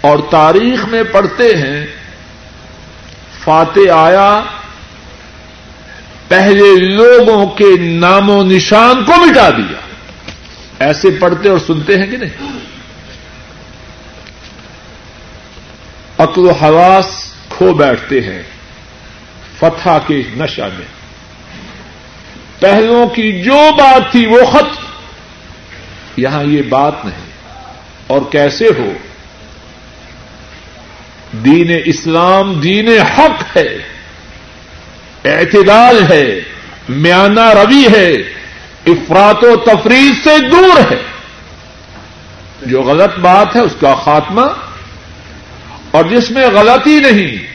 اور 0.00 0.18
تاریخ 0.30 0.84
میں 0.84 1.02
پڑھتے 1.02 1.56
ہیں 1.56 1.86
فاتح 3.44 3.90
آیا 3.94 4.40
پہلے 6.28 6.78
لوگوں 6.78 7.46
کے 7.46 7.76
نام 7.80 8.30
و 8.30 8.42
نشان 8.42 9.04
کو 9.04 9.12
مٹا 9.26 9.50
دیا۔ 9.50 9.91
ایسے 10.82 11.10
پڑھتے 11.10 11.48
اور 11.48 11.58
سنتے 11.58 11.98
ہیں 11.98 12.06
کہ 12.06 12.16
نہیں؟ 12.16 12.46
عقل 16.18 16.46
و 16.46 16.50
حواس 16.50 17.34
کھو 17.48 17.74
بیٹھتے 17.74 18.20
ہیں 18.20 18.42
فتح 19.58 19.98
کے 20.06 20.22
نشہ 20.36 20.62
میں۔ 20.62 20.86
پہلوں 22.60 23.06
کی 23.06 23.42
جو 23.42 23.58
بات 23.78 24.12
تھی 24.12 24.26
وہ 24.26 24.44
خط 24.52 24.78
یہاں 26.16 26.44
یہ 26.44 26.62
بات 26.62 27.04
نہیں۔ 27.04 27.32
اور 28.06 28.20
کیسے 28.30 28.66
ہو؟ 28.78 28.92
دین 31.32 31.82
اسلام 31.84 32.60
دین 32.60 32.88
حق 32.98 33.56
ہے۔ 33.56 33.78
اعتدال 35.24 36.12
ہے۔ 36.12 36.40
میانہ 36.88 37.40
روی 37.40 37.86
ہے۔ 37.94 38.41
افراد 38.86 39.34
و 39.42 39.56
تفریح 39.56 40.10
سے 40.24 40.48
دور 40.48 40.92
ہے۔ 40.92 41.02
جو 42.62 42.82
غلط 42.82 43.18
بات 43.18 43.56
ہے، 43.56 43.60
اس 43.60 43.72
کا 43.80 43.94
خاتمہ۔ 43.94 44.46
اور 45.90 46.04
جس 46.04 46.30
میں 46.30 46.46
غلطی 46.46 47.00
نہیں، 47.00 47.46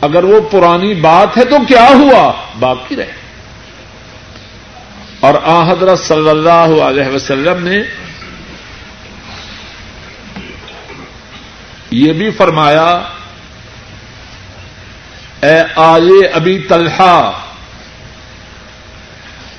اگر 0.00 0.24
وہ 0.24 0.40
پرانی 0.40 0.94
بات 0.94 1.38
ہے 1.38 1.44
تو 1.44 1.56
کیا 1.68 1.88
ہوا؟ 1.88 2.32
باقی 2.58 2.96
رہے۔ 2.96 3.12
اور 5.20 5.34
آ 5.42 5.72
حضرت 5.72 5.98
صلی 5.98 6.28
اللہ 6.28 6.82
علیہ 6.82 7.14
وسلم 7.14 7.68
نے 7.68 7.82
یہ 11.90 12.12
بھی 12.12 12.30
فرمایا، 12.30 13.02
اے 15.42 15.62
آلے 15.76 16.26
ابھی 16.26 16.58
طلحہ 16.58 17.32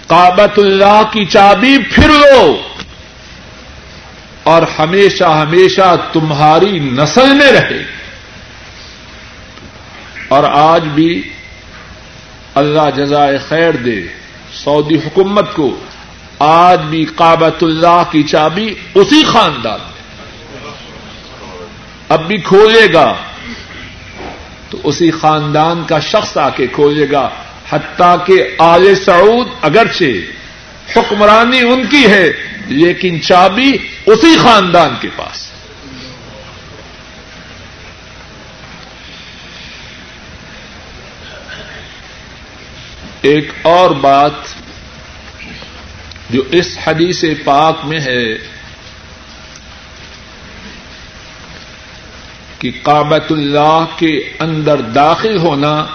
کابت 0.08 0.60
اللہ 0.60 1.02
کی 1.12 1.26
چابی 1.26 1.78
پھر 1.92 2.10
لو۔ 2.10 2.62
اور 4.44 4.62
ہمیشہ 4.80 5.24
ہمیشہ 5.24 5.96
تمہاری 6.14 6.80
نسل 6.80 7.34
میں 7.34 7.52
رہے۔ 7.52 7.84
اور 10.28 10.44
آج 10.44 10.84
بھی 10.84 11.30
اللہ 12.56 12.90
جزائے 12.96 13.38
خیر 13.38 13.72
دے 13.72 14.04
سعودی 14.64 14.96
حکومت 14.96 15.54
کو، 15.54 15.78
آج 16.40 16.80
بھی 16.82 17.06
کابت 17.16 17.64
اللہ 17.64 18.04
کی 18.12 18.24
چابی 18.24 18.76
اسی 18.96 19.24
خاندان 19.24 19.80
میں۔ 19.80 19.96
اب 22.10 22.28
بھی 22.28 22.38
کھولے 22.38 22.94
گا 22.94 23.14
تو 24.70 24.78
اسی 24.84 25.12
خاندان 25.12 25.84
کا 25.88 26.00
شخص 26.00 26.38
آ 26.38 26.50
کے 26.50 26.68
کھولے 26.68 27.12
گا۔ 27.12 27.30
حتیٰ 27.70 28.26
کہ 28.26 28.56
آل 28.58 28.96
سعود 28.96 29.48
اگرچہ 29.62 30.06
حکمرانی 30.96 31.60
ان 31.60 31.88
کی 31.88 32.06
ہے، 32.06 32.32
لیکن 32.68 33.22
چابی 33.22 33.72
اسی 34.06 34.38
خاندان 34.38 34.96
کے 35.02 35.08
پاس۔ 35.16 35.52
ایک 43.22 43.52
اور 43.62 43.90
بات 43.90 44.32
جو 46.30 46.42
اس 46.52 46.78
حدیث 46.88 47.24
پاک 47.44 47.86
میں 47.86 48.00
ہے 48.00 48.38
کہ 52.60 52.72
کابت 52.84 53.32
اللہ 53.32 53.86
کے 53.96 54.34
اندر 54.40 54.82
داخل 54.82 55.38
ہونا 55.38 55.86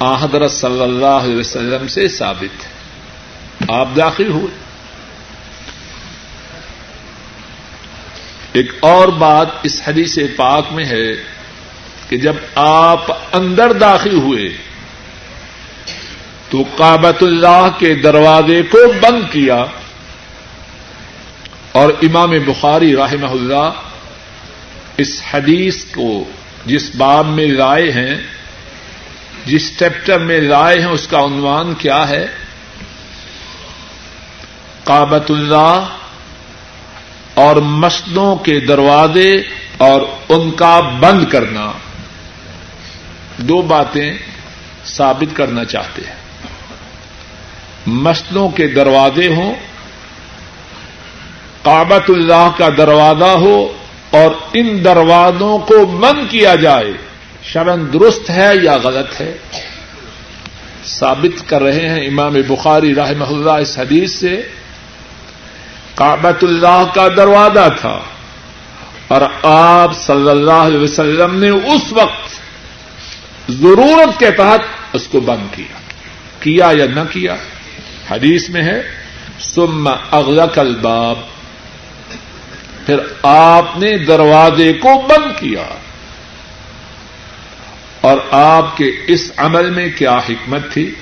حضرت 0.00 0.50
صلی 0.50 0.82
اللہ 0.82 1.06
علیہ 1.06 1.36
وسلم 1.36 1.88
سے 1.88 2.08
ثابت 2.08 2.66
ہے۔ 2.66 2.76
آپ 3.68 3.88
داخل 3.96 4.30
ہوئے۔ 4.30 4.66
ایک 8.52 8.72
اور 8.80 9.08
بات 9.08 9.46
اس 9.62 9.82
حدیث 9.86 10.18
پاک 10.36 10.72
میں 10.72 10.84
ہے 10.84 11.14
کہ 12.08 12.16
جب 12.16 12.36
آپ 12.54 13.12
اندر 13.32 13.72
داخل 13.72 14.14
ہوئے 14.14 14.56
تو 16.50 16.64
کابت 16.76 17.22
اللہ 17.22 17.68
کے 17.78 17.94
دروازے 17.94 18.62
کو 18.62 18.78
بند 19.00 19.32
کیا 19.32 19.64
اور 21.72 21.90
امام 22.02 22.30
بخاری 22.30 22.96
رحمہ 22.96 23.26
اللہ 23.26 23.70
اس 24.96 25.22
حدیث 25.30 25.84
کو 25.84 26.24
جس 26.66 26.90
باب 26.96 27.26
میں 27.26 27.46
لائے 27.46 27.92
ہیں 27.92 28.35
جس 29.46 29.78
چیپٹر 29.78 30.18
میں 30.18 30.40
لائے 30.40 30.78
ہیں، 30.78 30.86
اس 30.86 31.06
کا 31.06 31.24
عنوان 31.24 31.74
کیا 31.74 32.08
ہے؟ 32.08 32.26
کابت 34.84 35.30
اللہ 35.30 35.88
اور 37.34 37.56
مسجدوں 37.56 38.36
کے 38.36 38.60
دروازے 38.60 39.36
اور 39.76 40.00
ان 40.28 40.50
کا 40.50 40.80
بند 40.80 41.24
کرنا۔ 41.24 41.72
دو 43.36 43.62
باتیں 43.62 44.12
ثابت 44.86 45.36
کرنا 45.36 45.64
چاہتے 45.64 46.02
ہیں۔ 46.06 46.16
مسجدوں 47.86 48.48
کے 48.48 48.66
دروازے 48.66 49.26
ہوں 49.26 49.54
کابت 51.62 52.10
اللہ 52.10 52.50
کا 52.56 52.68
دروازہ 52.76 53.24
ہو 53.24 53.72
اور 54.10 54.30
ان 54.54 54.84
دروازوں 54.84 55.58
کو 55.58 55.86
بند 55.86 56.30
کیا 56.30 56.54
جائے۔ 56.54 57.05
شرن 57.52 57.92
درست 57.92 58.30
ہے 58.30 58.50
یا 58.62 58.76
غلط 58.76 59.20
ہے؟ 59.20 59.36
ثابت 60.84 61.48
کر 61.48 61.62
رہے 61.62 61.88
ہیں 61.88 62.06
امام 62.06 62.32
بخاری 62.48 62.94
رحمہ 62.94 63.24
اللہ 63.24 63.50
اس 63.50 63.78
حدیث 63.78 64.12
سے 64.12 64.42
کابت 65.94 66.44
اللہ 66.44 66.84
کا 66.94 67.08
دروازہ 67.16 67.68
تھا 67.80 68.00
اور 69.08 69.20
آپ 69.42 69.96
صلی 69.96 70.30
اللہ 70.30 70.52
علیہ 70.52 70.78
وسلم 70.78 71.38
نے 71.38 71.48
اس 71.48 71.92
وقت 71.92 72.40
ضرورت 73.50 74.18
کے 74.18 74.30
تحت 74.30 74.60
اس 74.92 75.06
کو 75.06 75.20
بند 75.20 75.54
کیا۔ 75.54 75.78
کیا 76.40 76.70
یا 76.72 76.86
نہ 76.86 77.00
کیا؟ 77.10 77.36
حدیث 78.10 78.48
میں 78.48 78.62
ہے 78.62 78.82
سم 79.40 79.88
اغلق 80.10 80.58
الباب۔ 80.58 81.18
پھر 82.86 82.96
آپ 83.22 83.78
نے 83.78 83.98
دروازے 83.98 84.72
کو 84.72 85.02
بند 85.08 85.40
کیا۔ 85.40 85.66
اور 88.00 88.18
آپ 88.30 88.76
کے 88.76 88.90
اس 89.06 89.32
عمل 89.36 89.70
میں 89.70 89.88
کیا 89.96 90.18
حکمت 90.18 90.72
تھی؟ 90.72 90.94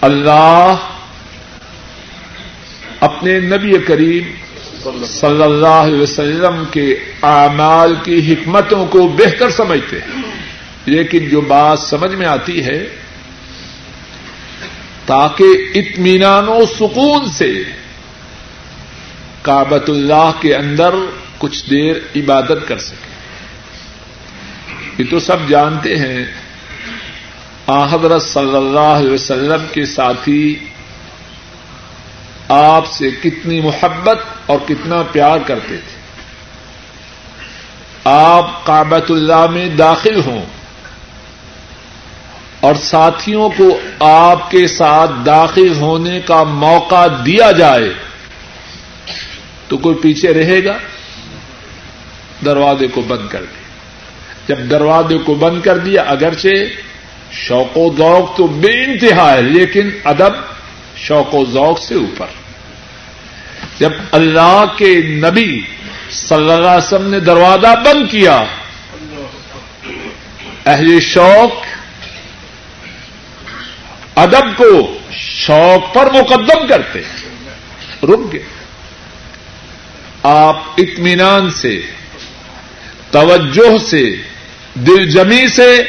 اللہ 0.00 0.74
اپنے 3.00 3.40
نبی 3.40 3.78
کریم 3.78 4.32
صلی 5.04 5.42
اللہ 5.42 5.66
علیہ 5.66 6.00
وسلم 6.00 6.64
کے 6.70 6.94
اعمال 7.22 7.94
کی 8.04 8.32
حکمتوں 8.32 8.86
کو 8.86 9.08
بہتر 9.08 9.50
سمجھتے 9.50 9.98
ہیں۔ 9.98 10.22
لیکن 10.86 11.28
جو 11.28 11.40
بات 11.40 11.78
سمجھ 11.78 12.14
میں 12.14 12.26
آتی 12.26 12.64
ہے، 12.64 12.88
تاکہ 15.06 15.44
اطمینان 15.74 16.44
و 16.48 16.66
سکون 16.74 17.28
سے 17.28 17.52
کابت 19.42 19.90
اللہ 19.90 20.30
کے 20.40 20.54
اندر 20.54 20.94
کچھ 21.38 21.70
دیر 21.70 21.94
عبادت 22.16 22.68
کر 22.68 22.78
سکے۔ 22.78 23.11
یہ 24.98 25.04
تو 25.10 25.20
سب 25.20 25.48
جانتے 25.48 25.96
ہیں۔ 25.96 26.24
حضرت 27.68 28.22
صلی 28.22 28.56
اللہ 28.56 28.78
علیہ 28.78 29.10
وسلم 29.10 29.66
کے 29.72 29.86
ساتھی، 29.86 30.64
آپ 32.48 32.86
سے 32.86 33.10
کتنی 33.22 33.60
محبت 33.60 34.18
اور 34.46 34.58
کتنا 34.68 35.02
پیار 35.12 35.38
کرتے 35.46 35.76
تھے۔ 35.76 36.02
آپ 38.04 38.66
کابت 38.66 39.10
اللہ 39.10 39.46
میں 39.46 39.68
داخل 39.68 40.20
ہوں 40.20 40.46
اور 42.60 42.74
ساتھیوں 42.74 43.50
کو 43.56 43.80
آپ 44.00 44.50
کے 44.50 44.68
ساتھ 44.68 45.10
داخل 45.26 45.72
ہونے 45.74 46.20
کا 46.20 46.42
موقع 46.42 47.06
دیا 47.26 47.50
جائے 47.50 47.94
تو 49.68 49.76
کوئی 49.76 49.96
پیچھے 49.96 50.34
رہے 50.34 50.64
گا؟ 50.64 50.78
دروازے 52.44 52.86
کو 52.86 53.00
بند 53.00 53.28
کر 53.28 53.42
دیا 53.42 53.61
جب 54.52 54.70
دروازے 54.70 55.18
کو 55.18 55.34
بند 55.34 55.60
کر 55.62 55.78
دیا، 55.78 56.02
اگرچہ 56.02 56.64
شوق 57.32 57.76
و 57.78 57.88
ذوق 57.96 58.36
تو 58.36 58.46
بے 58.46 58.72
انتہا 58.84 59.32
ہے، 59.32 59.42
لیکن 59.42 59.90
ادب 60.04 60.32
شوق 60.96 61.34
و 61.34 61.44
ذوق 61.44 61.78
سے 61.82 61.94
اوپر۔ 61.94 62.26
جب 63.78 63.92
اللہ 64.12 64.64
کے 64.76 64.90
نبی 65.02 65.60
صلی 66.10 66.36
اللہ 66.36 66.52
علیہ 66.52 66.86
وسلم 66.86 67.10
نے 67.10 67.20
دروازہ 67.20 67.74
بند 67.84 68.10
کیا، 68.10 68.44
اہل 70.66 71.00
شوق 71.00 71.54
ادب 74.14 74.56
کو 74.56 74.98
شوق 75.12 75.94
پر 75.94 76.10
مقدم 76.12 76.66
کرتے، 76.66 77.00
رک 78.02 78.32
گئے۔ 78.32 78.44
آپ 80.22 80.56
اطمینان 80.78 81.50
سے، 81.50 81.80
توجہ 83.10 83.78
سے 83.86 84.04
دل 84.74 85.10
جمی 85.10 85.48
سے 85.48 85.82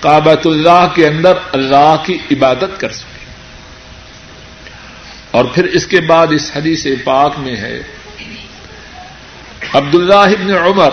کابت 0.00 0.46
اللہ 0.46 0.86
کے 0.94 1.06
اندر 1.06 1.32
اللہ 1.52 1.96
کی 2.06 2.18
عبادت 2.30 2.80
کر 2.80 2.92
سکے۔ 2.92 3.24
اور 5.30 5.44
پھر 5.44 5.64
اس 5.64 5.86
کے 5.86 6.00
بعد 6.00 6.26
اس 6.30 6.50
حدیث 6.56 6.86
پاک 7.04 7.38
میں 7.38 7.56
ہے 7.56 7.82
عبد 9.74 9.94
اللہ 9.94 10.58
عمر 10.66 10.92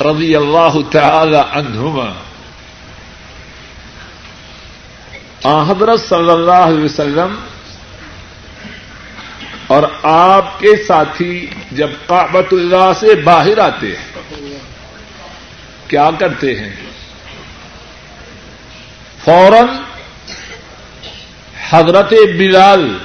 رضی 0.00 0.36
اللہ 0.36 0.90
تعالی 0.90 1.38
عنہما 1.50 2.22
حضرت 5.44 6.00
صلی 6.08 6.30
اللہ 6.30 6.52
علیہ 6.52 6.84
وسلم 6.84 7.36
اور 9.66 9.82
آپ 10.02 10.60
کے 10.60 10.84
ساتھی 10.88 11.46
جب 11.72 11.90
کابت 12.06 12.52
اللہ 12.52 12.92
سے 13.00 13.14
باہر 13.14 13.58
آتے 13.58 13.86
ہیں 13.86 14.15
کیا 15.88 16.10
کرتے 16.18 16.56
ہیں؟ 16.56 16.76
فوراً 19.24 19.66
حضرت 21.70 22.12
بلال 22.38 22.98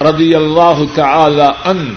رضی 0.00 0.34
اللہ 0.34 0.78
تعالی 0.94 1.48
ان 1.64 1.94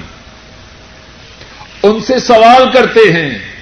ان 1.84 2.02
سے 2.02 2.20
سوال 2.20 2.72
کرتے 2.72 3.14
ہیں 3.14 3.54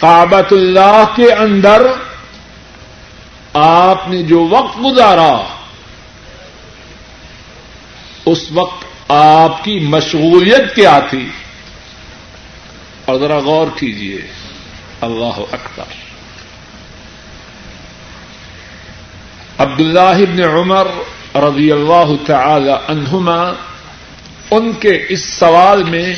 کابت 0.00 0.52
اللہ 0.52 1.04
کے 1.16 1.32
اندر 1.32 1.82
آپ 3.52 4.08
نے 4.08 4.22
جو 4.22 4.46
وقت 4.50 4.78
گزارا، 4.84 5.42
اس 8.26 8.52
وقت 8.52 8.84
آپ 9.08 9.64
کی 9.64 9.80
مشغولیت 9.80 10.74
کیا 10.74 10.98
تھی؟ 11.10 11.28
اور 13.04 13.20
ذرا 13.20 13.38
غور 13.38 13.66
کیجیے 13.76 14.18
اللہ 15.02 15.40
اکبر۔ 15.52 15.84
عبد 19.58 19.80
اللہ 19.80 20.44
عمر 20.44 20.86
رضی 21.34 21.72
اللہ 21.72 22.26
تعالی 22.26 22.72
عنہما، 22.88 23.52
ان 24.50 24.72
کے 24.72 25.06
اس 25.08 25.24
سوال 25.24 25.84
میں 25.84 26.14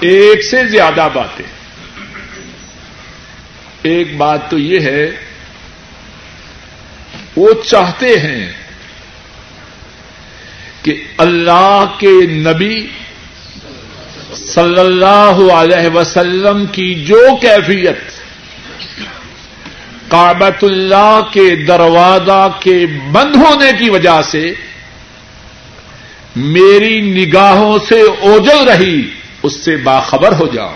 ایک 0.00 0.44
سے 0.44 0.68
زیادہ 0.68 1.08
باتیں۔ 1.14 1.44
ایک 3.82 4.16
بات 4.16 4.50
تو 4.50 4.58
یہ 4.58 4.80
ہے، 4.80 5.10
وہ 7.36 7.50
چاہتے 7.66 8.18
ہیں 8.20 8.52
کہ 10.82 11.04
اللہ 11.18 11.84
کے 11.98 12.26
نبی 12.26 12.86
صلی 14.34 14.80
اللہ 14.80 15.52
علیہ 15.52 15.96
وسلم 15.96 16.66
کی 16.66 16.94
جو 16.94 17.36
کیفیت 17.40 18.15
کابت 20.08 20.64
اللہ 20.64 21.20
کے 21.32 21.56
دروازہ 21.56 22.48
کے 22.60 22.86
بند 23.12 23.36
ہونے 23.36 23.72
کی 23.78 23.90
وجہ 23.90 24.22
سے 24.22 24.52
میری 26.36 27.00
نگاہوں 27.00 27.78
سے 27.88 28.00
اوجل 28.00 28.68
رہی، 28.68 29.10
اس 29.42 29.64
سے 29.64 29.76
باخبر 29.76 30.32
ہو 30.32 30.46
جاؤ۔ 30.46 30.74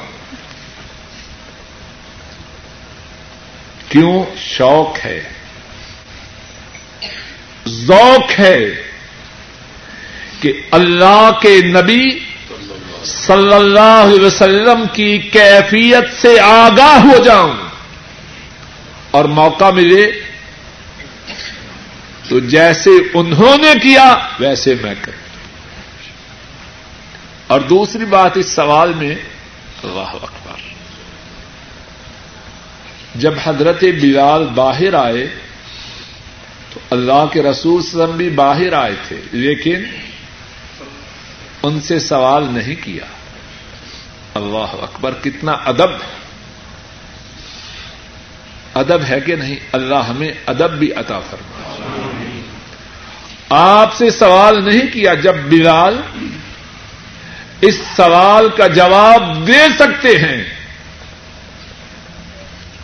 کیوں؟ 3.89 4.25
شوق 4.37 5.05
ہے۔ 5.05 5.23
ذوق 7.69 8.41
ہے 8.41 8.65
کہ 10.41 10.53
اللہ 10.71 11.31
کے 11.43 11.61
نبی 11.61 12.19
صلی 13.05 13.55
اللہ 13.55 13.81
علیہ 13.81 14.25
وسلم 14.25 14.85
کی 14.93 15.19
کیفیت 15.19 16.21
سے 16.21 16.41
آگاہ 16.41 16.99
ہو 16.99 17.25
جاؤں۔ 17.25 17.70
اور 19.11 19.25
موقع 19.25 19.71
ملے 19.71 20.13
تو 22.29 22.39
جیسے 22.39 22.91
انہوں 23.15 23.59
نے 23.59 23.79
کیا 23.83 24.19
ویسے 24.41 24.75
میں 24.83 24.95
کروں۔ 25.03 25.21
اور 27.47 27.61
دوسری 27.61 28.05
بات 28.05 28.37
اس 28.37 28.47
سوال 28.47 28.93
میں، 28.95 29.15
اللہ 29.83 30.15
اکبر۔ 30.23 30.59
جب 33.15 33.35
حضرت 33.45 33.85
بلال 34.01 34.47
باہر 34.47 34.95
آئے، 34.95 35.27
تو 36.75 36.81
اللہ 36.91 37.27
کے 37.33 37.43
رسول 37.43 37.79
وسلم 37.79 38.17
بھی 38.17 38.31
باہر 38.31 38.73
آئے 38.73 38.95
تھے، 39.09 39.21
لیکن 39.33 39.83
ان 41.63 41.81
سے 41.81 41.99
سوال 41.99 42.47
نہیں 42.51 42.85
کیا۔ 42.85 43.05
اللہ 44.35 44.83
اکبر، 44.83 45.15
کتنا 45.23 45.53
ادب۔ 45.53 45.91
ہے 45.91 46.30
ادب 48.75 49.05
ہے 49.09 49.21
کہ 49.21 49.37
نہیں؟ 49.37 49.57
اللہ 49.73 49.95
ہمیں 49.95 50.33
ادب 50.47 50.71
بھی 50.71 50.93
عطا 50.93 51.21
فرما 51.21 51.57
آپ 53.49 53.95
سے 53.95 54.11
سوال 54.11 54.65
نہیں 54.65 54.93
کیا 54.93 55.15
جب 55.15 55.35
بلال 55.37 56.01
اس 57.61 57.81
سوال 57.97 58.49
کا 58.57 58.67
جواب 58.67 59.47
دے 59.47 59.59
سکتے 59.79 60.19
ہیں، 60.19 60.45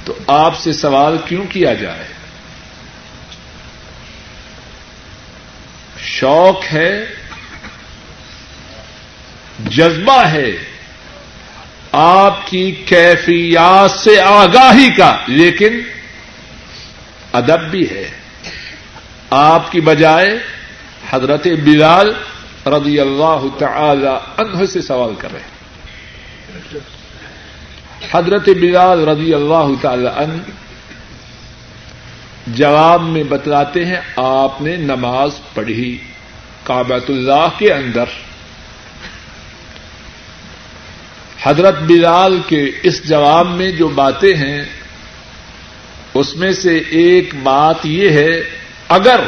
تو 0.04 0.14
آپ 0.26 0.58
سے 0.58 0.72
سوال 0.72 1.16
کیوں 1.24 1.46
کیا 1.46 1.74
جائے؟ 1.74 2.04
شوق 6.04 6.72
ہے، 6.72 7.06
جذبہ 9.68 10.26
ہے۔ 10.26 10.75
آپ 11.98 12.46
کی 12.46 12.70
کیفیات 12.70 13.90
سے 13.90 14.20
آگاہی 14.20 14.88
کا، 14.96 15.16
لیکن 15.26 15.80
ادب 17.32 17.70
بھی 17.70 17.90
ہے۔ 17.90 18.10
آپ 19.30 19.72
کی 19.72 19.80
بجائے 19.80 20.38
حضرت 21.10 21.46
بلال 21.64 22.12
رضی 22.66 23.00
اللہ 23.00 23.46
تعالی 23.58 24.14
عنہ 24.36 24.64
سے 24.64 24.80
سوال 24.82 25.14
کر 25.18 25.32
رہے 25.32 25.54
حضرت 28.12 28.48
بلال 28.48 29.08
رضی 29.08 29.34
اللہ 29.34 29.68
تعالی 29.80 30.08
عنہ 30.16 30.38
جواب 32.46 33.02
میں 33.02 33.22
بتلاتے 33.22 33.84
ہیں، 33.84 34.00
آپ 34.16 34.60
نے 34.62 34.76
نماز 34.76 35.30
پڑھی 35.54 35.98
کابت 36.62 37.10
اللہ 37.10 37.48
کے 37.58 37.72
اندر۔ 37.72 38.04
حضرت 41.46 41.78
بلال 41.78 42.38
کے 42.46 42.70
اس 42.82 43.08
جواب 43.08 43.46
میں 43.46 43.70
جو 43.70 43.88
باتیں 43.88 44.34
ہیں، 44.34 44.64
اس 46.14 46.36
میں 46.36 46.52
سے 46.52 46.78
ایک 46.78 47.34
بات 47.42 47.86
یہ 47.86 48.10
ہے، 48.10 48.40
اگر 48.88 49.20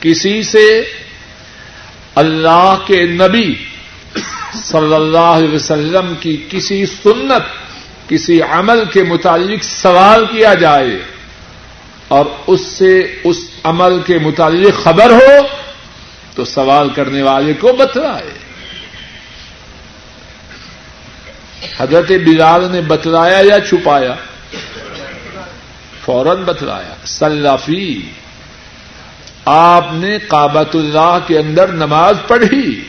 کسی 0.00 0.42
سے 0.42 0.84
اللہ 2.14 2.74
کے 2.86 3.02
نبی 3.02 3.54
صلی 4.54 4.94
اللہ 4.94 5.18
علیہ 5.18 5.54
وسلم 5.54 6.14
کی 6.20 6.46
کسی 6.50 6.86
سنت، 6.86 7.42
کسی 8.08 8.42
عمل 8.42 8.84
کے 8.92 9.02
متعلق 9.02 9.64
سوال 9.64 10.26
کیا 10.26 10.54
جائے 10.54 10.98
اور 12.08 12.26
اس 12.46 12.60
سے 12.60 13.16
اس 13.24 13.36
عمل 13.64 14.02
کے 14.02 14.18
متعلق 14.18 14.84
خبر 14.84 15.10
ہو، 15.10 15.46
تو 16.34 16.44
سوال 16.44 16.88
کرنے 16.88 17.22
والے 17.22 17.52
کو 17.52 17.72
بتلائے۔ 17.72 18.45
حضرت 21.78 22.08
بلال 22.08 22.72
نے 22.72 22.80
بتلایا 22.80 23.38
یا 23.38 23.60
چھپایا؟ 23.60 24.14
فوراً 26.04 26.42
بتلایا۔ 26.44 26.94
سلافی 27.06 28.10
آپ 29.44 29.88
نے 29.92 30.18
کابت 30.28 30.76
اللہ 30.76 31.18
کے 31.26 31.38
اندر 31.38 31.68
نماز 31.68 32.16
پڑھی۔ 32.26 32.84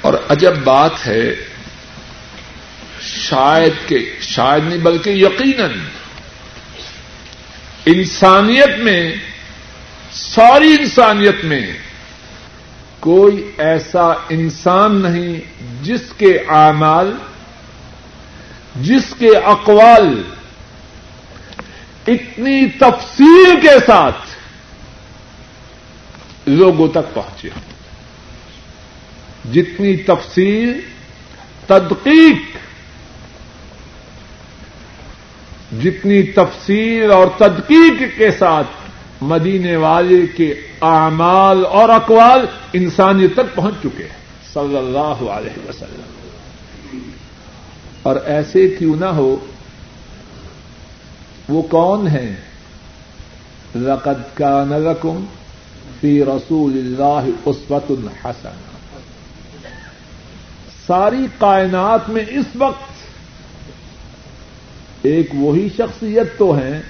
اور 0.00 0.14
عجب 0.28 0.56
بات 0.56 1.06
ہے، 1.06 1.34
شاید 3.00 3.88
کہ، 3.88 4.12
شاید 4.20 4.64
نہیں 4.64 4.78
بلکہ 4.78 5.10
یقیناً، 5.10 5.70
انسانیت 7.86 8.78
میں، 8.78 9.14
ساری 10.12 10.76
انسانیت 10.80 11.44
میں 11.44 11.72
کوئی 13.04 13.50
ایسا 13.58 14.12
انسان 14.28 15.02
نہیں 15.02 15.40
جس 15.84 16.00
کے 16.16 16.38
اعمال، 16.48 17.12
جس 18.80 19.14
کے 19.18 19.36
اقوال 19.36 20.22
اتنی 22.06 22.66
تفصیل 22.68 23.60
کے 23.62 23.78
ساتھ 23.86 24.16
لوگوں 26.46 26.88
تک 26.88 27.14
پہنچے 27.14 27.48
جتنی 29.52 29.96
تفصیل، 29.96 30.80
تدقیق، 31.66 32.56
جتنی 35.84 36.22
تفصیل 36.22 37.10
اور 37.10 37.26
تدقیق 37.36 38.18
کے 38.18 38.30
ساتھ 38.30 39.22
مدینے 39.22 39.76
والے 39.76 40.26
کے 40.26 40.54
اعمال 40.84 41.66
اور 41.66 41.88
اقوال 41.88 42.46
انسانیت 42.72 43.34
تک 43.34 43.54
پہنچ 43.54 43.74
چکے 43.80 44.02
ہیں۔ 44.02 44.24
صلی 44.54 44.76
اللہ 44.76 45.30
علیہ 45.30 45.68
وسلم۔ 45.68 46.02
اور 48.02 48.16
ایسے 48.24 48.68
کیوں 48.68 48.96
نہ 48.96 49.04
ہو، 49.04 49.36
وہ 51.48 51.62
کون 51.62 52.06
ہیں؟ 52.06 52.36
لقد 53.74 54.36
كان 54.36 54.68
لكم 54.68 55.24
فی 56.00 56.24
رسول 56.24 56.72
اللہ 56.72 57.28
عصبت 57.46 57.90
الحسن 57.90 58.56
ساری 60.86 61.26
کائنات 61.38 62.08
میں 62.08 62.24
اس 62.28 62.46
وقت 62.54 62.92
ایک 65.02 65.30
وہی 65.34 65.68
شخصیت 65.76 66.38
تو 66.38 66.56
ہے 66.56 66.80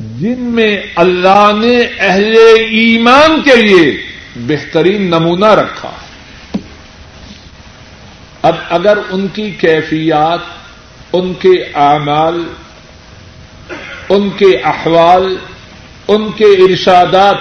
جن 0.00 0.40
میں 0.40 0.82
اللہ 0.96 1.50
نے 1.54 1.78
اہل 1.98 2.36
ایمان 2.70 3.42
کے 3.42 3.56
لیے 3.56 4.02
بہترین 4.36 5.02
نمونہ 5.02 5.46
رکھا 5.46 5.90
اب 8.42 8.54
اگر 8.70 8.98
ان 9.10 9.28
کی 9.28 9.50
کیفیات، 9.50 10.40
ان 11.12 11.34
کے 11.34 11.64
اعمال، 11.74 12.42
ان 14.08 14.30
کے 14.30 14.56
احوال، 14.64 15.36
ان 16.08 16.32
کے 16.32 16.44
ارشادات 16.44 17.36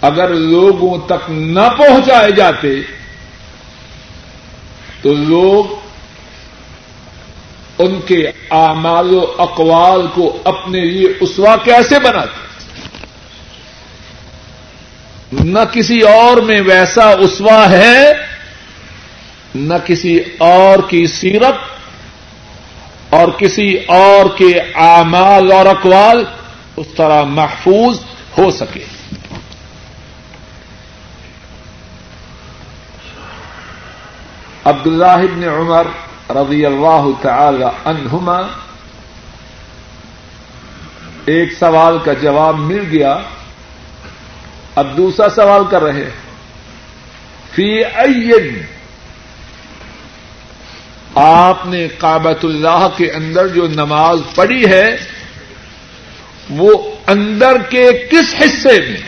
اگر 0.00 0.28
لوگوں 0.28 0.98
تک 1.06 1.30
نہ 1.30 1.68
پہنچائے 1.78 2.30
جاتے، 2.30 2.68
تو 5.02 5.14
لوگ 5.14 5.87
ان 7.78 8.00
کے 8.00 8.30
اعمال 8.50 9.14
و 9.14 9.34
اقوال 9.38 10.06
کو 10.14 10.38
اپنے 10.44 10.84
لیے 10.84 11.08
اسوا 11.20 11.56
کیسے 11.56 11.98
بناتے؟ 11.98 12.48
نہ 15.32 15.58
کسی 15.72 16.00
اور 16.00 16.36
میں 16.36 16.60
ویسا 16.60 17.10
اسوا 17.10 17.70
ہے، 17.70 18.12
نہ 19.54 19.74
کسی 19.86 20.18
اور 20.38 20.78
کی 20.88 21.06
سیرت 21.06 21.54
اور 23.10 23.28
کسی 23.28 23.76
اور 23.86 24.26
کے 24.36 24.60
اعمال 24.74 25.52
اور 25.52 25.66
اقوال 25.66 26.24
اس 26.76 26.86
طرح 26.96 27.24
محفوظ 27.24 27.98
ہو 28.38 28.50
سکے۔ 28.50 28.84
عبداللہ 34.64 35.04
ابن 35.04 35.44
عمر 35.44 35.86
رضی 36.34 36.66
اللہ 36.66 37.08
تعالی 37.22 37.64
عنہما، 37.84 38.40
ایک 41.24 41.52
سوال 41.52 41.98
کا 42.04 42.12
جواب 42.12 42.58
مل 42.58 42.84
گیا، 42.90 43.18
اب 44.74 44.96
دوسرا 44.96 45.28
سوال 45.28 45.62
کر 45.70 45.82
رہے 45.82 46.10
فی 47.54 47.84
این، 47.84 48.62
آپ 51.14 51.66
نے 51.66 51.88
کابت 51.98 52.44
اللہ 52.44 52.86
کے 52.96 53.10
اندر 53.10 53.48
جو 53.48 53.68
نماز 53.68 54.20
پڑھی 54.34 54.66
ہے، 54.66 54.96
وہ 56.50 56.94
اندر 57.06 57.56
کے 57.68 58.08
کس 58.10 58.34
حصے 58.40 58.80
میں؟ 58.80 59.00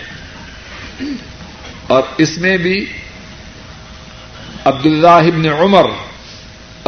اور 1.87 2.03
اس 2.17 2.39
میں 2.39 2.57
بھی 2.57 2.93
عبداللہ 4.65 5.09
ابن 5.09 5.47
عمر 5.47 5.85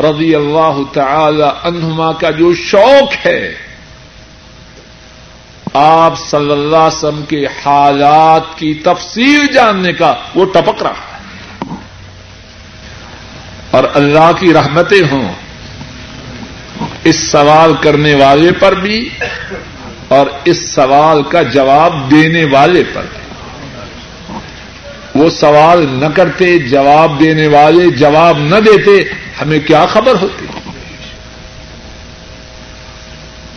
رضی 0.03 0.35
اللہ 0.35 0.79
تعالی 0.93 1.45
عنہما 1.62 2.12
کا 2.12 2.31
جو 2.31 2.55
شوق 2.55 3.27
ہے، 3.27 3.55
آپ 5.74 6.19
صلی 6.19 6.53
اللہ 6.53 6.77
علیہ 6.77 6.97
وسلم 6.97 7.24
کے 7.29 7.47
حالات 7.47 8.59
کی 8.59 8.74
تفصیل 8.74 9.47
جاننے 9.47 9.93
کا 9.93 10.15
وہ 10.35 10.45
ٹپک 10.45 10.83
رہا 10.83 10.91
ہے۔ 10.91 11.74
اور 13.70 13.85
اللہ 13.95 14.31
کی 14.41 14.53
رحمتیں 14.53 15.03
ہوں، 15.12 15.33
اس 17.05 17.16
سوال 17.16 17.73
کرنے 17.81 18.15
والے 18.15 18.53
پر 18.53 18.74
بھی 18.74 19.09
اور 20.09 20.27
اس 20.45 20.74
سوال 20.74 21.23
کا 21.23 21.43
جواب 21.43 22.11
دینے 22.11 22.45
والے 22.45 22.83
پر 22.93 23.03
بھی۔ 23.03 23.23
وہ 25.15 25.31
سوال 25.31 25.87
نہ 25.89 26.07
کرتے، 26.15 26.59
جواب 26.59 27.20
دینے 27.20 27.47
والے 27.47 27.91
جواب 27.91 28.39
نہ 28.39 28.57
دیتے 28.57 29.22
ہمیں 29.43 29.59
کیا 29.59 29.86
خبر 29.86 30.14
ہوتی؟ 30.23 30.47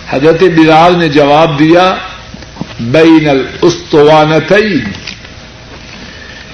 حضرت 0.10 0.44
بلال 0.44 1.00
نے 1.00 1.08
جواب 1.10 1.60
دیا، 1.60 1.96
بین 2.80 3.30
الستوانتین 3.30 4.92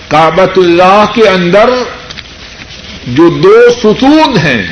کابت 0.07 0.57
اللہ 0.57 1.05
کے 1.13 1.29
اندر 1.29 1.69
جو 3.07 3.29
دو 3.29 3.69
ستون 3.79 4.37
ہیں، 4.37 4.63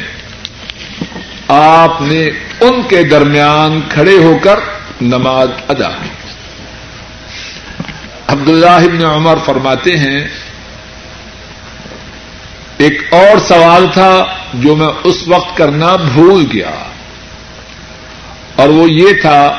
آپ 1.47 2.01
نے 2.01 2.29
ان 2.61 2.81
کے 2.87 3.03
درمیان 3.03 3.81
کھڑے 3.89 4.17
ہو 4.17 4.37
کر 4.41 4.59
نماز 5.01 5.49
ادا 5.67 5.89
کی۔ 5.89 6.09
عبداللہ 8.27 8.79
ابن 8.83 9.05
عمر 9.05 9.37
فرماتے 9.45 9.97
ہیں 9.97 10.27
ایک 12.79 13.13
اور 13.13 13.37
سوال 13.47 13.87
تھا 13.93 14.25
جو 14.53 14.75
میں 14.75 14.87
اس 15.03 15.27
وقت 15.27 15.57
کرنا 15.57 15.95
بھول 15.95 16.45
گیا 16.53 16.83
اور 18.55 18.69
وہ 18.69 18.91
یہ 18.91 19.13
تھا 19.21 19.57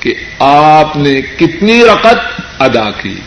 کہ 0.00 0.14
آپ 0.38 0.96
نے 0.96 1.20
کتنی 1.20 1.84
رقط 1.84 2.40
ادا 2.58 2.90
کی؟ 2.90 3.20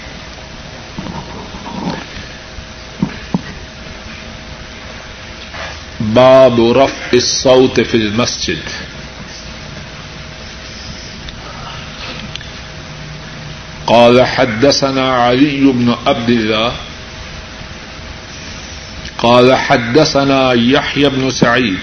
باب 5.99 6.61
رف 6.77 7.13
الصوت 7.13 7.79
فی 7.91 7.97
المسجد۔ 7.97 8.69
قال 13.85 14.21
حدثنا 14.21 15.29
علي 15.29 15.71
بن 15.71 15.89
عبد 16.05 16.29
الله 16.29 16.69
قال 19.21 19.55
حدثنا 19.55 20.53
يحيى 20.53 21.09
بن 21.09 21.29
سعيد. 21.29 21.79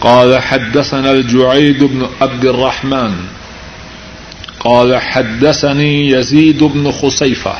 قال 0.00 0.42
حدثنا 0.42 1.10
الجعيد 1.10 1.84
بن 1.84 2.08
عبد 2.20 2.44
الرحمن. 2.44 3.14
قال 4.60 5.00
حدثني 5.00 6.10
يزيد 6.10 6.62
بن 6.62 6.92
خصيفة 6.92 7.54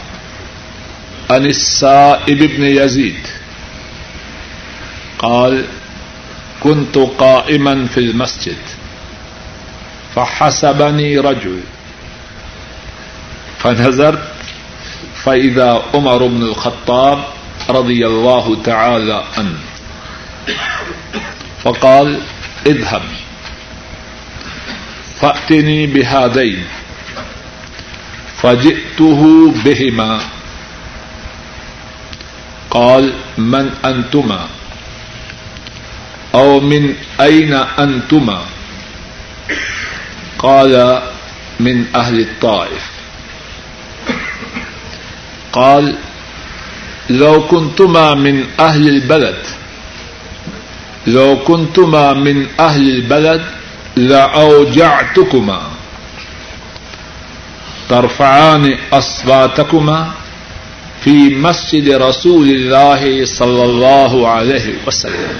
عن 1.30 1.46
السائب 1.46 2.38
بن 2.38 2.64
يزيد. 2.64 3.26
قال 5.18 5.64
كنت 6.60 6.98
قائما 6.98 7.86
في 7.86 8.00
المسجد، 8.00 8.58
فحسبني 10.14 11.18
رجل، 11.18 11.60
فنظرت 13.58 14.29
فإذا 15.24 15.82
عمر 15.94 16.26
بن 16.26 16.42
الخطاب 16.42 17.24
رضي 17.70 18.06
الله 18.06 18.62
تعالى 18.64 19.24
عنه 19.38 19.58
فقال 21.62 22.20
اذهب 22.66 23.02
فأتني 25.20 25.86
بهذين 25.86 26.64
فجئته 28.42 29.52
بهما 29.64 30.20
قال 32.70 33.12
من 33.38 33.70
أنتما 33.84 34.48
أو 36.34 36.60
من 36.60 36.94
أين 37.20 37.52
أنتما 37.54 38.42
قال 40.38 41.02
من 41.60 41.86
أهل 41.94 42.20
الطائف 42.20 42.99
قال، 45.52 45.96
لو 47.10 47.46
كنتما 47.46 48.14
من 48.14 48.44
أهل 48.60 48.88
البلد، 48.88 49.38
لو 51.06 51.38
كنتما 51.38 52.12
من 52.12 52.46
أهل 52.60 52.88
البلد 52.88 53.44
لأوجعتكما، 53.96 55.62
ترفعان 57.88 58.78
أصواتكما 58.92 60.10
في 61.04 61.34
مسجد 61.34 61.90
رسول 61.90 62.48
الله 62.48 63.24
صلى 63.24 63.64
الله 63.64 64.28
عليه 64.28 64.74
وسلم. 64.86 65.38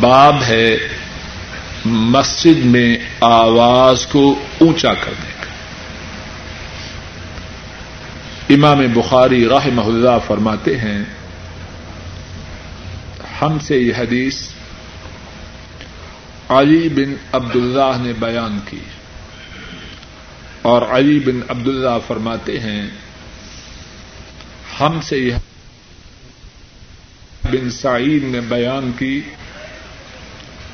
باب 0.00 0.42
ہے 0.42 0.78
مسجد 1.84 2.64
میں 2.64 2.96
آواز 3.20 4.06
کو 4.06 4.44
اونچا 4.60 4.94
کرنے 4.94 5.30
کا 5.40 5.52
امام 8.54 8.78
بخاری 8.94 9.48
راہ 9.48 9.66
اللہ 9.76 10.18
فرماتے 10.26 10.78
ہیں، 10.78 11.04
ہم 13.42 13.58
سے 13.58 13.76
یہ 13.78 13.92
حدیث 13.98 14.48
علی 16.48 16.88
بن 16.88 17.14
عبد 17.32 17.56
اللہ 17.56 17.92
نے 17.98 18.12
بیان 18.12 18.58
کی۔ 18.70 18.80
اور 20.62 20.82
علی 20.82 21.18
بن 21.18 21.40
عبد 21.48 21.68
اللہ 21.68 21.98
فرماتے 22.06 22.60
ہیں، 22.60 22.86
ہم 24.80 25.00
سے 25.02 25.18
یہ 25.18 25.34
بن 27.44 27.70
سعید 27.70 28.24
نے 28.24 28.40
بیان 28.40 28.90
کی۔ 28.98 29.20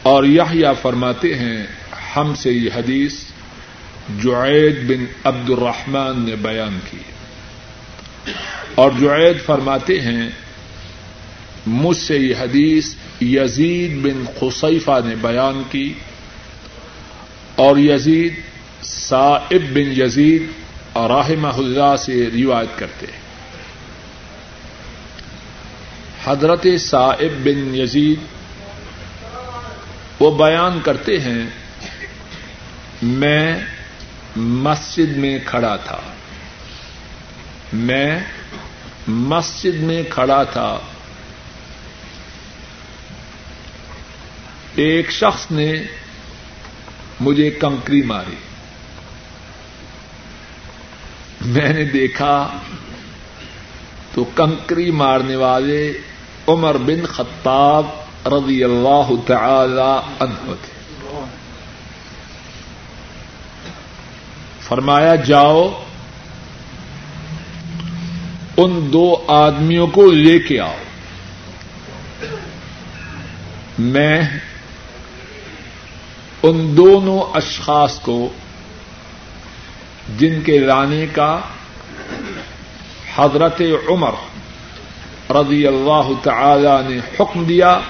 اور 0.03 0.25
یہ 0.25 0.67
فرماتے 0.83 1.35
ہیں، 1.35 1.67
ہم 2.17 2.35
سے 2.35 2.53
یہ 2.53 2.71
حدیث 2.75 3.25
جعید 4.25 4.89
بن 4.89 5.05
عبد 5.25 5.51
الرحمان 5.51 6.21
نے 6.21 6.37
بیان 6.37 6.79
کی۔ 6.91 6.99
اور 8.75 8.91
جعید 9.01 9.47
فرماتے 9.47 10.01
ہیں، 10.01 10.31
مجھ 11.67 11.97
سے 11.97 12.19
یہ 12.19 12.35
حدیث 12.41 12.95
یزید 13.21 14.03
بن 14.03 14.25
خصیفہ 14.41 15.01
نے 15.05 15.15
بیان 15.15 15.63
کی 15.71 15.95
اور 17.55 17.77
یزید 17.77 18.35
صاحب 18.83 19.73
بن 19.73 20.03
یزید 20.03 20.43
اور 20.93 21.11
راہمہ 21.11 21.49
اللہ 21.49 21.97
سے 21.97 22.29
روایت 22.35 22.79
کرتے 22.79 23.07
ہیں۔ 23.07 23.21
حضرت 26.25 26.67
صاحب 26.81 27.45
بن 27.45 27.75
یزید 27.75 28.40
وہ 30.21 30.39
بیان 30.39 30.81
کرتے 30.81 31.21
ہیں، 31.21 31.47
میں 33.03 33.59
مسجد 34.37 35.17
میں 35.17 35.39
کھڑا 35.47 35.77
تھا۔ 35.77 36.01
میں 37.73 38.21
مسجد 39.09 39.75
میں 39.75 40.03
کھڑا 40.11 40.43
تھا۔ 40.43 40.79
ایک 44.75 45.11
شخص 45.11 45.51
نے 45.51 45.73
مجھے 47.21 47.51
کنکری 47.51 48.03
ماری۔ 48.03 48.37
میں 51.41 51.73
نے 51.73 51.85
دیکھا 51.85 52.49
تو 54.15 54.25
کنکری 54.25 54.91
مارنے 54.91 55.37
والے 55.37 55.93
عمر 56.47 56.77
بن 56.77 57.07
خطاب 57.07 57.87
رضی 58.27 58.65
اللہ 58.65 59.11
تعالی 59.27 60.01
عنہ 60.21 60.55
تھے۔ 60.63 60.81
فرمایا، 64.61 65.15
جاؤ، 65.15 65.85
ان 68.57 68.91
دو 68.93 69.25
آدمیوں 69.29 69.87
کو 69.87 70.11
لے 70.11 70.39
کے 70.39 70.61
آؤ۔ 70.61 70.77
میں 73.79 74.23
ان 76.43 76.77
دونوں 76.77 77.37
اشخاص 77.37 78.01
کو 78.01 78.29
جن 80.19 80.41
کے 80.43 80.59
لانے 80.59 81.07
کا 81.13 81.41
حضرت 83.17 83.63
عمر 83.89 84.13
رضی 85.31 85.67
اللہ 85.67 86.09
تعالی 86.23 86.95
نے 86.95 87.01
حکم 87.21 87.45
دیا 87.45 87.81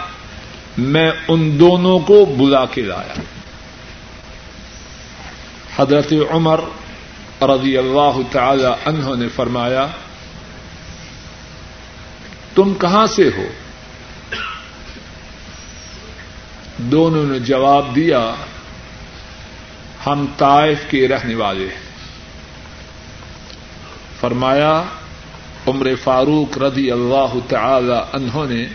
میں 0.79 1.11
ان 1.29 1.61
دونوں 1.61 1.99
کو 1.99 2.25
بلا 2.25 2.65
کے 2.67 2.83
لایا۔ 2.83 3.15
حضرت 5.77 6.13
عمر 6.31 6.61
رضی 7.43 7.79
اللہ 7.79 8.19
تعالی 8.33 8.67
عنہ 8.85 9.15
نے 9.17 9.29
فرمایا، 9.29 9.87
تم 12.55 12.75
کہاں 12.75 13.07
سے 13.07 13.31
ہو؟ 13.37 13.45
دونوں 16.77 17.27
نے 17.27 17.39
جواب 17.39 17.97
دیا، 17.97 18.35
ہم 20.07 20.27
طائف 20.39 20.79
کے 20.89 21.09
رہنے 21.09 21.35
والے 21.35 21.65
ہیں۔ 21.65 21.91
فرمایا، 24.21 24.83
عمر 25.67 25.95
فاروق 26.05 26.59
رضی 26.59 26.91
اللہ 26.91 27.39
تعالی 27.49 27.95
عنہ 28.13 28.53
نے 28.53 28.67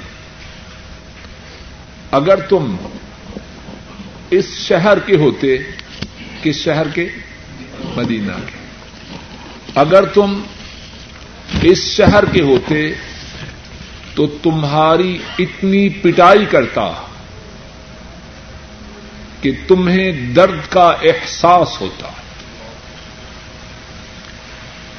اگر 2.11 2.40
تم 2.40 2.76
اس 4.30 4.45
شہر 4.57 4.99
کے 4.99 5.15
ہوتے، 5.15 5.57
کس 6.44 6.56
شہر 6.56 6.88
کے؟ 6.88 7.07
مدینہ 7.95 8.32
کے۔ 8.32 8.57
اگر 9.76 10.06
تم 10.06 10.41
اس 11.61 11.77
شہر 11.77 12.26
کے 12.26 12.41
ہوتے، 12.41 12.94
تو 14.15 14.27
تمہاری 14.27 15.18
اتنی 15.40 15.90
پٹائی 15.90 16.45
کرتا 16.45 16.91
کہ 19.41 19.52
تمہیں 19.68 20.11
درد 20.11 20.60
کا 20.69 20.95
احساس 21.03 21.82
ہوتا۔ 21.82 22.10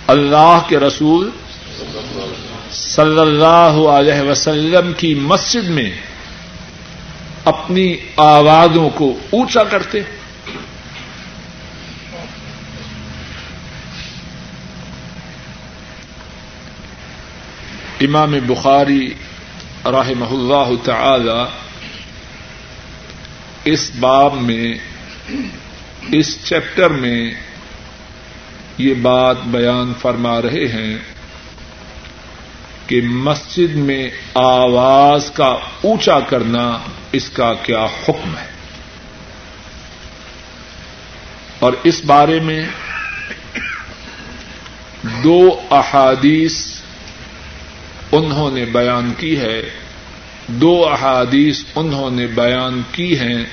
اللہ 0.07 0.59
کے 0.69 0.79
رسول 0.79 1.31
صلی 2.73 3.19
اللہ 3.19 3.89
علیہ 3.89 4.21
وسلم 4.21 4.93
کی 4.97 5.15
مسجد 5.15 5.69
میں 5.69 5.91
اپنی 7.47 7.97
آوازوں 8.17 8.91
کو 8.91 9.19
اونچا 9.31 9.65
کرتے 9.65 9.99
امام 18.01 18.35
بخاری 18.47 19.15
راہ 19.85 20.09
اللہ 20.31 20.71
تعالی 20.85 21.45
اس 23.65 23.91
باب 24.01 24.35
میں، 24.35 24.75
اس 26.13 26.45
چیپٹر 26.45 26.91
میں 26.91 27.31
یہ 28.79 28.95
بات 28.95 29.37
بیان 29.45 29.93
فرما 29.99 30.43
رہے 30.43 30.69
ہیں۔ 30.69 31.16
کہ 32.87 33.01
مسجد 33.01 33.75
میں 33.75 34.11
آواز 34.35 35.31
کا 35.31 35.57
اونچا 35.83 36.21
کرنا 36.21 36.79
اس 37.13 37.31
کا 37.31 37.55
کیا 37.55 37.85
حکم 37.85 38.37
ہے؟ 38.37 38.47
اور 41.59 41.73
اس 41.83 42.05
بارے 42.05 42.41
میں 42.41 42.67
دو 45.25 45.61
احادیث 45.71 46.67
انہوں 48.13 48.51
نے 48.51 48.65
بیان 48.65 49.13
کی 49.19 49.39
ہے۔ 49.39 49.63
دو 50.47 50.89
احادیث 50.89 51.63
انہوں 51.75 52.11
نے 52.11 52.27
بیان 52.27 52.83
کی 52.93 53.19
ہیں۔ 53.19 53.45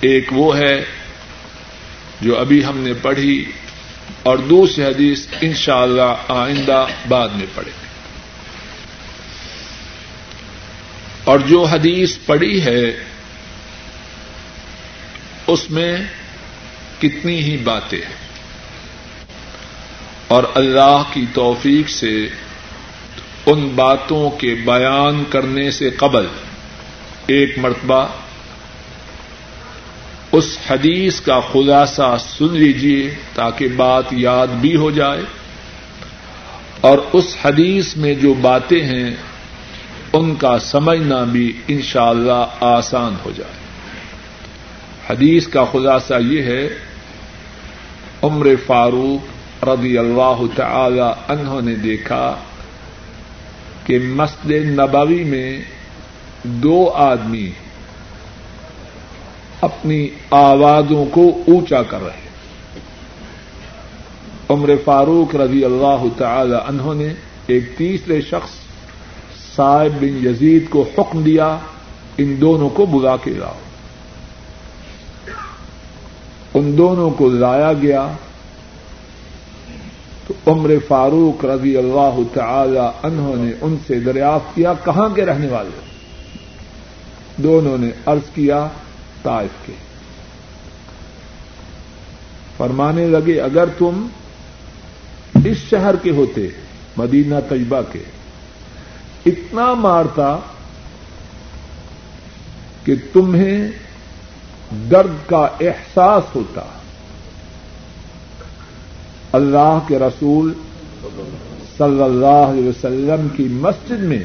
ایک 0.00 0.28
وہ 0.32 0.58
ہے 0.58 0.84
جو 2.20 2.38
ابھی 2.38 2.64
ہم 2.64 2.78
نے 2.78 2.92
پڑھی 2.94 3.44
اور 4.22 4.38
دوسری 4.38 4.84
حدیث 4.84 5.26
انشاءاللہ 5.40 6.02
اللہ 6.02 6.40
آئندہ 6.40 6.86
بعد 7.08 7.28
میں 7.28 7.46
پڑھیں 7.54 7.72
گے۔ 7.82 7.91
اور 11.24 11.38
جو 11.38 11.64
حدیث 11.64 12.16
پڑھی 12.26 12.64
ہے، 12.64 13.04
اس 15.46 15.70
میں 15.70 15.98
کتنی 17.00 17.42
ہی 17.42 17.56
باتیں 17.56 17.98
ہیں۔ 17.98 18.22
اور 20.28 20.44
اللہ 20.54 21.02
کی 21.12 21.26
توفیق 21.34 21.88
سے 21.88 22.28
ان 23.46 23.68
باتوں 23.68 24.30
کے 24.30 24.54
بیان 24.64 25.24
کرنے 25.30 25.70
سے 25.70 25.90
قبل 25.90 26.26
ایک 27.26 27.58
مرتبہ 27.58 28.06
اس 30.32 30.58
حدیث 30.70 31.20
کا 31.20 31.40
خلاصہ 31.52 32.16
سن 32.38 32.56
لیجیے 32.56 33.14
تاکہ 33.34 33.68
بات 33.68 34.04
یاد 34.10 34.46
بھی 34.46 34.76
ہو 34.76 34.90
جائے۔ 34.90 35.22
اور 36.80 36.98
اس 37.12 37.36
حدیث 37.44 37.96
میں 37.96 38.14
جو 38.14 38.34
باتیں 38.34 38.82
ہیں 38.82 39.10
ان 40.12 40.34
کا 40.34 40.58
سمجھنا 40.58 41.24
بھی 41.24 41.52
انشاءاللہ 41.68 42.32
اللہ 42.32 42.64
آسان 42.64 43.14
ہو 43.24 43.30
جائے۔ 43.36 43.60
حدیث 45.10 45.46
کا 45.48 45.64
خلاصہ 45.72 46.14
یہ 46.26 46.42
ہے، 46.42 46.68
عمر 48.22 48.46
فاروق 48.66 49.64
رضی 49.64 49.98
اللہ 49.98 50.42
تعالی 50.56 51.10
انہوں 51.28 51.60
نے 51.60 51.74
دیکھا 51.74 52.36
کہ 53.84 53.98
مسجد 53.98 54.78
نبوی 54.78 55.24
میں 55.24 55.60
دو 56.42 56.90
آدمی 56.90 57.50
اپنی 59.60 60.08
آوازوں 60.30 61.04
کو 61.04 61.42
اونچا 61.48 61.82
کر 61.82 62.02
رہے 62.02 62.30
عمر 64.48 64.70
فاروق 64.84 65.36
رضی 65.36 65.64
اللہ 65.64 66.04
تعالی 66.18 66.56
انہوں 66.68 66.94
نے 66.94 67.12
ایک 67.46 67.78
تیسرے 67.78 68.20
شخص 68.20 68.50
صاحب 69.56 70.00
بن 70.00 70.26
یزید 70.26 70.68
کو 70.70 70.90
حکم 70.98 71.22
دیا، 71.22 71.58
ان 72.18 72.40
دونوں 72.40 72.68
کو 72.68 72.86
بلا 72.86 73.16
کے 73.16 73.30
لاؤ۔ 73.30 73.54
ان 76.54 76.78
دونوں 76.78 77.10
کو 77.10 77.28
لایا 77.28 77.72
گیا۔ 77.72 78.12
تو 80.26 80.34
عمر 80.46 80.70
فاروق 80.88 81.44
رضی 81.44 81.76
اللہ 81.76 82.18
تعالی 82.34 82.78
انہوں 82.78 83.36
نے 83.36 83.52
ان 83.60 83.76
سے 83.86 84.00
دریافت 84.00 84.56
کیا، 84.56 84.72
کہاں 84.84 85.08
کے 85.08 85.24
رہنے 85.24 85.48
والے؟ 85.48 85.80
دونوں 87.36 87.78
نے 87.78 87.90
ارض 88.06 88.30
کیا 88.34 88.68
طائف 89.22 89.66
کے۔ 89.66 89.72
فرمانے 92.56 93.06
لگے، 93.06 93.40
اگر 93.40 93.64
تم 93.78 94.06
اس 95.44 95.56
شہر 95.56 95.96
کے 95.96 96.10
ہوتے، 96.10 96.48
مدینہ 96.96 97.34
طیبہ 97.48 97.80
کے 97.92 98.02
اتنا 99.26 99.74
مارتا 99.74 100.38
کہ 102.84 102.94
تمہیں 103.12 103.68
درد 104.90 105.28
کا 105.28 105.48
احساس 105.60 106.36
ہوتا۔ 106.36 106.62
اللہ 109.32 109.78
کے 109.88 109.98
رسول 109.98 110.52
صلی 111.78 112.02
اللہ 112.02 112.26
علیہ 112.26 112.68
وسلم 112.68 113.28
کی 113.36 113.44
مسجد 113.44 114.02
میں 114.02 114.24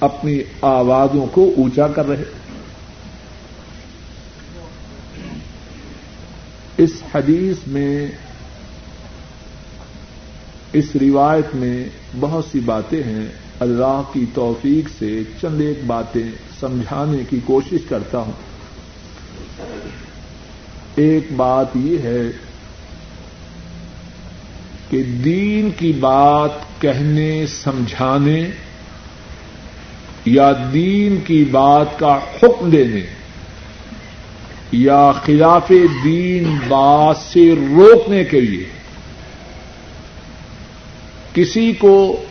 اپنی 0.00 0.38
آوازوں 0.60 1.26
کو 1.26 1.50
اونچا 1.56 1.86
کر 1.88 2.08
رہے۔ 2.08 2.22
اس 6.76 6.90
حدیث 7.14 7.56
میں، 7.66 8.08
اس 10.72 10.84
روایت 11.00 11.54
میں 11.54 11.84
بہت 12.20 12.44
سی 12.52 12.60
باتیں 12.60 13.02
ہیں۔ 13.02 13.43
اللہ 13.64 14.02
کی 14.12 14.24
توفیق 14.34 14.88
سے 14.98 15.22
چند 15.42 15.60
ایک 15.60 15.84
باتیں 15.86 16.30
سمجھانے 16.60 17.18
کی 17.30 17.40
کوشش 17.44 17.78
کرتا 17.88 18.18
ہوں۔ 18.18 18.32
ایک 20.96 21.32
بات 21.36 21.66
یہ 21.74 21.98
ہے 21.98 22.22
کہ 24.90 25.02
دین 25.02 25.70
کی 25.70 25.92
بات 25.92 26.50
کہنے، 26.78 27.46
سمجھانے 27.46 28.50
یا 30.24 30.52
دین 30.72 31.20
کی 31.26 31.44
بات 31.44 31.98
کا 31.98 32.18
حکم 32.42 32.70
دینے 32.70 33.00
یا 34.72 35.12
خلاف 35.24 35.72
دین 36.04 36.58
بات 36.68 37.16
سے 37.16 37.52
روکنے 37.52 38.24
کے 38.24 38.40
لیے 38.40 38.64
کسی 41.34 41.72
کو 41.72 42.24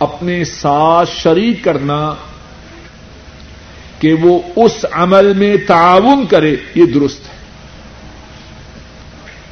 اپنے 0.00 0.44
ساتھ 0.44 1.10
شریک 1.10 1.64
کرنا 1.64 2.14
کہ 3.98 4.14
وہ 4.14 4.40
اس 4.56 4.86
عمل 4.92 5.32
میں 5.32 5.56
تعاون 5.66 6.26
کرے، 6.26 6.56
یہ 6.74 6.84
درست 6.84 7.20
ہے۔ 7.24 7.40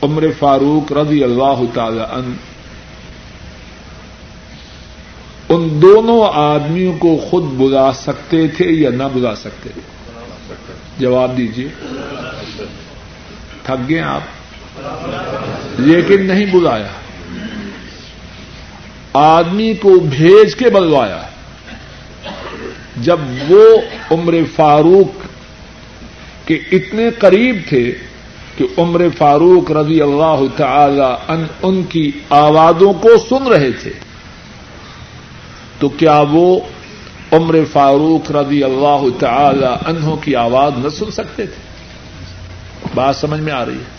عمر 0.02 0.24
فاروق 0.38 0.92
رضی 0.92 1.24
اللہ 1.24 1.60
تعالی 1.74 2.00
عنہ 2.00 2.34
ان 5.48 5.82
دونوں 5.82 6.24
آدمیوں 6.34 6.98
کو 6.98 7.26
خود 7.30 7.42
بلا 7.42 7.92
سکتے 7.92 8.48
تھے 8.48 8.64
یا 8.64 8.90
نہ 8.90 9.02
بلا 9.14 9.34
سکتے؟ 9.34 9.70
تھے 9.74 9.80
جواب 10.98 11.36
دیجیے 11.36 11.68
تھک 13.62 13.88
گئے 13.88 14.00
آپ؟ 14.00 14.20
لیکن 15.78 16.26
نہیں 16.26 16.46
بلایا۔ 16.46 17.07
آدمی 19.12 19.74
کو 19.74 20.00
بھیج 20.00 20.54
کے 20.54 20.70
بلوایا 20.70 21.22
جب 22.96 23.20
وہ 23.48 23.76
عمر 24.10 24.34
فاروق 24.56 25.26
کے 26.48 26.54
اتنے 26.54 27.10
قریب 27.10 27.56
تھے 27.68 27.92
کہ 28.56 28.66
عمر 28.78 29.00
فاروق 29.18 29.70
رضی 29.70 30.02
اللہ 30.02 30.40
تعالی 30.56 31.32
ان 31.32 31.44
ان 31.62 31.82
کی 31.82 32.10
آوازوں 32.28 32.92
کو 32.92 33.08
سن 33.28 33.46
رہے 33.46 33.72
تھے، 33.72 33.92
تو 35.78 35.88
کیا 35.88 36.24
وہ 36.30 36.60
عمر 37.32 37.58
فاروق 37.72 38.30
رضی 38.30 38.64
اللہ 38.64 39.04
تعالی 39.18 39.66
انہوں 39.86 40.16
کی 40.16 40.36
آواز 40.36 40.72
نہ 40.76 40.88
سن 40.88 41.10
سکتے 41.10 41.46
تھے؟ 41.46 41.68
بات 42.94 43.16
سمجھ 43.16 43.40
میں 43.40 43.52
آ 43.52 43.64
رہی 43.64 43.74
ہے۔ 43.74 43.98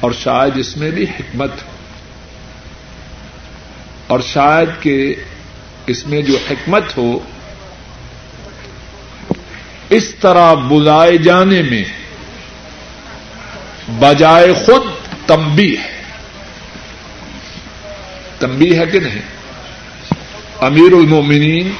اور 0.00 0.10
شاید 0.12 0.58
اس 0.58 0.76
میں 0.76 0.90
بھی 0.90 1.04
حکمت 1.04 1.50
اور 4.06 4.20
شاید 4.20 4.82
کہ 4.82 5.14
اس 5.86 6.06
میں 6.06 6.22
جو 6.22 6.38
حکمت 6.50 6.96
ہو، 6.96 7.18
اس 9.90 10.14
طرح 10.20 10.54
بلائے 10.54 11.16
جانے 11.16 11.62
میں 11.62 11.84
بجائے 13.88 14.52
خود 14.52 14.82
تمبی 15.26 15.76
ہے۔ 15.76 16.02
تمبی 18.38 18.78
ہے 18.78 18.86
کہ 18.86 19.00
نہیں؟ 19.00 19.22
امیر 20.60 20.92
المومنین 20.92 21.72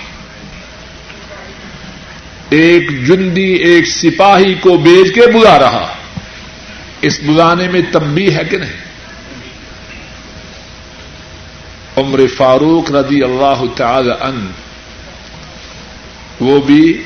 ایک 2.51 3.07
جندی، 3.07 3.53
ایک 3.53 3.87
سپاہی 3.87 4.55
کو 4.55 4.77
بیچ 4.77 5.15
کے 5.15 5.21
بلا 5.21 5.59
رہا۔ 5.59 5.95
اس 7.01 7.21
بلانے 7.21 7.69
میں 7.69 7.81
تمبی 7.93 8.35
ہے 8.35 8.43
کہ 8.51 8.57
نہیں؟ 8.57 8.94
عمر 11.97 12.21
فاروق 12.37 12.91
رضی 12.91 13.23
اللہ 13.23 13.63
تعالی 13.77 14.11
ان 14.21 14.51
وہ 16.41 16.61
بھی 16.61 17.03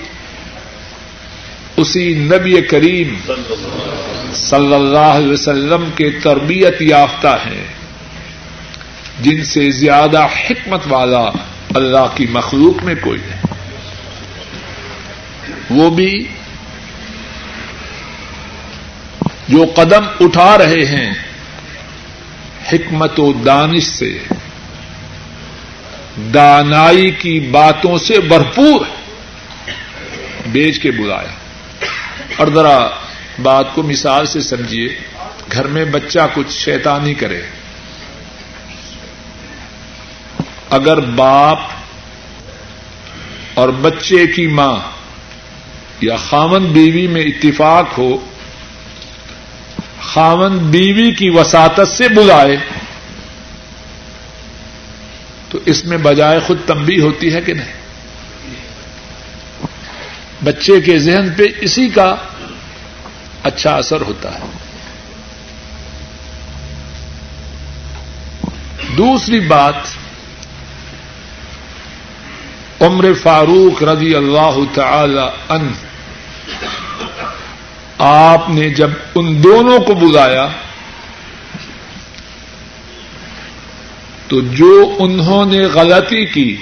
اسی 1.77 2.15
نبی 2.15 2.61
کریم 2.61 3.15
صلی 4.35 4.75
اللہ 4.75 4.99
علیہ 4.99 5.33
وسلم 5.33 5.91
کے 5.95 6.11
تربیت 6.11 6.83
یافتہ 6.83 7.37
ہیں، 7.47 7.67
جن 9.21 9.45
سے 9.45 9.71
زیادہ 9.71 10.27
حکمت 10.27 10.81
والا 10.89 11.31
اللہ 11.75 12.07
کی 12.15 12.27
مخلوق 12.27 12.85
میں 12.85 12.95
کوئی 13.01 13.21
نہیں 13.27 13.47
وہ 15.71 15.91
بھی 15.91 16.27
جو 19.49 19.65
قدم 19.75 20.05
اٹھا 20.21 20.59
رہے 20.59 20.85
ہیں 20.85 21.13
حکمت 22.73 23.21
و 23.21 23.33
دانش 23.33 23.85
سے۔ 23.85 24.19
دانائی 26.35 27.11
کی 27.11 27.41
باتوں 27.41 27.99
سے 27.99 28.21
بھرپور 28.21 28.87
بیچ 30.47 30.81
کے 30.81 30.91
بلایا۔ 30.91 31.33
اور 32.37 32.47
ذرا 32.55 32.89
بات 33.43 33.75
کو 33.75 33.83
مثال 33.83 34.27
سے 34.27 34.41
سمجھیے۔ 34.41 34.89
گھر 35.53 35.67
میں 35.67 35.85
بچہ 35.85 36.19
کچھ 36.35 36.51
شیطانی 36.51 37.15
کرے۔ 37.15 37.43
اگر 40.71 41.01
باپ 41.01 41.59
اور 43.55 43.69
بچے 43.69 44.27
کی 44.27 44.47
ماں 44.47 44.77
یا 46.01 46.17
خامن 46.17 46.65
بیوی 46.65 47.07
میں 47.07 47.23
اتفاق 47.23 47.99
ہو 47.99 48.17
خامن 50.03 50.59
بیوی 50.59 51.13
کی 51.13 51.31
وساطت 51.31 51.89
سے 51.89 52.09
بلائے۔ 52.09 52.57
تو 55.59 55.71
اس 55.71 55.85
میں 55.85 55.99
بجائے 55.99 56.41
خود 56.41 56.59
تمبی 56.67 57.01
ہوتی 57.01 57.35
ہے 57.35 57.41
کہ 57.41 57.55
نہیں؟ 57.55 57.73
بچے 60.45 60.81
کے 60.81 60.99
ذہن 60.99 61.29
پہ 61.37 61.43
اسی 61.61 61.89
کا 61.89 62.17
اچھا 63.43 63.71
اثر 63.71 64.01
ہوتا 64.01 64.35
ہے۔ 64.35 64.45
دوسری 68.97 69.41
بات، 69.41 69.75
عمر 72.81 73.13
فاروق 73.23 73.83
رضی 73.83 74.15
اللہ 74.15 74.59
تعالی 74.75 75.27
ان 75.49 75.73
آپ 77.99 78.51
نے 78.51 78.71
جب 78.71 78.91
ان 79.15 79.43
دونوں 79.43 79.79
کو 79.79 79.95
بلایا 79.95 80.49
تو 84.29 84.41
جو 84.41 84.97
انہوں 84.99 85.47
نے 85.47 85.59
غلطی 85.59 86.25
کی، 86.27 86.57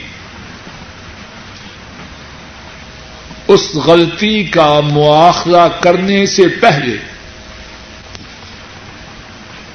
اس 3.48 3.74
غلطی 3.74 4.44
کا 4.44 4.80
مواخذہ 4.80 5.68
کرنے 5.80 6.26
سے 6.26 6.48
پہلے 6.48 6.96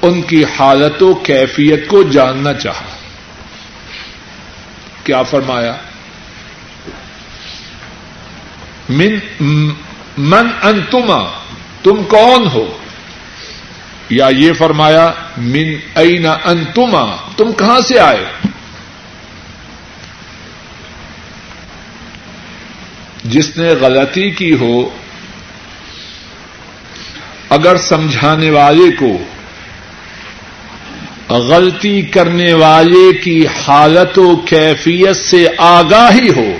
ان 0.01 0.21
کی 0.21 0.43
حالت 0.59 1.03
و 1.03 1.13
کیفیت 1.13 1.87
کو 1.87 2.03
جاننا 2.03 2.53
چاہا۔ 2.53 2.95
کیا 5.03 5.23
فرمایا؟ 5.23 5.75
من 8.89 9.19
من 10.17 10.47
انتما، 10.61 11.31
تم 11.83 12.03
کون 12.03 12.47
ہو؟ 12.53 12.77
یا 14.11 14.27
یہ 14.29 14.53
فرمایا، 14.53 15.11
من 15.37 15.75
این 15.95 16.25
انتما؟ 16.43 17.15
تم 17.37 17.53
کہاں 17.53 17.81
سے 17.81 17.99
آئے؟ 17.99 18.25
جس 23.23 23.57
نے 23.57 23.69
غلطی 23.69 24.31
کی 24.31 24.53
ہو، 24.53 24.89
اگر 27.49 27.77
سمجھانے 27.77 28.49
والے 28.49 28.95
کو، 28.99 29.17
غلطی 31.33 32.01
کرنے 32.01 32.53
والے 32.53 33.17
کی 33.17 33.47
حالت 33.47 34.19
و 34.19 34.35
کیفیت 34.35 35.15
سے 35.15 35.47
آگاہی 35.57 36.29
ہو، 36.35 36.57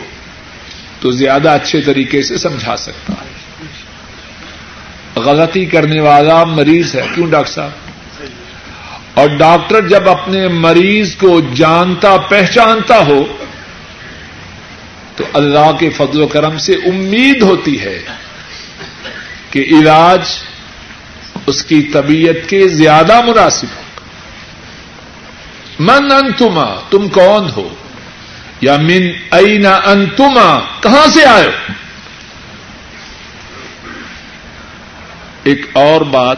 تو 1.00 1.12
زیادہ 1.12 1.50
اچھے 1.50 1.82
طریقے 1.82 2.22
سے 2.22 2.38
سمجھا 2.38 2.78
سکتا۔ 2.78 3.14
ہے 3.14 3.21
غلطی 5.16 5.66
کرنے 5.66 6.00
والا 6.00 6.44
مریض 6.44 6.96
ہے۔ 6.96 7.02
کیوں 7.16 7.28
ڈاکٹر 7.28 7.52
صاحب؟ 7.52 7.70
اور 9.14 9.28
ڈاکٹر 9.28 9.88
جب 9.88 10.10
اپنے 10.10 10.48
مریض 10.48 11.16
کو 11.16 11.42
جانتا، 11.54 12.18
پہچانتا 12.18 12.98
ہو، 12.98 13.26
تو 15.16 15.24
اللہ 15.34 15.72
کے 15.80 15.90
فضل 15.90 16.22
و 16.22 16.28
کرم 16.28 16.58
سے 16.58 16.74
امید 16.74 17.42
ہوتی 17.42 17.82
ہے 17.82 18.02
کہ 19.50 19.66
علاج 19.68 20.22
اس 21.48 21.66
کی 21.66 21.82
طبیعت 21.82 22.50
کے 22.50 22.68
زیادہ 22.68 23.22
مناسب 23.22 23.68
ہوگا 23.76 23.82
من 25.80 26.12
انتما، 26.12 26.66
تم 26.90 27.08
کون 27.08 27.50
ہو؟ 27.56 27.70
یا 28.62 28.78
من 28.78 29.12
اینا 29.32 29.80
انتما، 29.86 30.60
کہاں 30.82 31.08
سے 31.08 31.26
آئے 31.26 31.52
ایک 35.44 35.66
اور 35.74 36.02
بات 36.02 36.38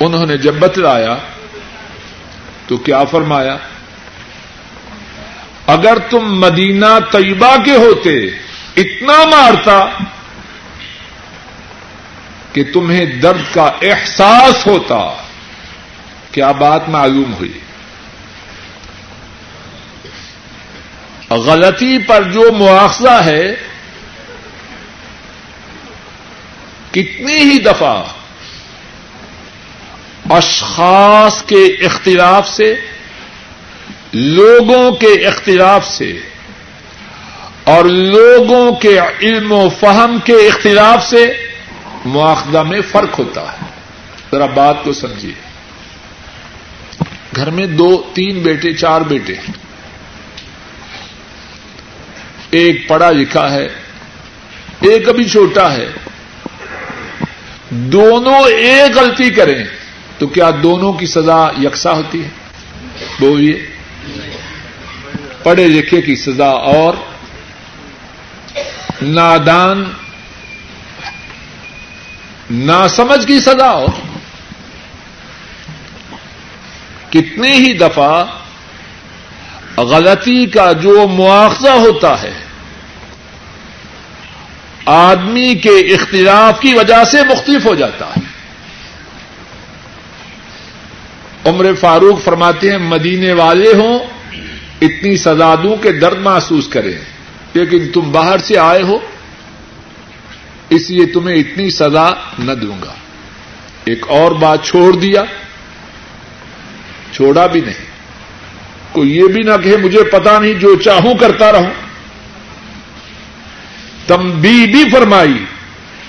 انہوں 0.00 0.26
نے 0.26 0.36
جب 0.36 0.54
بتلایا 0.54 1.16
تو 2.66 2.76
کیا 2.76 3.04
فرمایا؟ 3.04 3.56
اگر 5.66 5.98
تم 6.10 6.40
مدینہ 6.40 6.98
طیبہ 7.12 7.56
کے 7.64 7.76
ہوتے 7.76 8.26
اتنا 8.76 9.24
مارتا 9.24 9.84
کہ 12.52 12.64
تمہیں 12.72 13.04
درد 13.04 13.42
کا 13.54 13.70
احساس 13.82 14.66
ہوتا، 14.66 14.98
کیا 16.32 16.52
بات 16.52 16.88
معلوم 16.88 17.34
ہوئی؟ 17.34 17.58
غلطی 21.30 21.98
پر 21.98 22.22
جو 22.22 22.52
مواخذہ 22.52 23.20
ہے، 23.24 23.54
کتنی 26.90 27.38
ہی 27.38 27.58
دفعہ 27.58 28.02
اشخاص 30.30 31.42
کے 31.42 31.64
اختلاف 31.64 32.48
سے، 32.48 32.74
لوگوں 34.12 34.92
کے 34.92 35.26
اختلاف 35.26 35.88
سے، 35.88 36.18
اور 37.64 37.84
لوگوں 37.84 38.72
کے 38.72 38.98
علم 39.20 39.52
و 39.52 39.68
فہم 39.80 40.18
کے 40.24 40.32
اختلاف 40.32 41.06
سے 41.06 41.32
مواخذہ 42.04 42.58
میں 42.58 42.80
فرق 42.80 43.18
ہوتا 43.18 43.52
ہے۔ 43.52 43.66
ذرا 44.32 44.46
بات 44.46 44.84
کو 44.84 44.92
سمجھیے۔ 44.92 45.32
گھر 47.36 47.50
میں 47.50 47.66
دو، 47.66 48.10
تین 48.14 48.38
بیٹے، 48.42 48.72
چار 48.72 49.00
بیٹے۔ 49.00 49.34
ایک 52.50 52.88
پڑھا 52.88 53.10
لکھا 53.10 53.52
ہے، 53.52 53.68
ایک 54.80 55.08
ابھی 55.08 55.28
چھوٹا 55.28 55.72
ہے۔ 55.72 55.86
دونوں 57.70 58.48
ایک 58.48 58.96
غلطی 58.96 59.30
کریں۔ 59.30 59.64
تو 60.22 60.28
کیا 60.28 60.50
دونوں 60.62 60.92
کی 60.92 61.06
سزا 61.06 61.48
یکساں 61.62 61.92
ہوتی 61.92 62.24
ہے؟ 62.24 62.28
بولیے۔ 63.20 63.66
پڑھے 65.42 65.68
لکھے 65.68 66.02
کی 66.02 66.16
سزا 66.16 66.46
اور۔ 66.46 66.94
نادان۔ 69.02 69.84
ناسمجھ 72.50 73.26
کی 73.26 73.40
سزا 73.40 73.66
اور۔ 73.66 73.88
کتنی 77.10 77.52
ہی 77.52 77.72
دفعہ 77.72 78.24
غلطی 79.76 80.46
کا 80.46 80.72
جو 80.72 81.08
مواخذہ 81.08 81.70
ہوتا 81.70 82.22
ہے، 82.22 82.32
آدمی 84.86 85.54
کے 85.54 85.78
اختلاف 85.78 86.60
کی 86.60 86.74
وجہ 86.74 87.04
سے 87.10 87.22
مختلف 87.24 87.66
ہو 87.66 87.74
جاتا 87.74 88.06
ہے۔ 88.06 88.31
عمر 91.44 91.74
فاروق 91.80 92.24
فرماتے 92.24 92.70
ہیں، 92.70 92.78
مدینے 92.78 93.32
والے 93.32 93.72
ہوں، 93.74 93.98
اتنی 94.80 95.16
سزا 95.16 95.54
دوں 95.54 95.76
کہ 95.76 95.92
درد 95.92 96.18
محسوس 96.18 96.68
کریں۔ 96.68 96.92
لیکن 97.54 97.88
تم 97.94 98.12
باہر 98.12 98.38
سے 98.38 98.58
آئے 98.58 98.82
ہو، 98.82 98.98
اس 100.70 100.90
لیے 100.90 101.06
تمہیں 101.06 101.36
اتنی 101.36 101.70
سزا 101.70 102.10
نہ 102.38 102.52
دوں 102.52 102.82
گا۔ 102.84 102.92
ایک 103.84 104.08
اور 104.08 104.32
بات 104.32 104.64
چھوڑ 104.64 104.96
دیا، 104.96 105.24
چھوڑا 107.12 107.46
بھی 107.46 107.60
نہیں۔ 107.60 107.84
کوئی 108.92 109.16
یہ 109.16 109.24
بھی 109.24 109.42
نہ 109.42 109.52
کہ 109.64 109.76
مجھے 109.76 110.04
پتا 110.04 110.38
نہیں، 110.38 110.54
جو 110.54 110.76
چاہوں 110.76 111.14
کرتا 111.14 111.52
رہوں۔ 111.52 111.70
تم 114.06 114.30
بھی 114.30 114.90
فرمائی، 114.92 115.44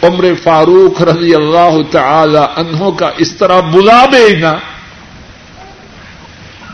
عمر 0.04 0.26
فاروق 0.44 1.02
رضی 1.02 1.36
اللہ 1.36 1.78
تعالی 1.92 2.40
انہوں 2.56 2.92
کا 2.92 3.12
اس 3.18 3.36
طرح 3.36 3.60
بلا 3.60 4.06
بھیجنا 4.06 4.54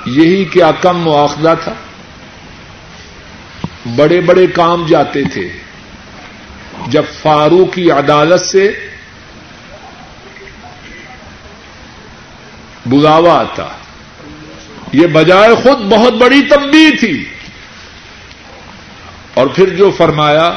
یہی 0.10 0.46
کیا 0.46 0.72
کم 0.82 0.98
مواخذہ 0.98 1.56
تھا۔ 1.64 1.74
بڑے 3.96 4.22
بڑے 4.22 4.48
کام 4.48 4.86
جاتے 4.86 5.24
تھے۔ 5.34 5.50
جب 6.88 7.04
فاروق 7.22 7.74
کی 7.74 7.92
عدالت 7.92 8.42
سے 8.42 8.90
بلاوا 12.86 13.40
آتا۔ 13.40 13.68
یہ 14.94 15.08
بجائے 15.08 15.56
خود 15.56 15.78
بہت 15.80 16.14
بڑی 16.14 16.42
تبدیلی 16.42 16.98
تھی۔ 16.98 17.26
اور 19.34 19.48
پھر 19.48 19.70
جو 19.70 19.92
فرمایا، 19.98 20.54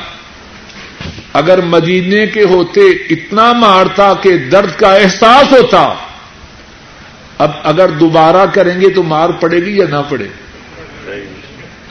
اگر 1.33 1.61
مدینے 1.61 2.27
کے 2.27 2.43
ہوتے 2.43 2.81
اتنا 2.87 3.53
مارتا 3.53 4.15
کہ 4.15 4.37
درد 4.37 4.73
کا 4.77 4.95
احساس 4.95 5.53
ہوتا 5.53 5.95
اب 7.43 7.51
اگر 7.62 7.89
دوبارہ 7.89 8.47
کریں 8.47 8.81
گے 8.81 8.90
تو 8.90 9.02
مار 9.02 9.31
پڑے 9.31 9.56
گی 9.56 9.78
یا 9.78 9.85
نہ 9.90 9.97
پڑے 10.09 10.28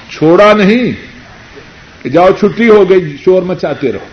چھوڑا 0.09 0.53
نہیں 0.53 0.91
کہ 2.03 2.09
جاؤ 2.09 2.27
چھٹی 2.39 2.69
ہو 2.69 2.89
گئی، 2.89 3.17
شور 3.25 3.41
مچاتے 3.41 3.91
رہو۔ 3.91 4.05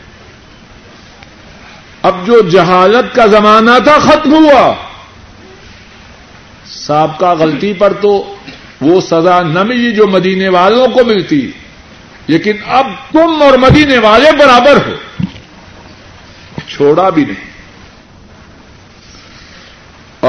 اب 2.03 2.27
جو 2.27 2.41
جہالت 2.41 3.15
کا 3.15 3.27
زمانہ 3.27 3.71
تھا، 3.85 3.99
ختم 3.99 4.35
ہوا۔ 4.35 4.75
سابقہ 6.67 7.35
غلطی 7.39 7.73
پر 7.73 7.93
تو 7.93 8.35
وہ 8.81 9.01
سزا 9.01 9.43
نہ 9.43 9.63
ملی 9.63 9.93
جو 9.93 10.07
مدینے 10.07 10.49
والوں 10.49 10.87
کو 10.89 11.05
ملتی۔ 11.05 11.51
لیکن 12.27 12.53
اب 12.67 12.87
تم 13.13 13.43
اور 13.43 13.59
مدینے 13.59 13.99
والے 13.99 14.31
برابر 14.39 14.77
ہو۔ 14.87 15.25
چھوڑا 16.69 17.11
بھی 17.11 17.25
نہیں۔ 17.25 17.48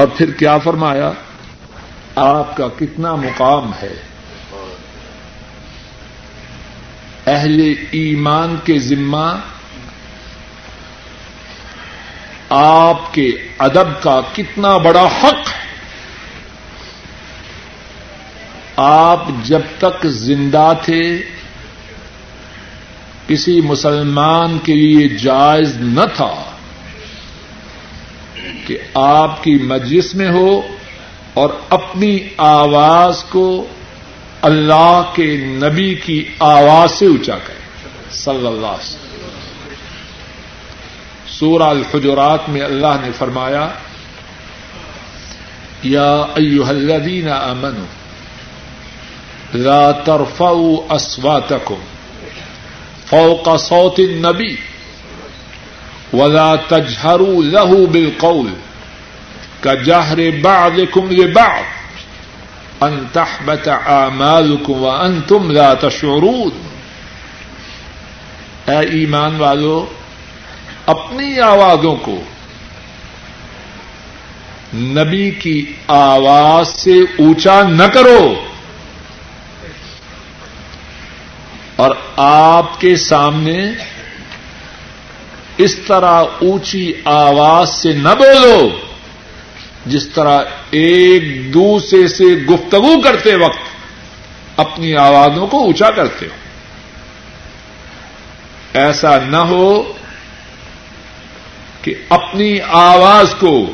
اور 0.00 0.08
پھر 0.16 0.30
کیا 0.30 0.58
فرمایا؟ 0.58 1.12
آپ 2.16 2.56
کا 2.56 2.68
کتنا 2.78 3.14
مقام 3.14 3.72
ہے؟ 3.82 3.94
اہل 7.26 7.74
ایمان 7.90 8.56
کے 8.64 8.78
ذمہ 8.78 9.38
آپ 12.48 13.14
کے 13.14 13.32
ادب 13.58 14.02
کا 14.02 14.20
کتنا 14.34 14.76
بڑا 14.76 15.02
حق 15.02 15.48
ہے۔ 15.48 15.74
آپ 18.76 19.26
جب 19.42 19.60
تک 19.78 20.06
زندہ 20.06 20.72
تھے، 20.84 21.22
کسی 23.26 23.60
مسلمان 23.60 24.58
کے 24.58 24.74
لیے 24.74 25.08
جائز 25.08 25.76
نہ 25.76 26.04
تھا۔ 26.16 26.49
کہ 28.70 28.78
آپ 28.94 29.44
کی 29.44 29.54
مجلس 29.54 30.14
میں 30.14 30.30
ہو 30.30 30.60
اور 31.34 31.50
اپنی 31.68 32.18
آواز 32.36 33.24
کو 33.24 33.66
اللہ 34.42 35.02
کے 35.14 35.36
نبی 35.36 35.94
کی 35.94 36.24
آواز 36.38 36.92
سے 36.92 37.06
اونچا 37.06 37.38
کرے 37.38 37.60
صلی 38.10 38.46
اللہ 38.46 38.66
علیہ 38.66 38.88
وسلم۔ 38.88 39.74
سورہ 41.26 41.62
الحجرات 41.62 42.48
میں 42.48 42.60
اللہ 42.60 42.94
نے 43.02 43.10
فرمایا، 43.18 43.68
یا 45.82 46.12
ایوہ 46.12 46.66
الذین 46.66 47.28
آمنوا، 47.28 47.86
لا 49.54 49.90
ترفعوا 49.90 50.76
اصواتکم 50.88 51.80
فوق 53.06 53.60
صوت 53.60 53.94
النبی۔ 53.98 54.69
ولا 56.12 56.56
تجهروا 56.56 57.44
له 57.44 57.86
بالقول 57.86 58.50
كجهر 59.64 60.30
بعضكم 60.30 61.08
لبعض 61.10 61.64
ان 62.82 63.06
تحبط 63.12 63.68
اعمالكم 63.68 64.72
وانتم 64.72 65.50
لا 65.50 65.74
تشعرون 65.74 66.50
اے 68.68 68.78
ایمان 68.78 69.40
والو، 69.40 69.86
اپنی 70.86 71.40
آوازوں 71.40 71.96
کو 71.96 72.20
نبی 74.74 75.30
کی 75.30 75.72
آواز 75.86 76.68
سے 76.68 77.00
اونچا 77.18 77.62
نہ 77.62 77.82
کرو 77.82 78.34
اور 81.76 81.90
آپ 82.16 82.80
کے 82.80 82.96
سامنے 82.96 83.72
اس 85.60 85.76
طرح 85.86 86.24
اونچی 86.40 86.92
آواز 87.04 87.68
سے 87.70 87.92
نہ 87.92 88.08
بولو 88.08 88.70
جس 89.86 90.08
طرح 90.08 90.42
ایک 90.70 91.54
دوسرے 91.54 92.08
سے 92.08 92.24
گفتگو 92.24 93.00
کرتے 93.00 93.36
وقت 93.36 93.60
اپنی 94.56 94.96
آوازوں 94.96 95.46
کو 95.46 95.58
اونچا 95.58 95.90
کرتے 95.90 96.26
ہو۔ 96.26 96.40
ایسا 98.74 99.18
نہ 99.18 99.36
ہو 99.36 99.92
کہ 101.82 101.94
اپنی 102.08 102.60
آواز 102.68 103.34
کو 103.38 103.66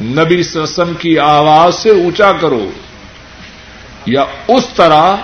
نبی 0.00 0.42
وسلم 0.54 0.94
کی 0.94 1.18
آواز 1.18 1.74
سے 1.74 1.90
اونچا 1.90 2.32
کرو 2.32 2.70
یا 4.06 4.24
اس 4.48 4.66
طرح 4.76 5.16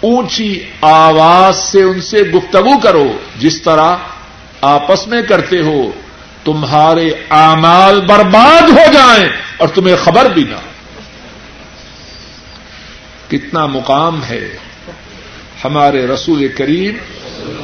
اونچی 0.00 0.64
آواز 0.80 1.56
سے 1.56 1.82
ان 1.82 2.00
سے 2.00 2.22
گفتگو 2.22 2.78
کرو، 2.78 3.18
جس 3.38 3.62
طرح 3.62 3.96
آپس 4.60 5.06
میں 5.06 5.22
کرتے 5.22 5.60
ہو، 5.60 5.90
تمہارے 6.44 7.10
اعمال 7.30 8.00
برباد 8.00 8.62
ہو 8.62 8.92
جائیں 8.92 9.28
اور 9.56 9.68
تمہیں 9.68 9.96
خبر 9.96 10.26
بھی 10.34 10.44
نہ 10.44 10.56
کتنا 13.28 13.66
مقام 13.66 14.24
ہے 14.24 14.56
ہمارے 15.64 16.06
رسول 16.06 16.48
کریم 16.48 16.94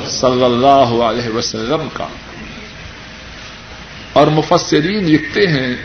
صلی 0.06 0.44
اللہ 0.44 1.02
علیہ 1.04 1.28
وسلم 1.28 1.88
کا۔ 1.92 2.06
اور 4.12 4.26
مفسرین 4.26 5.04
لکھتے 5.04 5.46
ہیں 5.46 5.76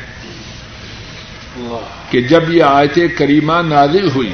کہ 2.09 2.21
جب 2.21 2.53
یہ 2.53 2.63
آیت 2.63 2.97
کریمہ 3.17 3.53
نازل 3.53 4.09
ہوئی 4.09 4.34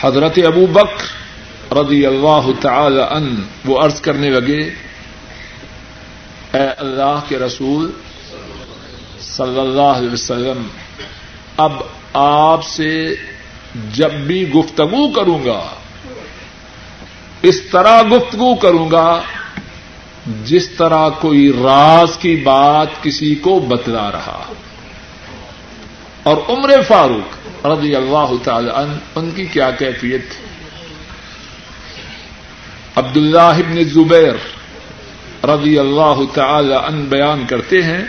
حضرت 0.00 0.38
ابو 0.46 0.66
بکر 0.66 1.76
رضی 1.76 2.06
اللہ 2.06 2.48
تعالی 2.60 3.02
ان 3.10 3.44
وہ 3.64 3.80
عرض 3.80 4.00
کرنے 4.00 4.30
لگے، 4.30 4.60
اے 6.52 6.68
اللہ 6.78 7.20
کے 7.28 7.38
رسول 7.38 7.90
صلی 9.20 9.60
اللہ 9.60 9.96
علیہ 9.96 10.12
وسلم، 10.12 10.66
اب 11.56 11.72
آپ 12.12 12.64
سے 12.64 13.14
جب 13.94 14.12
بھی 14.12 14.48
گفتگو 14.48 15.12
کروں 15.12 15.44
گا، 15.46 15.66
اس 17.42 17.60
طرح 17.60 18.02
گفتگو 18.02 18.54
کروں 18.54 18.90
گا، 18.90 19.22
جس 20.44 20.68
طرح 20.70 21.08
کوئی 21.08 21.52
راز 21.64 22.16
کی 22.16 22.36
بات 22.36 23.02
کسی 23.02 23.34
کو 23.34 23.58
بتلا 23.58 24.12
رہا۔ 24.12 24.44
اور 26.22 26.36
عمر 26.48 26.82
فاروق 26.88 27.45
رضی 27.72 27.92
اللہ 27.94 28.30
تعالی 28.44 28.70
عنہ، 28.74 28.94
ان 29.16 29.26
کی 29.36 29.44
کیا 29.52 29.70
کیفیت 29.78 30.22
تھی؟ 30.30 30.44
عبد 32.96 33.16
اللہ 33.16 33.56
ابن 33.64 33.76
زبیر 33.94 34.36
رضی 35.48 35.74
اللہ 35.78 36.18
تعالی 36.34 36.74
عنہ 36.74 37.00
بیان 37.08 37.40
کرتے 37.46 37.78
ہیں، 37.82 38.04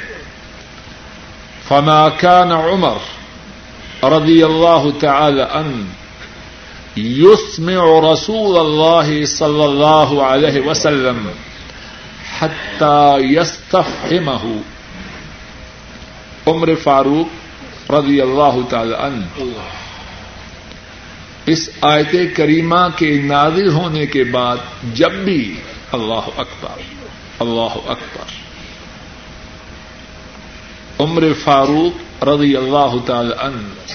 فما 1.67 2.03
كان 2.19 2.51
عمر 2.51 2.99
رضی 4.11 4.39
اللہ 4.43 4.83
تعالی 4.99 5.45
عنہ 5.51 5.77
يسمع 6.99 7.81
رسول 8.03 8.53
اللہ 8.57 9.09
صلی 9.25 9.63
اللہ 9.63 10.09
علیہ 10.27 10.61
وسلم 10.67 11.19
يستفهمه 13.25 14.43
عمر 16.47 16.69
فاروق 16.83 17.46
رضی 17.89 18.21
اللہ 18.21 18.69
تعالی 18.69 18.93
عنہ۔ 18.93 19.43
اس 21.45 21.69
آیت 21.81 22.15
کریمہ 22.35 22.87
کے 22.95 23.21
نازل 23.23 23.69
ہونے 23.69 24.05
کے 24.05 24.23
بعد 24.23 24.57
جب 24.93 25.11
بھی 25.11 25.55
اللہ 25.91 26.29
اکبر 26.37 26.81
اللہ 27.39 27.77
اکبر۔ 27.85 28.47
عمر 30.99 31.23
فاروق 31.43 32.23
رضی 32.23 32.55
اللہ 32.55 32.95
تعالی 33.05 33.33
عنہ 33.39 33.91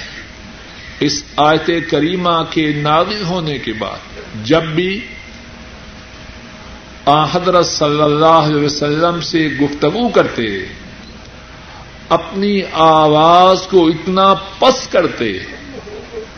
اس 1.01 1.24
آیت 1.36 1.70
کریمہ 1.90 2.43
کے 2.51 2.73
نازل 2.73 3.23
ہونے 3.24 3.59
کے 3.59 3.73
بعد 3.73 3.98
جب 4.44 4.62
بھی 4.62 5.06
حضرت 7.06 7.66
صلی 7.66 8.02
اللہ 8.02 8.27
علیہ 8.27 8.64
وسلم 8.64 9.20
سے 9.20 9.39
گفتگو 9.60 10.09
کرتے 10.09 10.66
اپنی 12.12 12.60
آواز 12.72 13.62
کو 13.62 13.86
اتنا 13.86 14.34
پس 14.34 14.89
کرتے، 14.89 15.39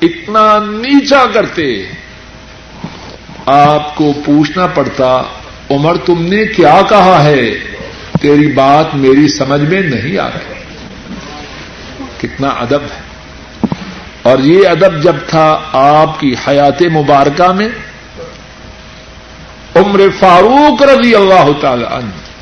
اتنا 0.03 0.59
نیچا 0.59 1.25
کرتے، 1.35 1.85
آپ 3.47 3.97
کو 3.97 4.13
پوچھنا 4.25 4.67
پڑتا، 4.67 5.23
عمر 5.71 5.97
تم 5.97 6.23
نے 6.23 6.45
کیا 6.45 6.81
کہا 6.89 7.25
ہے؟ 7.25 7.51
تیری 8.21 8.47
بات 8.47 8.95
میری 8.95 9.29
سمجھ 9.29 9.61
میں 9.61 9.81
نہیں 9.81 10.19
آ 10.19 10.29
رہی۔ 10.29 10.55
کتنا 12.21 12.49
ادب 12.49 12.83
ہے۔ 12.83 13.03
اور 14.23 14.39
یہ 14.39 14.69
ادب 14.69 15.03
جب 15.03 15.17
تھا 15.29 15.61
آپ 15.73 16.21
کی 16.21 16.35
حیات 16.49 16.83
مبارکہ 16.83 17.53
میں، 17.53 17.69
عمر 19.75 20.01
فاروق 20.21 20.83
رضی 20.83 21.15
اللہ 21.15 21.61
تعالی 21.61 21.85
عنہ 21.91 22.34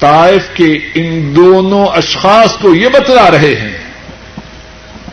طائف 0.00 0.48
کے 0.54 0.72
ان 0.94 1.36
دونوں 1.36 1.86
اشخاص 1.86 2.56
کو 2.56 2.74
یہ 2.74 2.88
بتلا 2.88 3.30
رہے 3.30 3.54
ہیں، 3.54 3.76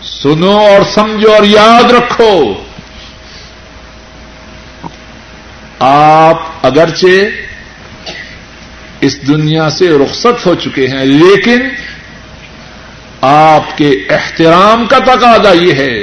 سنو 0.02 0.58
اور 0.58 0.84
سمجھو 0.94 1.32
اور 1.34 1.44
یاد 1.44 1.92
رکھو۔ 1.92 2.54
آپ 5.80 6.66
اگرچہ 6.66 7.16
اس 9.02 9.28
دنیا 9.28 9.70
سے 9.70 9.90
رخصت 10.04 10.46
ہو 10.46 10.54
چکے 10.56 10.88
ہیں، 10.88 11.06
لیکن 11.06 11.68
آپ 13.22 13.78
کے 13.78 13.90
احترام 14.10 14.86
کا 14.86 15.00
تقاضا 15.06 15.52
یہ 15.54 15.74
ہے، 15.74 15.98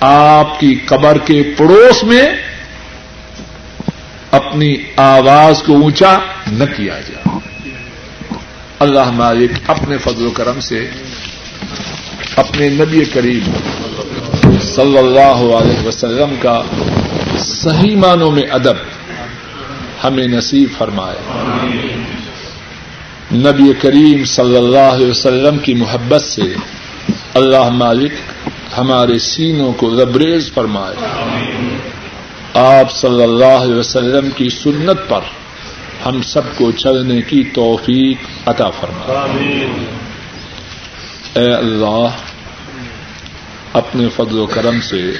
آپ 0.00 0.60
کی 0.60 0.74
قبر 0.86 1.18
کے 1.18 1.42
پڑوس 1.56 2.02
میں 2.04 2.26
اپنی 4.32 4.76
آواز 4.96 5.62
کو 5.62 5.72
اونچا 5.72 6.18
نہ 6.52 6.64
کیا 6.76 7.00
جائے۔ 7.00 7.38
اللہ 8.78 9.10
مالک 9.10 9.70
اپنے 9.70 9.98
فضل 9.98 10.26
و 10.26 10.30
کرم 10.30 10.60
سے 10.60 10.90
اپنے 12.36 12.68
نبی 12.68 13.04
کریم 13.04 13.52
صلی 14.62 14.98
اللہ 14.98 15.54
علیہ 15.54 15.86
وسلم 15.86 16.34
کا 16.40 16.62
صحیح 17.38 17.96
معنوں 17.96 18.30
میں 18.30 18.42
ادب 18.50 18.74
ہمیں 20.04 20.28
نصیب 20.28 20.68
فرمائے۔ 20.78 21.18
نبی 23.32 23.72
کریم 23.80 24.24
صلی 24.24 24.56
اللہ 24.56 24.92
علیہ 24.92 25.06
وسلم 25.06 25.58
کی 25.58 25.74
محبت 25.74 26.22
سے 26.22 26.54
اللہ 27.34 27.68
مالک 27.68 28.12
ہمارے 28.78 29.18
سینوں 29.18 29.72
کو 29.72 30.02
ربریز 30.02 30.52
فرمائے۔ 30.54 30.96
آپ 32.54 32.92
صلی 32.92 33.22
اللہ 33.22 33.44
علیہ 33.44 33.74
وسلم 33.74 34.30
کی 34.30 34.48
سنت 34.48 35.08
پر 35.08 35.20
ہم 36.06 36.22
سب 36.22 36.40
کو 36.56 36.70
چلنے 36.70 37.22
کی 37.22 37.44
توفیق 37.54 38.48
عطا 38.48 38.70
فرمائے 38.70 39.66
اے 41.34 41.52
اللہ 41.54 42.08
اپنے 43.72 44.08
فضل 44.16 44.38
و 44.38 44.46
کرم 44.46 44.80
سے 44.80 45.12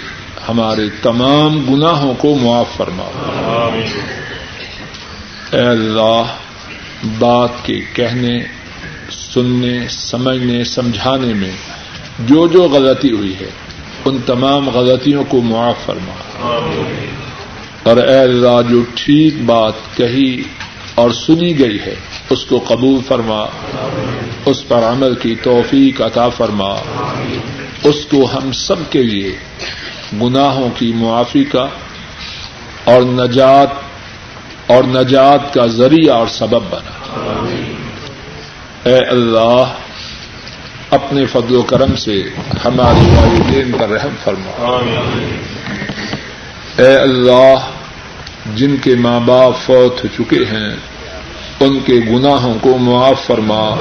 ہمارے 0.49 0.83
تمام 1.03 1.75
گناہوں 1.75 2.15
کو 2.15 2.39
معاف 2.43 2.67
فرما۔ 2.77 3.05
اے 5.53 5.63
اللہ 5.63 6.23
بات 7.19 7.51
کے 7.63 7.81
کہنے 7.93 8.41
سننے 9.11 9.89
سمجھنے 9.89 10.65
سمجھانے 10.65 11.35
میں 11.35 11.53
جو 12.21 12.47
جو 12.49 12.63
غلطی 12.63 13.11
ہوئی 13.11 13.35
ہے 13.41 13.51
ان 14.05 14.19
تمام 14.27 14.69
غلطیوں 14.69 15.25
کو 15.29 15.41
معاف 15.43 15.87
فرما۔ 15.87 16.15
اور 17.83 17.97
اے 17.97 18.19
اللہ 18.19 18.61
جو 18.71 18.83
ٹھیک 18.95 19.43
بات 19.43 19.73
کہی 19.97 20.43
اور 20.95 21.11
سنی 21.11 21.59
گئی 21.59 21.79
ہے، 21.87 21.95
اس 22.31 22.45
کو 22.45 22.65
قبول 22.69 23.01
فرما۔ 23.09 23.47
اس 24.47 24.69
پر 24.69 24.79
عمل 24.79 25.15
کی 25.15 25.35
توفیق 25.43 26.01
عطا 26.01 26.29
فرما۔ 26.29 26.75
اس 27.85 28.05
کو 28.11 28.29
ہم 28.35 28.53
سب 28.53 28.75
کے 28.91 29.03
لیے 29.03 29.37
گناہوں 30.23 30.69
کی 30.79 30.93
معافی 30.97 31.45
کا 31.45 31.67
اور 32.85 33.03
نجات 33.03 33.69
اور 34.67 34.85
نجات 34.85 35.55
کا 35.55 35.67
ذریعہ 35.67 36.15
اور 36.15 36.27
سبب 36.27 36.63
بنا۔ 36.71 36.91
اے 38.85 38.97
اللہ، 38.97 39.65
اپنے 40.91 41.27
فضل 41.27 41.55
و 41.57 41.63
کرم 41.63 41.97
سے 41.97 42.23
ہمارے 42.65 43.17
والدین 43.17 43.73
پر 43.79 43.89
رحم 43.89 44.15
فرما۔ 44.25 44.51
اے 46.79 46.97
اللہ، 46.97 47.55
جن 48.55 48.77
کے 48.77 48.95
ماں 48.95 49.21
باپ 49.21 49.53
فوت 49.67 50.05
ہو 50.05 50.09
چکے 50.19 50.45
ہیں، 50.45 50.77
ان 51.61 51.81
کے 51.81 51.93
گناہوں 51.93 52.55
کو 52.61 52.79
معاف 52.79 53.27
فرما۔ 53.27 53.77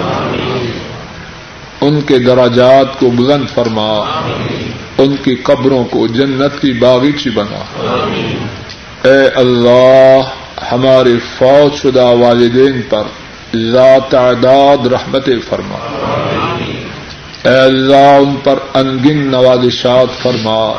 ان 1.81 2.01
کے 2.01 2.19
دراجات 2.19 2.99
کو 2.99 3.09
بلند 3.09 3.49
فرما۔ 3.53 3.91
ان 4.97 5.15
کی 5.23 5.35
قبروں 5.35 5.83
کو 5.83 6.07
جنت 6.07 6.61
کی 6.61 6.73
باغیچی 6.73 7.29
بنا۔ 7.29 7.63
اے 9.03 9.27
اللہ، 9.35 10.19
ہمارے 10.71 11.13
فوج 11.37 11.81
شدہ 11.81 12.05
والدین 12.05 12.81
پر 12.89 13.03
لا 13.53 13.97
تعداد 14.09 14.87
رحمت 14.87 15.29
فرما۔ 15.49 15.77
اے 17.43 17.55
اللہ، 17.55 18.17
ان 18.17 18.35
پر 18.43 18.55
انگن 18.73 19.31
نوازشات 19.31 20.23
فرما۔ 20.23 20.73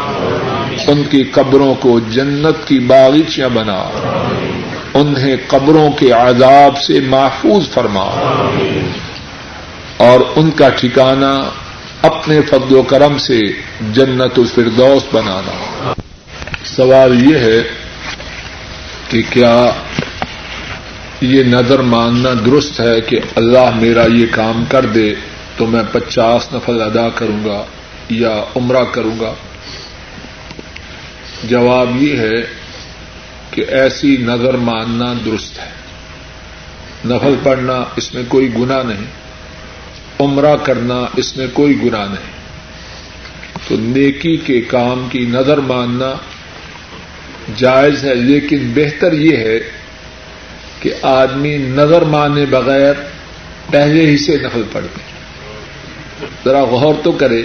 ان 0.87 1.03
کی 1.11 1.25
قبروں 1.25 1.75
کو 1.75 2.01
جنت 2.01 2.69
کی 2.69 2.79
باغیچیاں 2.79 3.49
بنا۔ 3.49 3.85
انہیں 4.95 5.37
قبروں 5.47 5.93
کے 5.93 6.11
عذاب 6.11 6.79
سے 6.79 7.01
محفوظ 7.01 7.69
فرما۔ 7.69 8.05
اور 9.97 10.21
ان 10.37 10.51
کا 10.51 10.69
ٹھکانہ 10.69 11.51
اپنے 12.03 12.41
فضل 12.43 12.77
و 12.77 12.83
کرم 12.83 13.19
سے 13.19 13.41
جنت 13.93 14.39
الفردوس 14.39 15.15
بنانا۔ 15.15 15.93
سوال 16.65 17.31
یہ 17.31 17.39
ہے 17.39 17.63
کہ 19.09 19.23
کیا 19.31 19.71
یہ 21.21 21.43
نظر 21.43 21.79
ماننا 21.79 22.29
درست 22.47 22.81
ہے 22.81 23.01
کہ 23.01 23.19
اللہ 23.37 23.71
میرا 23.77 24.05
یہ 24.13 24.27
کام 24.31 24.65
کر 24.69 24.87
دے 24.87 25.15
تو 25.57 25.67
میں 25.67 25.83
پچاس 25.93 26.49
نفل 26.55 26.83
ادا 26.83 27.09
کروں 27.09 27.45
گا 27.45 27.65
یا 28.11 28.45
عمرہ 28.57 28.85
کروں 28.93 29.21
گا؟ 29.21 29.33
جواب 31.45 32.03
یہ 32.03 32.17
ہے 32.17 32.43
کہ 33.51 33.65
ایسی 33.69 34.17
نظر 34.17 34.55
ماننا 34.55 35.13
درست 35.25 35.59
ہے۔ 35.59 35.71
نفل 37.05 37.35
پڑھنا 37.43 37.85
اس 37.97 38.15
میں 38.15 38.23
کوئی 38.29 38.55
گنا 38.55 38.83
نہیں، 38.83 39.05
عمرہ 40.21 40.57
کرنا 40.57 41.07
اس 41.17 41.37
میں 41.37 41.47
کوئی 41.53 41.83
گنا 41.83 42.05
نہیں۔ 42.05 42.33
تو 43.69 43.77
نیکی 43.79 44.37
کے 44.37 44.61
کام 44.61 45.09
کی 45.11 45.19
نظر 45.19 45.59
ماننا 45.59 46.13
جائز 47.57 48.05
ہے، 48.05 48.15
لیکن 48.15 48.73
بہتر 48.75 49.13
یہ 49.13 49.37
ہے 49.37 49.59
کہ 50.81 50.93
آدمی 51.03 51.57
نظر 51.57 52.03
مانے 52.03 52.47
بغیر 52.47 52.93
پہلے 53.71 54.07
ہی 54.07 54.19
سے 54.19 54.37
نفل 54.37 54.63
پڑھ 54.73 54.85
دے 54.85 55.01
ذرا 56.45 56.65
غور 56.65 56.95
تو 57.05 57.13
کرے، 57.13 57.43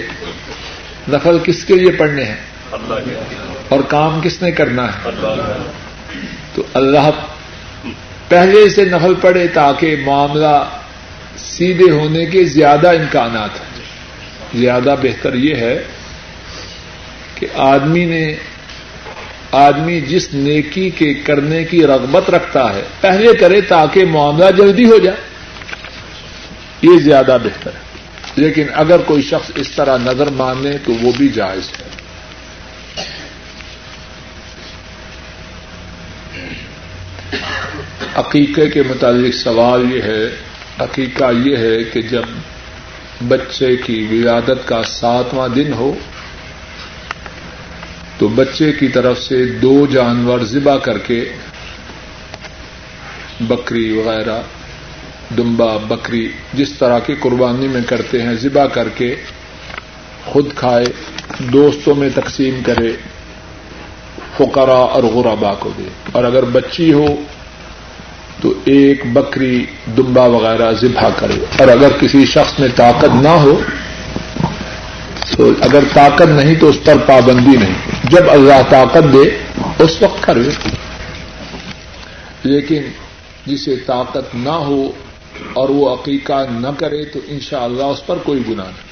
نفل 1.08 1.38
کس 1.44 1.64
کے 1.64 1.74
لیے 1.74 1.92
پڑھنے 1.92 2.24
ہیں؟ 2.24 2.36
اور 3.68 3.80
کام 3.88 4.20
کس 4.24 4.42
نے 4.42 4.52
کرنا 4.52 4.86
ہے؟ 4.86 5.10
تو 6.54 6.62
اللہ 6.74 7.10
پہلے 8.28 8.68
سے 8.68 8.84
نفل 8.84 9.14
پڑے 9.20 9.46
تاکہ 9.48 9.96
معاملہ 10.04 10.64
سیدھے 11.36 11.90
ہونے 11.90 12.26
کے 12.26 12.44
زیادہ 12.44 12.88
امکانات 12.88 13.50
ہیں 13.60 13.82
زیادہ 14.60 14.94
بہتر 15.02 15.34
یہ 15.34 15.54
ہے 15.54 15.82
کہ 17.34 17.46
آدمی 17.54 18.04
نے 18.04 18.34
آدمی 19.52 20.00
جس 20.00 20.28
نیکی 20.34 20.90
کے 20.90 21.14
کرنے 21.14 21.64
کی 21.64 21.86
رغبت 21.86 22.30
رکھتا 22.30 22.74
ہے 22.74 22.82
پہلے 23.00 23.34
کرے 23.34 23.60
تاکہ 23.60 24.04
معاملہ 24.04 24.44
جلدی 24.56 24.84
ہو 24.84 24.98
جائے۔ 24.98 25.16
یہ 26.82 26.98
زیادہ 26.98 27.38
بہتر 27.44 27.70
ہے۔ 27.70 27.88
لیکن 28.36 28.64
اگر 28.74 28.98
کوئی 28.98 29.22
شخص 29.22 29.50
اس 29.54 29.70
طرح 29.70 29.98
نظر 29.98 30.26
مانے 30.26 30.78
تو 30.84 30.92
وہ 31.02 31.12
بھی 31.16 31.28
جائز 31.28 31.70
ہے۔ 31.80 31.97
عقیقے 38.14 38.68
کے 38.68 38.82
متعلق 38.82 39.34
سوال 39.34 39.92
یہ 39.92 40.02
ہے، 40.02 40.36
عقیقہ 40.78 41.24
یہ 41.44 41.56
ہے 41.56 41.84
کہ 41.84 42.02
جب 42.02 42.22
بچے 43.28 43.76
کی 43.76 44.06
ولادت 44.10 44.68
کا 44.68 44.82
ساتواں 44.82 45.48
دن 45.48 45.72
ہو، 45.72 45.94
تو 48.18 48.28
بچے 48.28 48.72
کی 48.72 48.88
طرف 48.88 49.22
سے 49.22 49.44
دو 49.44 49.86
جانور 49.86 50.38
ذبح 50.40 50.76
کر 50.76 50.98
کے 50.98 51.32
بکری 53.40 53.92
وغیرہ، 53.92 54.40
دمبا 55.36 55.76
بکری، 55.76 56.28
جس 56.54 56.72
طرح 56.72 56.98
کی 56.98 57.14
قربانی 57.20 57.68
میں 57.68 57.80
کرتے 57.86 58.22
ہیں، 58.22 58.34
ذبح 58.34 58.66
کر 58.66 58.88
کے 58.88 59.16
خود 60.24 60.54
کھائے، 60.54 60.86
دوستوں 61.38 61.94
میں 61.94 62.08
تقسیم 62.14 62.60
کرے 62.66 62.92
فقرا 64.36 64.72
اور 64.72 65.02
غرابا 65.02 65.54
کو 65.54 65.70
دے۔ 65.78 65.88
اور 66.12 66.24
اگر 66.24 66.42
بچی 66.42 66.92
ہو 66.92 67.16
تو 68.40 68.52
ایک 68.64 69.12
بکری 69.12 69.66
دمبا 69.96 70.24
وغیرہ 70.24 70.72
ذبح 70.72 71.08
کرے۔ 71.16 71.44
اور 71.58 71.68
اگر 71.68 71.88
کسی 72.00 72.26
شخص 72.26 72.60
میں 72.60 72.68
طاقت 72.76 73.22
نہ 73.22 73.28
ہو، 73.28 73.60
تو 75.36 75.50
اگر 75.60 75.84
طاقت 75.94 76.26
نہیں 76.26 76.54
تو 76.54 76.68
اس 76.68 76.78
پر 76.84 76.96
پابندی 77.06 77.56
نہیں۔ 77.56 77.74
جب 78.04 78.30
اللہ 78.30 78.62
طاقت 78.70 79.12
دے، 79.12 79.36
اس 79.78 80.02
وقت 80.02 80.22
کرے 80.22 80.40
لیکن 82.42 82.82
جسے 83.46 83.76
طاقت 83.76 84.34
نہ 84.34 84.48
ہو 84.48 84.90
اور 85.52 85.68
وہ 85.68 85.94
عقیقہ 85.94 86.46
نہ 86.50 86.68
کرے 86.78 87.04
تو 87.04 87.18
انشاءاللہ 87.28 87.82
اللہ 87.82 87.92
اس 87.92 88.06
پر 88.06 88.16
کوئی 88.16 88.42
گناہ 88.48 88.66
نہیں۔ 88.66 88.87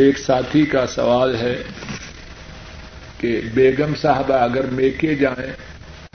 ایک 0.00 0.18
ساتھی 0.18 0.64
کا 0.66 0.86
سوال 0.86 1.36
ہے 1.36 1.56
کہ 3.18 3.40
بیگم 3.54 3.94
صاحبہ 3.94 4.34
اگر 4.34 4.64
میکے 4.64 5.14
جائیں 5.14 5.52